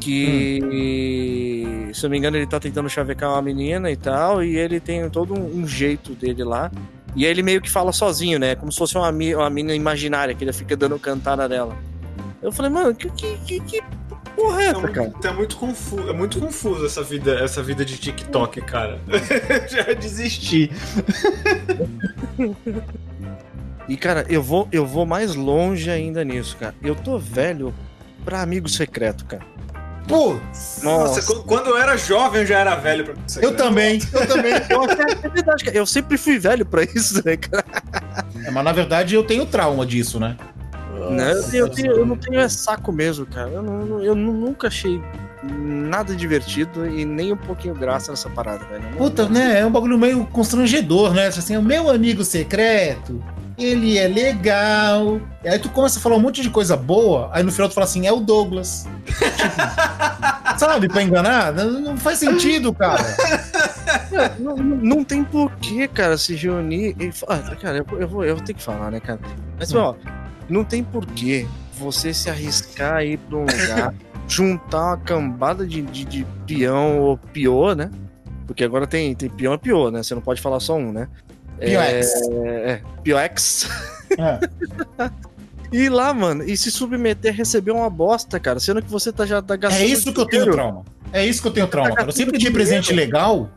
que, 0.01 0.59
se 1.93 2.05
eu 2.05 2.09
não 2.09 2.11
me 2.11 2.17
engano, 2.17 2.35
ele 2.35 2.47
tá 2.47 2.59
tentando 2.59 2.89
chavecar 2.89 3.29
uma 3.31 3.41
menina 3.41 3.89
e 3.89 3.95
tal. 3.95 4.43
E 4.43 4.57
ele 4.57 4.79
tem 4.79 5.09
todo 5.09 5.33
um, 5.33 5.61
um 5.61 5.67
jeito 5.67 6.13
dele 6.13 6.43
lá. 6.43 6.69
E 7.15 7.25
aí 7.25 7.31
ele 7.31 7.43
meio 7.43 7.61
que 7.61 7.69
fala 7.69 7.93
sozinho, 7.93 8.39
né? 8.39 8.55
Como 8.55 8.71
se 8.71 8.77
fosse 8.77 8.97
uma, 8.97 9.09
uma 9.09 9.49
menina 9.49 9.75
imaginária 9.75 10.33
que 10.33 10.43
ele 10.43 10.51
fica 10.51 10.75
dando 10.75 10.99
cantada 10.99 11.47
nela. 11.47 11.77
Eu 12.43 12.51
falei, 12.51 12.69
mano, 12.69 12.93
que, 12.93 13.09
que, 13.11 13.37
que, 13.39 13.59
que 13.61 13.81
porra 14.35 14.61
é 14.61 14.65
É 14.65 14.69
essa, 14.69 14.81
cara? 14.89 15.01
muito, 15.09 15.27
é 15.27 15.31
muito 15.33 15.55
confuso, 15.57 16.09
é 16.09 16.13
muito 16.13 16.39
confuso 16.39 16.85
essa 16.85 17.01
vida, 17.01 17.39
essa 17.39 17.63
vida 17.63 17.83
de 17.85 17.97
TikTok, 17.97 18.61
cara. 18.61 18.99
Já 19.69 19.93
desisti. 19.93 20.69
E, 23.87 23.97
cara, 23.97 24.25
eu 24.29 24.41
vou, 24.41 24.67
eu 24.71 24.85
vou 24.85 25.05
mais 25.05 25.35
longe 25.35 25.89
ainda 25.89 26.23
nisso, 26.23 26.55
cara. 26.57 26.73
Eu 26.81 26.95
tô 26.95 27.17
velho 27.17 27.73
pra 28.23 28.41
amigo 28.41 28.69
secreto, 28.69 29.25
cara. 29.25 29.43
Putz, 30.07 30.81
Nossa, 30.83 31.21
qu- 31.21 31.43
quando 31.43 31.67
eu 31.69 31.77
era 31.77 31.95
jovem 31.95 32.41
eu 32.41 32.45
já 32.47 32.59
era 32.59 32.75
velho 32.75 33.05
pra 33.05 33.13
você. 33.25 33.45
eu 33.45 33.55
também, 33.55 33.99
eu 34.11 34.27
também. 34.27 34.51
É 35.23 35.29
verdade, 35.29 35.63
cara. 35.63 35.77
Eu 35.77 35.85
sempre 35.85 36.17
fui 36.17 36.37
velho 36.37 36.65
pra 36.65 36.83
isso, 36.83 37.21
né, 37.25 37.37
cara? 37.37 37.63
É, 38.45 38.51
mas 38.51 38.63
na 38.65 38.73
verdade 38.73 39.15
eu 39.15 39.23
tenho 39.23 39.45
trauma 39.45 39.85
disso, 39.85 40.19
né? 40.19 40.35
Né? 41.11 41.33
Eu, 41.53 41.69
tenho- 41.69 41.91
eu 41.93 42.05
não 42.05 42.15
tenho 42.17 42.39
é 42.39 42.47
saco 42.49 42.91
mesmo, 42.91 43.25
cara. 43.25 43.49
Eu, 43.49 43.61
não- 43.61 43.85
não- 43.85 44.01
eu 44.03 44.15
nu- 44.15 44.33
nunca 44.33 44.67
achei 44.67 45.01
nada 45.43 46.15
divertido 46.15 46.87
e 46.87 47.03
nem 47.05 47.33
um 47.33 47.37
pouquinho 47.37 47.75
graça 47.75 48.11
nessa 48.11 48.29
parada, 48.29 48.63
velho. 48.65 48.83
Não- 48.91 48.97
Puta, 48.97 49.27
né? 49.27 49.59
É 49.59 49.65
um 49.65 49.71
bagulho 49.71 49.97
meio 49.97 50.25
constrangedor, 50.27 51.13
né? 51.13 51.27
Assim, 51.27 51.57
o 51.57 51.61
meu 51.61 51.89
amigo 51.89 52.23
secreto, 52.23 53.21
ele 53.57 53.97
é 53.97 54.07
legal. 54.07 55.19
E 55.43 55.49
aí 55.49 55.59
tu 55.59 55.69
começa 55.69 55.99
a 55.99 56.01
falar 56.01 56.15
um 56.15 56.19
monte 56.21 56.41
de 56.41 56.49
coisa 56.49 56.77
boa, 56.77 57.29
aí 57.33 57.43
no 57.43 57.51
final 57.51 57.67
tu 57.67 57.73
fala 57.75 57.85
assim, 57.85 58.07
é 58.07 58.11
o 58.11 58.19
Douglas. 58.21 58.87
Tipo, 59.05 59.19
sabe, 60.57 60.87
pra 60.87 61.01
enganar? 61.03 61.51
Não, 61.51 61.69
não 61.81 61.97
faz 61.97 62.19
sentido, 62.19 62.73
cara. 62.73 63.03
Não, 64.39 64.55
não- 64.55 64.77
não 64.77 65.03
tem 65.03 65.23
porquê, 65.23 65.87
cara, 65.87 66.17
se 66.17 66.35
reunir 66.35 66.95
e. 66.99 67.11
Ah, 67.27 67.55
cara, 67.61 67.77
eu, 67.79 67.99
eu 67.99 68.07
vou, 68.07 68.23
eu 68.23 68.35
vou 68.37 68.45
ter 68.45 68.53
que 68.53 68.61
falar, 68.63 68.89
né, 68.91 68.99
cara? 68.99 69.19
Mas, 69.59 69.73
ó, 69.73 69.95
não 70.53 70.63
tem 70.63 70.83
porquê 70.83 71.45
você 71.77 72.13
se 72.13 72.29
arriscar 72.29 72.97
a 72.97 73.03
ir 73.03 73.17
pra 73.17 73.37
um 73.37 73.41
lugar, 73.41 73.93
juntar 74.27 74.85
uma 74.89 74.97
cambada 74.97 75.65
de, 75.65 75.81
de, 75.81 76.05
de 76.05 76.25
peão 76.45 76.99
ou 76.99 77.17
pior, 77.17 77.75
né? 77.75 77.89
Porque 78.45 78.63
agora 78.63 78.85
tem, 78.85 79.15
tem 79.15 79.29
peão 79.29 79.53
e 79.53 79.57
pior, 79.57 79.91
né? 79.91 80.03
Você 80.03 80.13
não 80.13 80.21
pode 80.21 80.39
falar 80.41 80.59
só 80.59 80.75
um, 80.77 80.91
né? 80.91 81.07
Pioex. 81.59 82.11
É, 82.45 82.71
é 82.71 82.81
Pioex. 83.03 83.69
É. 84.17 85.09
E 85.73 85.85
ir 85.85 85.89
lá, 85.89 86.13
mano, 86.13 86.43
e 86.43 86.55
se 86.55 86.69
submeter 86.69 87.33
a 87.33 87.35
receber 87.35 87.71
uma 87.71 87.89
bosta, 87.89 88.39
cara, 88.39 88.59
sendo 88.59 88.79
que 88.79 88.91
você 88.91 89.11
tá, 89.11 89.25
já 89.25 89.41
tá 89.41 89.55
gastando. 89.55 89.81
É 89.81 89.85
isso 89.87 90.13
que 90.13 90.19
eu 90.21 90.27
tenho 90.27 90.51
trauma. 90.51 90.83
É 91.11 91.25
isso 91.25 91.41
que 91.41 91.47
eu 91.47 91.51
tenho 91.51 91.65
trauma, 91.67 91.95
cara. 91.95 92.07
Eu 92.07 92.11
sempre 92.11 92.37
de 92.37 92.51
presente 92.51 92.93
legal. 92.93 93.49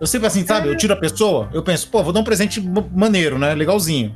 Eu 0.00 0.08
sempre 0.08 0.26
assim, 0.26 0.44
sabe? 0.44 0.66
Eu 0.66 0.76
tiro 0.76 0.92
a 0.92 0.96
pessoa, 0.96 1.48
eu 1.54 1.62
penso, 1.62 1.88
pô, 1.88 2.02
vou 2.02 2.12
dar 2.12 2.18
um 2.18 2.24
presente 2.24 2.60
ma- 2.60 2.84
maneiro, 2.92 3.38
né? 3.38 3.54
Legalzinho. 3.54 4.12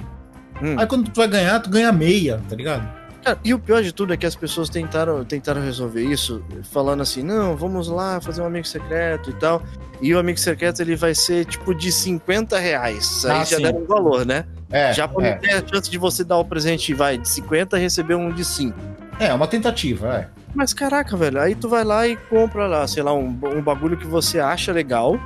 Hum. 0.62 0.76
Aí 0.78 0.86
quando 0.86 1.10
tu 1.10 1.16
vai 1.16 1.28
ganhar, 1.28 1.60
tu 1.60 1.70
ganha 1.70 1.92
meia, 1.92 2.40
tá 2.48 2.56
ligado? 2.56 2.88
Cara, 3.24 3.38
e 3.44 3.52
o 3.52 3.58
pior 3.58 3.82
de 3.82 3.92
tudo 3.92 4.12
é 4.12 4.16
que 4.16 4.24
as 4.24 4.36
pessoas 4.36 4.68
tentaram, 4.68 5.24
tentaram 5.24 5.60
resolver 5.60 6.02
isso 6.04 6.42
falando 6.70 7.02
assim, 7.02 7.22
não, 7.22 7.56
vamos 7.56 7.88
lá 7.88 8.20
fazer 8.20 8.40
um 8.42 8.46
amigo 8.46 8.66
secreto 8.66 9.30
e 9.30 9.32
tal. 9.34 9.62
E 10.00 10.14
o 10.14 10.18
amigo 10.18 10.38
secreto 10.38 10.80
ele 10.80 10.94
vai 10.94 11.14
ser 11.14 11.44
tipo 11.44 11.74
de 11.74 11.90
50 11.90 12.56
reais. 12.58 13.24
Aí 13.24 13.32
Ah, 13.40 13.44
já 13.44 13.56
sim. 13.56 13.62
deram 13.62 13.80
um 13.80 13.86
valor, 13.86 14.24
né? 14.24 14.44
É, 14.70 14.92
já 14.92 15.08
pra 15.08 15.26
é. 15.26 15.32
ter 15.34 15.52
a 15.54 15.66
chance 15.66 15.90
de 15.90 15.98
você 15.98 16.22
dar 16.22 16.38
o 16.38 16.44
presente 16.44 16.94
vai 16.94 17.18
de 17.18 17.28
50 17.28 17.76
e 17.78 17.80
receber 17.82 18.14
um 18.14 18.30
de 18.32 18.44
5. 18.44 18.78
é 19.18 19.34
uma 19.34 19.48
tentativa, 19.48 20.14
é. 20.14 20.28
Mas 20.54 20.72
caraca, 20.72 21.16
velho, 21.16 21.40
aí 21.40 21.54
tu 21.54 21.68
vai 21.68 21.82
lá 21.84 22.06
e 22.06 22.16
compra 22.16 22.66
lá, 22.66 22.86
sei 22.86 23.02
lá, 23.02 23.12
um, 23.12 23.26
um 23.44 23.60
bagulho 23.62 23.96
que 23.96 24.06
você 24.06 24.38
acha 24.38 24.72
legal 24.72 25.18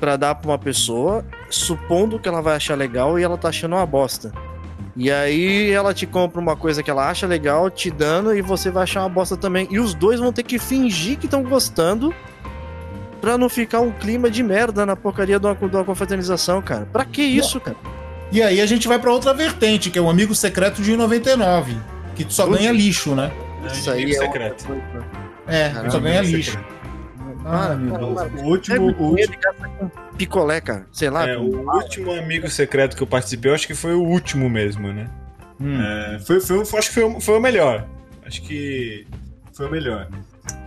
pra 0.00 0.16
dar 0.16 0.34
pra 0.34 0.50
uma 0.50 0.58
pessoa, 0.58 1.24
supondo 1.50 2.18
que 2.18 2.28
ela 2.28 2.40
vai 2.40 2.56
achar 2.56 2.74
legal 2.76 3.18
e 3.18 3.22
ela 3.22 3.36
tá 3.36 3.50
achando 3.50 3.76
uma 3.76 3.84
bosta. 3.86 4.32
E 4.96 5.10
aí 5.10 5.70
ela 5.70 5.94
te 5.94 6.06
compra 6.06 6.40
uma 6.40 6.56
coisa 6.56 6.82
que 6.82 6.90
ela 6.90 7.08
acha 7.08 7.26
legal, 7.26 7.70
te 7.70 7.90
dando, 7.90 8.34
e 8.34 8.42
você 8.42 8.70
vai 8.70 8.82
achar 8.82 9.00
uma 9.02 9.08
bosta 9.08 9.36
também. 9.36 9.68
E 9.70 9.78
os 9.78 9.94
dois 9.94 10.18
vão 10.18 10.32
ter 10.32 10.42
que 10.42 10.58
fingir 10.58 11.16
que 11.18 11.26
estão 11.26 11.42
gostando 11.42 12.12
pra 13.20 13.38
não 13.38 13.48
ficar 13.48 13.80
um 13.80 13.92
clima 13.92 14.30
de 14.30 14.42
merda 14.42 14.84
na 14.84 14.96
porcaria 14.96 15.38
de 15.38 15.46
uma, 15.46 15.54
de 15.54 15.64
uma 15.76 15.84
confraternização, 15.84 16.60
cara. 16.60 16.88
Pra 16.90 17.04
que 17.04 17.22
isso, 17.22 17.60
cara? 17.60 17.76
E 18.32 18.42
aí 18.42 18.60
a 18.60 18.66
gente 18.66 18.88
vai 18.88 18.98
pra 18.98 19.12
outra 19.12 19.34
vertente, 19.34 19.90
que 19.90 19.98
é 19.98 20.02
o 20.02 20.08
amigo 20.08 20.34
secreto 20.34 20.80
de 20.82 20.96
99, 20.96 21.76
que 22.14 22.24
tu 22.24 22.32
só 22.32 22.46
Putz. 22.46 22.58
ganha 22.58 22.72
lixo, 22.72 23.14
né? 23.14 23.30
Isso 23.72 23.90
aí 23.90 24.10
é 24.10 24.14
secreto. 24.14 24.66
É, 25.46 25.68
Caramba, 25.70 25.90
só 25.90 26.00
ganha 26.00 26.22
lixo. 26.22 26.52
secreto. 26.52 26.79
Ah, 27.44 27.74
meu 27.74 27.92
Cara, 28.14 28.28
Deus. 28.28 28.42
O 28.42 28.44
último, 28.46 28.86
o 28.98 29.04
último, 29.10 29.36
com 29.78 29.88
picolé, 30.16 30.60
cara. 30.60 30.86
Sei 30.92 31.08
lá. 31.10 31.28
é, 31.28 31.36
o 31.36 31.70
último 31.74 32.12
amigo 32.12 32.48
secreto 32.48 32.96
que 32.96 33.02
eu 33.02 33.06
participei, 33.06 33.50
eu 33.50 33.54
acho 33.54 33.66
que 33.66 33.74
foi 33.74 33.94
o 33.94 34.02
último 34.02 34.48
mesmo, 34.50 34.92
né? 34.92 35.08
Hum. 35.60 35.80
É, 35.82 36.18
foi, 36.20 36.40
foi, 36.40 36.64
foi- 36.64 36.78
acho 36.78 36.88
que 36.88 36.94
foi, 36.94 37.04
o- 37.04 37.20
foi 37.20 37.36
o 37.38 37.40
melhor. 37.40 37.86
Acho 38.26 38.42
que 38.42 39.06
foi 39.54 39.66
o 39.66 39.70
melhor. 39.70 40.08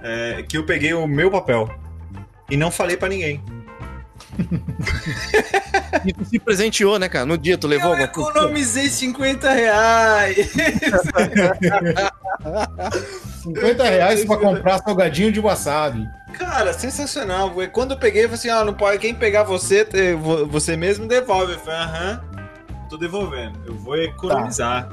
É, 0.01 0.43
que 0.47 0.57
eu 0.57 0.65
peguei 0.65 0.93
o 0.93 1.07
meu 1.07 1.29
papel 1.31 1.69
e 2.49 2.57
não 2.57 2.69
falei 2.71 2.97
pra 2.97 3.09
ninguém. 3.09 3.41
E 6.05 6.11
tu 6.11 6.25
se 6.25 6.39
presenteou, 6.39 6.97
né, 6.99 7.07
cara? 7.07 7.25
No 7.25 7.37
dia 7.37 7.57
tu 7.57 7.67
levou 7.67 7.87
eu 7.87 7.91
alguma 7.91 8.07
coisa? 8.09 8.29
economizei 8.31 8.89
50 8.89 9.51
reais. 9.51 10.51
50 13.43 13.83
reais 13.83 14.25
pra 14.25 14.37
comprar 14.37 14.79
salgadinho 14.79 15.31
de 15.31 15.39
wasabi. 15.39 16.05
Cara, 16.37 16.73
sensacional. 16.73 17.51
Quando 17.71 17.91
eu 17.91 17.97
peguei, 17.97 18.21
eu 18.25 18.29
falei 18.29 18.39
assim: 18.39 18.49
ó, 18.49 18.63
não 18.65 18.73
pode. 18.73 18.99
Quem 18.99 19.13
pegar 19.15 19.43
você, 19.43 19.87
você 20.49 20.75
mesmo 20.75 21.07
devolve. 21.07 21.53
Eu 21.53 21.59
falei, 21.59 21.79
aham, 21.79 22.21
tô 22.89 22.97
devolvendo. 22.97 23.59
Eu 23.65 23.75
vou 23.75 23.95
economizar. 23.95 24.89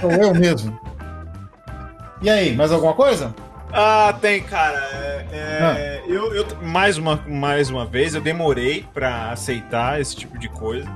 Sou 0.00 0.10
eu 0.12 0.34
mesmo. 0.34 0.78
E 2.22 2.30
aí, 2.30 2.54
mais 2.56 2.72
alguma 2.72 2.94
coisa? 2.94 3.34
Ah, 3.72 4.14
tem, 4.20 4.40
cara. 4.42 4.78
É, 4.92 5.26
é, 5.32 6.02
eu, 6.06 6.32
eu- 6.34 6.46
mais, 6.62 6.96
uma, 6.96 7.16
mais 7.26 7.70
uma 7.70 7.84
vez, 7.84 8.14
eu 8.14 8.20
demorei 8.20 8.86
pra 8.94 9.32
aceitar 9.32 10.00
esse 10.00 10.14
tipo 10.14 10.38
de 10.38 10.48
coisa. 10.48 10.88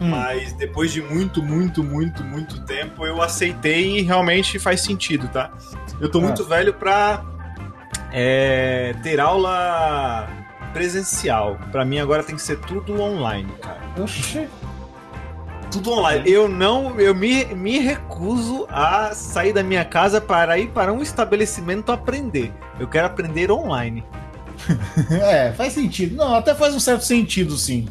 Hum. 0.00 0.10
Mas 0.10 0.52
depois 0.52 0.92
de 0.92 1.00
muito, 1.00 1.42
muito, 1.42 1.82
muito, 1.82 2.22
muito 2.22 2.60
tempo, 2.66 3.06
eu 3.06 3.22
aceitei 3.22 3.98
e 3.98 4.02
realmente 4.02 4.58
faz 4.58 4.82
sentido, 4.82 5.28
tá? 5.28 5.50
Eu 5.98 6.10
tô 6.10 6.18
Ah. 6.18 6.22
muito 6.22 6.44
velho 6.44 6.74
pra 6.74 7.24
é, 8.12 8.94
ter 9.02 9.20
aula 9.20 10.28
presencial. 10.72 11.58
Pra 11.72 11.84
mim 11.84 11.98
agora 11.98 12.22
tem 12.22 12.34
que 12.36 12.42
ser 12.42 12.58
tudo 12.60 13.00
online, 13.00 13.50
cara. 13.62 13.80
Oxi. 14.00 14.48
Tudo 15.70 15.92
online. 15.92 16.30
Eu 16.30 16.48
não, 16.48 16.98
eu 17.00 17.14
me, 17.14 17.44
me 17.46 17.78
recuso 17.78 18.66
a 18.70 19.12
sair 19.12 19.52
da 19.52 19.62
minha 19.62 19.84
casa 19.84 20.20
para 20.20 20.56
ir 20.58 20.68
para 20.68 20.92
um 20.92 21.02
estabelecimento 21.02 21.90
aprender. 21.92 22.52
Eu 22.78 22.86
quero 22.88 23.06
aprender 23.06 23.50
online. 23.50 24.04
É, 25.22 25.52
faz 25.52 25.74
sentido. 25.74 26.16
Não, 26.16 26.34
até 26.34 26.54
faz 26.54 26.74
um 26.74 26.80
certo 26.80 27.02
sentido, 27.04 27.56
sim. 27.56 27.86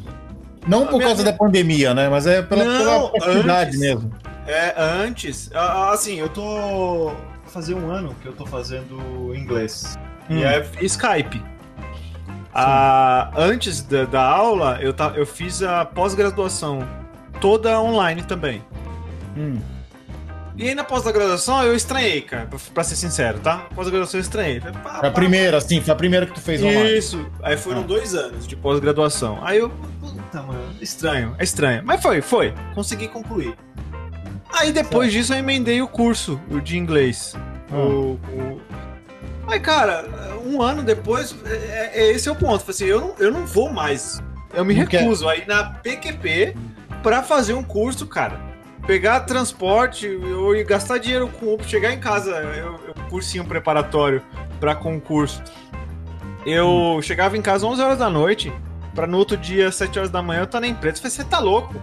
Não 0.68 0.88
por 0.88 0.94
minha- 0.98 1.08
causa 1.10 1.24
da 1.24 1.32
pandemia, 1.32 1.94
né? 1.94 2.10
Mas 2.10 2.26
é 2.26 2.42
pela, 2.42 2.64
Não, 2.66 3.12
pela 3.12 3.62
antes. 3.62 3.80
mesmo. 3.80 4.12
É, 4.48 4.74
antes, 4.78 5.52
assim, 5.54 6.20
eu 6.20 6.28
tô 6.30 7.12
fazer 7.56 7.74
um 7.74 7.90
ano 7.90 8.14
que 8.22 8.28
eu 8.28 8.34
tô 8.34 8.46
fazendo 8.46 9.34
inglês. 9.34 9.98
Hum. 10.30 10.40
E 10.40 10.44
é 10.44 10.68
Skype. 10.82 11.42
Ah, 12.54 13.32
antes 13.36 13.82
da, 13.82 14.04
da 14.04 14.22
aula, 14.22 14.78
eu, 14.82 14.92
ta, 14.94 15.14
eu 15.16 15.26
fiz 15.26 15.64
a 15.64 15.86
pós-graduação 15.86 16.86
toda 17.40 17.80
online 17.82 18.24
também. 18.24 18.62
Hum. 19.38 19.58
E 20.58 20.68
aí 20.68 20.76
na 20.76 20.84
pós-graduação 20.84 21.64
eu 21.64 21.74
estranhei, 21.76 22.22
cara, 22.22 22.46
pra, 22.46 22.60
pra 22.74 22.84
ser 22.84 22.96
sincero, 22.98 23.40
tá? 23.40 23.68
Pós-graduação 23.74 24.20
eu 24.20 24.22
estranhei. 24.22 24.60
Falei, 24.60 24.76
pá, 24.84 25.00
Foi 25.00 25.10
a 25.10 25.12
primeira, 25.12 25.58
assim, 25.58 25.80
foi 25.82 25.94
a 25.94 25.96
primeira 25.98 26.26
que 26.26 26.34
tu 26.34 26.42
fez 26.42 26.62
online. 26.62 26.98
Isso. 26.98 27.26
Aí 27.42 27.56
foram 27.56 27.82
Ah. 27.82 27.88
dois 27.88 28.14
anos 28.16 28.46
de 28.46 28.56
pós-graduação. 28.58 29.40
Aí 29.42 29.60
eu, 29.60 29.70
puta, 30.02 30.42
mano, 30.42 30.60
estranho, 30.82 31.36
é 31.38 31.44
estranho. 31.44 31.84
Mas 31.86 32.02
foi, 32.02 32.22
foi. 32.22 32.54
Consegui 32.74 33.08
concluir. 33.08 33.56
Aí 34.58 34.72
depois 34.72 35.12
disso 35.12 35.34
eu 35.34 35.38
emendei 35.38 35.82
o 35.82 35.88
curso 35.88 36.40
o 36.50 36.60
de 36.62 36.78
inglês. 36.78 37.36
Ah. 37.72 37.76
O, 37.76 38.14
o... 38.14 38.62
Aí, 39.48 39.60
cara, 39.60 40.06
um 40.46 40.62
ano 40.62 40.82
depois, 40.82 41.36
é, 41.46 41.92
é- 41.94 42.12
esse 42.12 42.28
é 42.28 42.32
o 42.32 42.36
ponto. 42.36 42.60
Falei 42.60 42.70
Assim, 42.70 42.86
eu, 42.86 43.02
não, 43.02 43.16
eu 43.20 43.32
não 43.32 43.46
vou 43.46 43.72
mais. 43.72 44.22
Eu 44.54 44.64
me 44.66 44.74
Não 44.74 44.86
recuso 44.86 45.28
a 45.28 45.36
ir 45.36 45.48
na 45.48 45.64
PQP 45.66 46.56
pra 47.04 47.22
fazer 47.22 47.54
um 47.54 47.64
curso, 47.64 48.08
cara. 48.08 48.40
Pegar 48.88 49.20
transporte 49.22 50.08
ou 50.08 50.56
ir 50.56 50.64
gastar 50.64 50.98
dinheiro 51.00 51.28
com 51.28 51.54
Uber, 51.54 51.68
chegar 51.68 51.92
em 51.92 52.00
casa, 52.00 52.32
eu, 52.32 52.80
eu 52.88 52.94
cursinho 53.10 53.44
preparatório 53.46 54.22
pra 54.60 54.74
concurso. 54.76 55.42
eu 56.46 57.00
chegava 57.02 57.36
em 57.36 57.42
casa 57.42 57.66
11 57.66 57.82
horas 57.82 57.98
da 58.00 58.10
noite, 58.10 58.54
pra 58.94 59.06
no 59.08 59.18
outro 59.18 59.36
dia, 59.38 59.72
7 59.72 59.98
horas 60.00 60.12
da 60.12 60.22
manhã, 60.22 60.42
eu 60.42 60.46
estar 60.46 60.60
na 60.60 60.68
empresa. 60.68 60.98
Eu 60.98 61.02
falei, 61.02 61.12
você 61.12 61.24
tá 61.24 61.40
louco? 61.40 61.76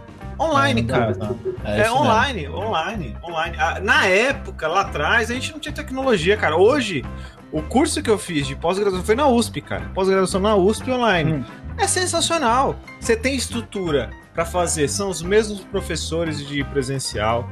Online, 0.42 0.82
cara. 0.84 1.16
É, 1.64 1.80
É, 1.80 1.82
isso 1.82 1.94
online, 1.94 2.48
online, 2.48 3.16
online. 3.22 3.56
Ah, 3.58 3.80
Na 3.80 4.06
época, 4.06 4.66
lá 4.68 4.82
atrás, 4.82 5.30
a 5.30 5.34
gente 5.34 5.52
não 5.52 5.58
tinha 5.60 5.72
tecnologia, 5.72 6.36
cara. 6.36 6.56
Hoje, 6.56 7.04
o 7.50 7.62
curso 7.62 8.02
que 8.02 8.10
eu 8.10 8.18
fiz 8.18 8.46
de 8.46 8.56
pós-graduação 8.56 9.04
foi 9.04 9.14
na 9.14 9.26
USP, 9.26 9.60
cara. 9.60 9.90
Pós-graduação 9.94 10.40
na 10.40 10.54
USP 10.56 10.90
online. 10.90 11.34
Hum. 11.34 11.44
É 11.78 11.86
sensacional. 11.86 12.76
Você 13.00 13.16
tem 13.16 13.34
estrutura 13.34 14.10
pra 14.34 14.44
fazer, 14.44 14.88
são 14.88 15.10
os 15.10 15.22
mesmos 15.22 15.60
professores 15.60 16.46
de 16.46 16.64
presencial, 16.64 17.48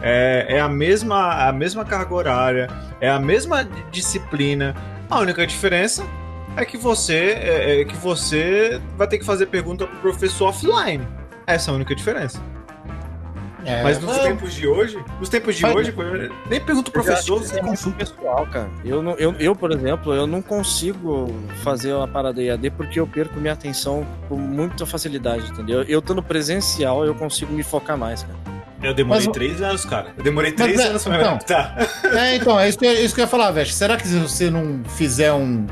é, 0.00 0.46
é 0.48 0.60
a, 0.60 0.68
mesma, 0.68 1.48
a 1.48 1.52
mesma 1.52 1.84
carga 1.84 2.14
horária, 2.14 2.68
é 3.00 3.10
a 3.10 3.18
mesma 3.18 3.64
disciplina. 3.90 4.74
A 5.10 5.18
única 5.18 5.46
diferença 5.46 6.04
é 6.56 6.64
que 6.64 6.78
você 6.78 7.38
é, 7.38 7.80
é 7.80 7.84
que 7.84 7.96
você 7.96 8.80
vai 8.96 9.06
ter 9.06 9.18
que 9.18 9.24
fazer 9.24 9.46
pergunta 9.46 9.86
pro 9.86 9.98
professor 9.98 10.48
offline. 10.48 11.06
Essa 11.46 11.70
é 11.70 11.72
a 11.72 11.74
única 11.76 11.94
diferença. 11.94 12.40
É, 13.64 13.80
Mas 13.80 14.00
nos 14.00 14.16
não, 14.16 14.24
tempos 14.24 14.54
de 14.54 14.66
hoje, 14.66 14.98
nos 15.20 15.28
tempos 15.28 15.54
de 15.54 15.62
Mas- 15.62 15.72
hoje, 15.76 15.94
nem 16.50 16.60
pergunta 16.60 16.88
o 16.90 16.92
professor, 16.92 17.38
você 17.38 17.60
é 17.60 17.62
muito 17.62 17.92
pessoal, 17.92 18.44
cara. 18.48 18.68
Eu, 18.84 19.00
não, 19.00 19.12
eu, 19.12 19.36
eu, 19.38 19.54
por 19.54 19.70
exemplo, 19.70 20.12
eu 20.12 20.26
não 20.26 20.42
consigo 20.42 21.32
fazer 21.62 21.92
uma 21.92 22.08
parada 22.08 22.42
EAD 22.42 22.70
porque 22.70 22.98
eu 22.98 23.06
perco 23.06 23.38
minha 23.38 23.52
atenção 23.52 24.04
com 24.28 24.34
muita 24.36 24.84
facilidade, 24.84 25.48
entendeu? 25.48 25.82
Eu 25.84 26.00
estando 26.00 26.20
presencial, 26.20 27.04
eu 27.04 27.14
consigo 27.14 27.52
me 27.52 27.62
focar 27.62 27.96
mais, 27.96 28.24
cara. 28.24 28.34
Eu 28.82 28.92
demorei 28.94 29.26
Mas 29.26 29.32
três 29.32 29.62
anos, 29.62 29.84
cara. 29.84 30.08
Eu 30.18 30.24
demorei 30.24 30.50
três 30.50 30.80
é, 30.80 30.88
anos 30.88 31.04
pra 31.04 31.12
me 31.12 31.18
então. 31.18 31.30
adaptar. 31.34 31.76
É, 32.18 32.34
então, 32.34 32.58
é 32.58 32.68
isso 32.68 32.76
que, 32.76 32.84
eu- 32.84 32.90
é 32.90 33.00
isso 33.00 33.14
que 33.14 33.20
eu 33.20 33.24
ia 33.24 33.28
falar, 33.28 33.52
Veste. 33.52 33.74
Será 33.74 33.96
que 33.96 34.08
se 34.08 34.18
você 34.18 34.50
não 34.50 34.82
fizer 34.96 35.32
um 35.32 35.66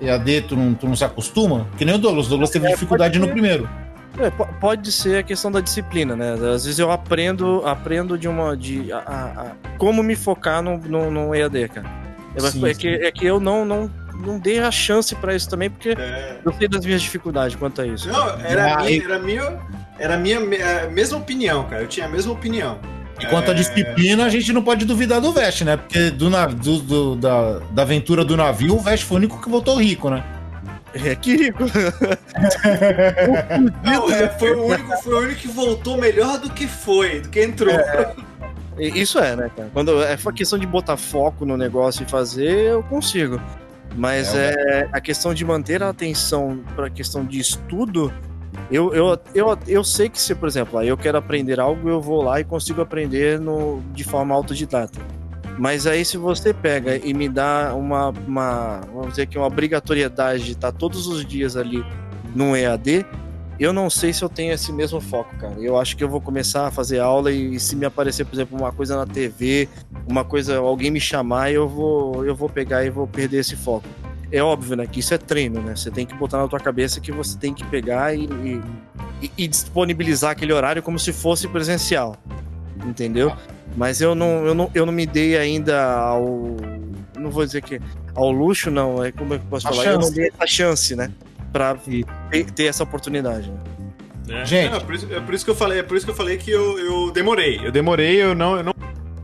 EAD, 0.00 0.40
tu 0.48 0.56
não, 0.56 0.72
tu 0.72 0.88
não 0.88 0.96
se 0.96 1.04
acostuma? 1.04 1.68
Que 1.76 1.84
nem 1.84 1.94
o 1.94 1.98
Douglas. 1.98 2.24
O 2.26 2.30
Douglas 2.30 2.48
teve 2.48 2.66
É, 2.66 2.70
dificuldade 2.70 3.18
no 3.18 3.28
primeiro. 3.28 3.68
É, 4.18 4.30
po- 4.30 4.46
pode 4.60 4.92
ser 4.92 5.18
a 5.18 5.22
questão 5.22 5.50
da 5.50 5.60
disciplina, 5.60 6.14
né? 6.14 6.32
Às 6.34 6.64
vezes 6.64 6.78
eu 6.78 6.90
aprendo, 6.90 7.62
aprendo 7.66 8.16
de 8.16 8.28
uma. 8.28 8.56
de 8.56 8.92
a, 8.92 8.98
a- 8.98 9.42
a- 9.42 9.52
como 9.78 10.02
me 10.02 10.14
focar 10.14 10.62
no, 10.62 10.78
no, 10.78 11.10
no 11.10 11.34
EAD, 11.34 11.68
cara. 11.68 11.86
É, 12.36 12.40
Sim, 12.40 12.66
é 12.66 12.74
que, 12.74 12.88
é 12.88 13.10
que 13.12 13.24
eu 13.26 13.38
não, 13.40 13.64
não, 13.64 13.90
não 14.14 14.38
dei 14.38 14.58
a 14.60 14.70
chance 14.70 15.14
pra 15.16 15.34
isso 15.34 15.48
também, 15.48 15.68
porque 15.70 15.90
É. 15.90 16.38
eu 16.44 16.52
sei 16.52 16.68
das 16.68 16.84
minhas 16.84 17.02
dificuldades 17.02 17.56
quanto 17.56 17.80
a 17.80 17.86
isso. 17.86 18.08
Não, 18.08 18.28
era 18.40 18.74
Ah, 18.74 18.82
minha, 18.84 19.02
era 19.04 19.18
minha, 19.18 19.58
era 19.98 20.16
minha 20.16 20.38
a 20.84 20.88
mesma 20.88 21.18
opinião, 21.18 21.64
cara. 21.64 21.82
Eu 21.82 21.88
tinha 21.88 22.06
a 22.06 22.08
mesma 22.08 22.32
opinião. 22.32 22.78
E 23.20 23.26
quanto 23.26 23.48
à 23.50 23.52
É. 23.52 23.54
disciplina, 23.54 24.24
a 24.24 24.28
gente 24.28 24.52
não 24.52 24.62
pode 24.62 24.84
duvidar 24.84 25.20
do 25.20 25.32
Veste, 25.32 25.64
né? 25.64 25.76
Porque 25.76 26.10
do, 26.10 26.28
do- 26.30 26.78
do- 26.80 27.16
da, 27.16 27.58
da 27.70 27.82
aventura 27.82 28.24
do 28.24 28.36
navio, 28.36 28.74
o 28.74 28.80
Veste 28.80 29.06
foi 29.06 29.16
o 29.16 29.18
único 29.18 29.40
que 29.40 29.48
voltou 29.48 29.76
rico, 29.80 30.10
né? 30.10 30.22
É 30.94 31.14
que 31.14 31.36
rico. 31.36 31.64
Não, 33.82 34.10
é, 34.10 34.28
foi, 34.38 34.52
o 34.52 34.66
único, 34.66 34.96
foi 35.02 35.14
o 35.14 35.18
único 35.18 35.40
que 35.40 35.48
voltou 35.48 35.98
melhor 35.98 36.38
do 36.38 36.50
que 36.50 36.66
foi, 36.66 37.20
do 37.20 37.28
que 37.28 37.42
entrou. 37.42 37.74
E- 38.78 39.00
Isso 39.00 39.18
é, 39.18 39.36
né, 39.36 39.50
cara? 39.56 39.70
Quando 39.72 40.02
é 40.02 40.16
uma 40.22 40.32
questão 40.32 40.58
de 40.58 40.66
botar 40.66 40.96
foco 40.96 41.44
no 41.44 41.56
negócio 41.56 42.04
e 42.04 42.10
fazer, 42.10 42.70
eu 42.70 42.82
consigo. 42.84 43.40
Mas 43.96 44.34
É, 44.34 44.50
é, 44.50 44.88
a 44.92 45.00
questão 45.00 45.32
de 45.32 45.44
manter 45.44 45.82
a 45.82 45.88
atenção 45.88 46.60
para 46.74 46.86
a 46.86 46.90
questão 46.90 47.24
de 47.24 47.38
estudo, 47.38 48.12
eu, 48.70 48.92
eu, 48.94 49.18
eu, 49.34 49.58
eu 49.68 49.84
sei 49.84 50.08
que 50.08 50.20
se, 50.20 50.34
por 50.34 50.48
exemplo, 50.48 50.82
eu 50.82 50.96
quero 50.96 51.16
aprender 51.18 51.60
algo, 51.60 51.88
eu 51.88 52.00
vou 52.00 52.22
lá 52.22 52.40
e 52.40 52.44
consigo 52.44 52.80
aprender 52.82 53.38
no, 53.38 53.80
de 53.92 54.02
forma 54.02 54.34
autodidata. 54.34 54.98
Mas 55.58 55.86
aí 55.86 56.04
se 56.04 56.16
você 56.16 56.52
pega 56.52 56.96
e 56.96 57.14
me 57.14 57.28
dá 57.28 57.74
uma, 57.74 58.08
uma 58.26 58.80
vamos 58.92 59.10
dizer 59.10 59.26
que 59.26 59.38
uma 59.38 59.46
obrigatoriedade 59.46 60.44
de 60.44 60.52
estar 60.52 60.72
todos 60.72 61.06
os 61.06 61.24
dias 61.24 61.56
ali 61.56 61.84
num 62.34 62.56
EAD, 62.56 63.06
eu 63.60 63.72
não 63.72 63.88
sei 63.88 64.12
se 64.12 64.22
eu 64.24 64.28
tenho 64.28 64.52
esse 64.52 64.72
mesmo 64.72 65.00
foco, 65.00 65.34
cara. 65.36 65.54
Eu 65.60 65.78
acho 65.78 65.96
que 65.96 66.02
eu 66.02 66.08
vou 66.08 66.20
começar 66.20 66.66
a 66.66 66.70
fazer 66.72 66.98
aula 66.98 67.30
e, 67.30 67.60
se 67.60 67.76
me 67.76 67.86
aparecer, 67.86 68.24
por 68.26 68.34
exemplo, 68.34 68.58
uma 68.58 68.72
coisa 68.72 68.96
na 68.96 69.06
TV, 69.06 69.68
uma 70.08 70.24
coisa, 70.24 70.56
alguém 70.58 70.90
me 70.90 71.00
chamar, 71.00 71.52
eu 71.52 71.68
vou, 71.68 72.24
eu 72.26 72.34
vou 72.34 72.48
pegar 72.48 72.84
e 72.84 72.90
vou 72.90 73.06
perder 73.06 73.38
esse 73.38 73.54
foco. 73.54 73.86
É 74.32 74.42
óbvio, 74.42 74.74
né, 74.76 74.88
que 74.88 74.98
isso 74.98 75.14
é 75.14 75.18
treino, 75.18 75.60
né? 75.62 75.76
Você 75.76 75.88
tem 75.92 76.04
que 76.04 76.14
botar 76.16 76.38
na 76.38 76.48
tua 76.48 76.58
cabeça 76.58 77.00
que 77.00 77.12
você 77.12 77.38
tem 77.38 77.54
que 77.54 77.62
pegar 77.66 78.12
e, 78.12 78.24
e- 78.24 78.60
e- 79.22 79.30
e 79.38 79.46
disponibilizar 79.46 80.32
aquele 80.32 80.52
horário 80.52 80.82
como 80.82 80.98
se 80.98 81.12
fosse 81.12 81.46
presencial. 81.46 82.16
Entendeu? 82.84 83.32
Mas 83.76 84.00
eu 84.00 84.14
não, 84.14 84.46
eu 84.46 84.54
não, 84.54 84.70
eu 84.74 84.86
não 84.86 84.92
me 84.92 85.06
dei 85.06 85.36
ainda 85.36 85.82
ao. 85.84 86.56
Não 87.18 87.30
vou 87.30 87.44
dizer 87.44 87.62
que. 87.62 87.80
Ao 88.14 88.30
luxo, 88.30 88.70
não. 88.70 89.04
É 89.04 89.10
como 89.10 89.34
é 89.34 89.38
que 89.38 89.44
eu 89.44 89.48
posso 89.50 89.66
A 89.66 89.70
falar? 89.72 89.84
Eu 89.86 89.94
não 89.94 90.02
chance. 90.02 90.14
dei 90.14 90.28
essa 90.28 90.46
chance, 90.46 90.96
né? 90.96 91.10
Pra 91.52 91.74
ter, 91.74 92.04
ter 92.52 92.64
essa 92.64 92.82
oportunidade. 92.84 93.50
né? 93.50 93.58
É. 94.28 94.44
Gente. 94.44 94.70
Não, 94.70 94.78
é, 94.78 94.80
por 94.80 94.94
isso, 94.94 95.12
é 95.12 95.20
por 95.20 95.34
isso 95.34 95.44
que 95.44 95.50
eu 95.50 95.54
falei, 95.54 95.78
é 95.80 95.82
por 95.82 95.96
isso 95.96 96.06
que 96.06 96.10
eu 96.10 96.16
falei 96.16 96.36
que 96.36 96.50
eu, 96.50 96.78
eu 96.78 97.10
demorei. 97.12 97.60
Eu 97.62 97.70
demorei, 97.70 98.22
eu 98.22 98.34
não, 98.34 98.56
eu 98.56 98.62
não 98.62 98.74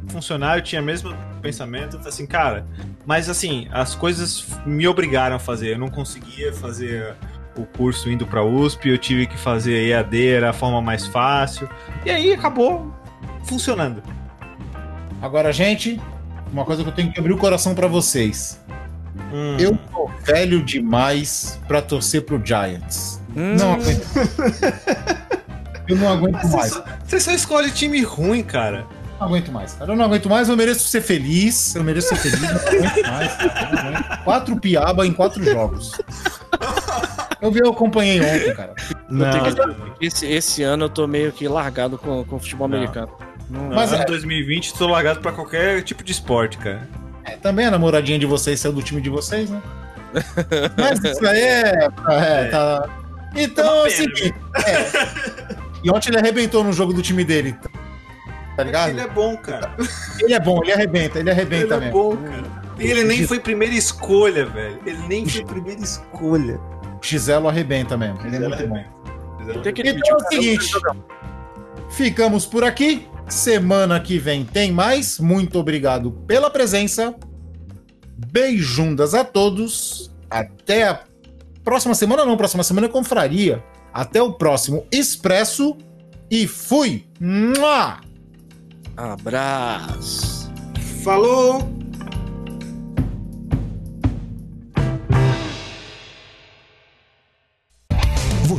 funcionar, 0.08 0.58
eu 0.58 0.62
tinha 0.62 0.82
o 0.82 0.84
mesmo 0.84 1.14
pensamento, 1.40 1.98
assim, 2.04 2.26
cara, 2.26 2.66
mas 3.06 3.28
assim, 3.30 3.66
as 3.70 3.94
coisas 3.94 4.44
me 4.66 4.86
obrigaram 4.86 5.36
a 5.36 5.38
fazer, 5.38 5.74
eu 5.74 5.78
não 5.78 5.88
conseguia 5.88 6.52
fazer 6.52 7.14
o 7.56 7.64
curso 7.64 8.10
indo 8.10 8.26
pra 8.26 8.44
USP, 8.44 8.88
eu 8.90 8.98
tive 8.98 9.26
que 9.26 9.38
fazer 9.38 9.88
EAD, 9.88 10.26
era 10.28 10.50
a 10.50 10.52
forma 10.52 10.82
mais 10.82 11.06
fácil. 11.06 11.68
E 12.04 12.10
aí 12.10 12.32
acabou 12.32 12.94
funcionando. 13.44 14.02
Agora, 15.22 15.52
gente, 15.52 16.00
uma 16.52 16.64
coisa 16.64 16.82
que 16.82 16.88
eu 16.88 16.94
tenho 16.94 17.12
que 17.12 17.20
abrir 17.20 17.32
o 17.32 17.38
coração 17.38 17.74
pra 17.74 17.86
vocês. 17.86 18.60
Hum. 19.32 19.56
Eu 19.58 19.76
tô 19.92 20.10
velho 20.24 20.62
demais 20.64 21.60
pra 21.68 21.82
torcer 21.82 22.22
pro 22.24 22.40
Giants. 22.44 23.20
Hum, 23.36 23.54
Não 23.56 23.72
aguento. 23.74 24.06
Eu 25.88 25.96
não 25.96 26.08
aguento 26.08 26.40
Você 26.42 26.56
mais. 26.56 26.72
só, 26.72 26.84
você 27.04 27.20
só 27.20 27.32
escolhe 27.32 27.70
time 27.70 28.00
ruim, 28.02 28.42
cara. 28.42 28.86
Não 29.18 29.26
aguento 29.26 29.52
mais, 29.52 29.74
cara. 29.74 29.92
Eu 29.92 29.96
não 29.96 30.04
aguento 30.04 30.28
mais, 30.28 30.48
eu 30.48 30.56
mereço 30.56 30.88
ser 30.88 31.00
feliz. 31.02 31.74
Eu 31.74 31.84
mereço 31.84 32.08
ser 32.08 32.16
feliz, 32.16 32.40
não 32.40 32.48
aguento 32.60 33.06
mais. 33.10 33.32
cara. 33.36 33.68
Eu 33.70 33.72
não 33.76 33.88
aguento. 33.98 34.24
Quatro 34.24 34.56
piaba 34.56 35.06
em 35.06 35.12
quatro 35.12 35.44
jogos. 35.44 35.92
Eu 37.40 37.50
vi, 37.50 37.60
eu 37.60 37.70
acompanhei 37.70 38.20
ontem, 38.20 38.54
cara. 38.54 38.74
Não, 39.08 39.30
tenho 39.30 39.44
que- 39.98 40.06
esse, 40.06 40.26
esse 40.26 40.62
ano 40.62 40.84
eu 40.84 40.88
tô 40.90 41.06
meio 41.06 41.32
que 41.32 41.46
largado 41.48 41.98
com, 41.98 42.24
com 42.24 42.36
o 42.36 42.38
futebol 42.38 42.68
Não. 42.68 42.76
americano. 42.76 43.10
Mas 43.50 43.90
Mas 43.90 43.92
é- 43.92 44.02
em 44.02 44.06
2020 44.06 44.74
tô 44.74 44.86
largado 44.86 45.20
pra 45.20 45.32
qualquer 45.32 45.82
tipo 45.82 46.02
de 46.04 46.12
esporte, 46.12 46.56
cara. 46.58 46.88
É, 47.24 47.32
também 47.32 47.66
a 47.66 47.70
namoradinha 47.70 48.18
de 48.18 48.26
vocês 48.26 48.58
saiu 48.60 48.72
do 48.72 48.82
time 48.82 49.00
de 49.00 49.10
vocês, 49.10 49.50
né? 49.50 49.60
Mas 50.76 51.02
isso 51.04 51.26
aí 51.26 51.40
é. 51.40 51.88
é, 52.08 52.44
tá... 52.46 52.88
Então 53.36 53.84
é 53.84 53.88
o 53.88 53.90
seguinte. 53.90 54.34
é. 54.66 55.56
E 55.84 55.90
ontem 55.90 56.10
ele 56.10 56.18
arrebentou 56.18 56.62
no 56.64 56.72
jogo 56.72 56.92
do 56.92 57.00
time 57.02 57.24
dele. 57.24 57.56
Tá 58.56 58.64
ligado? 58.64 58.90
Ele 58.90 59.00
é 59.00 59.06
bom, 59.08 59.36
cara. 59.36 59.72
Ele 60.18 60.34
é 60.34 60.40
bom, 60.40 60.60
ele 60.62 60.72
arrebenta, 60.72 61.18
ele 61.18 61.30
arrebenta 61.30 61.64
Ele 61.64 61.74
é 61.74 61.78
mesmo. 61.78 61.92
bom, 61.92 62.16
cara. 62.16 62.42
E 62.78 62.90
ele 62.90 63.04
nem 63.04 63.26
foi 63.26 63.38
primeira 63.38 63.74
escolha, 63.74 64.44
velho. 64.46 64.78
Ele 64.84 64.98
nem 65.08 65.26
foi 65.26 65.44
primeira 65.44 65.80
escolha. 65.80 66.58
O 67.00 67.04
Giselo 67.06 67.48
arrebenta 67.48 67.96
mesmo. 67.96 68.18
Ele 68.26 68.36
é 68.36 68.48
muito 68.48 68.66
bom. 68.66 68.84
Tem 69.62 69.72
que 69.72 69.82
Então 69.88 70.10
é 70.10 70.22
o 70.22 70.28
seguinte. 70.28 70.72
Ficamos 71.90 72.46
por 72.46 72.64
aqui. 72.64 73.06
Semana 73.28 74.00
que 74.00 74.18
vem 74.18 74.44
tem 74.44 74.72
mais. 74.72 75.18
Muito 75.20 75.58
obrigado 75.58 76.12
pela 76.26 76.50
presença. 76.50 77.14
Beijundas 78.32 79.14
a 79.14 79.24
todos. 79.24 80.10
Até 80.28 80.88
a 80.88 81.04
próxima 81.64 81.94
semana, 81.94 82.24
não. 82.24 82.36
Próxima 82.36 82.62
semana 82.62 82.86
é 82.86 82.90
confraria. 82.90 83.62
Até 83.92 84.22
o 84.22 84.32
próximo 84.32 84.86
Expresso. 84.90 85.76
E 86.30 86.46
fui! 86.46 87.06
Mua! 87.20 88.00
Abraço. 88.96 90.50
Falou! 91.02 91.89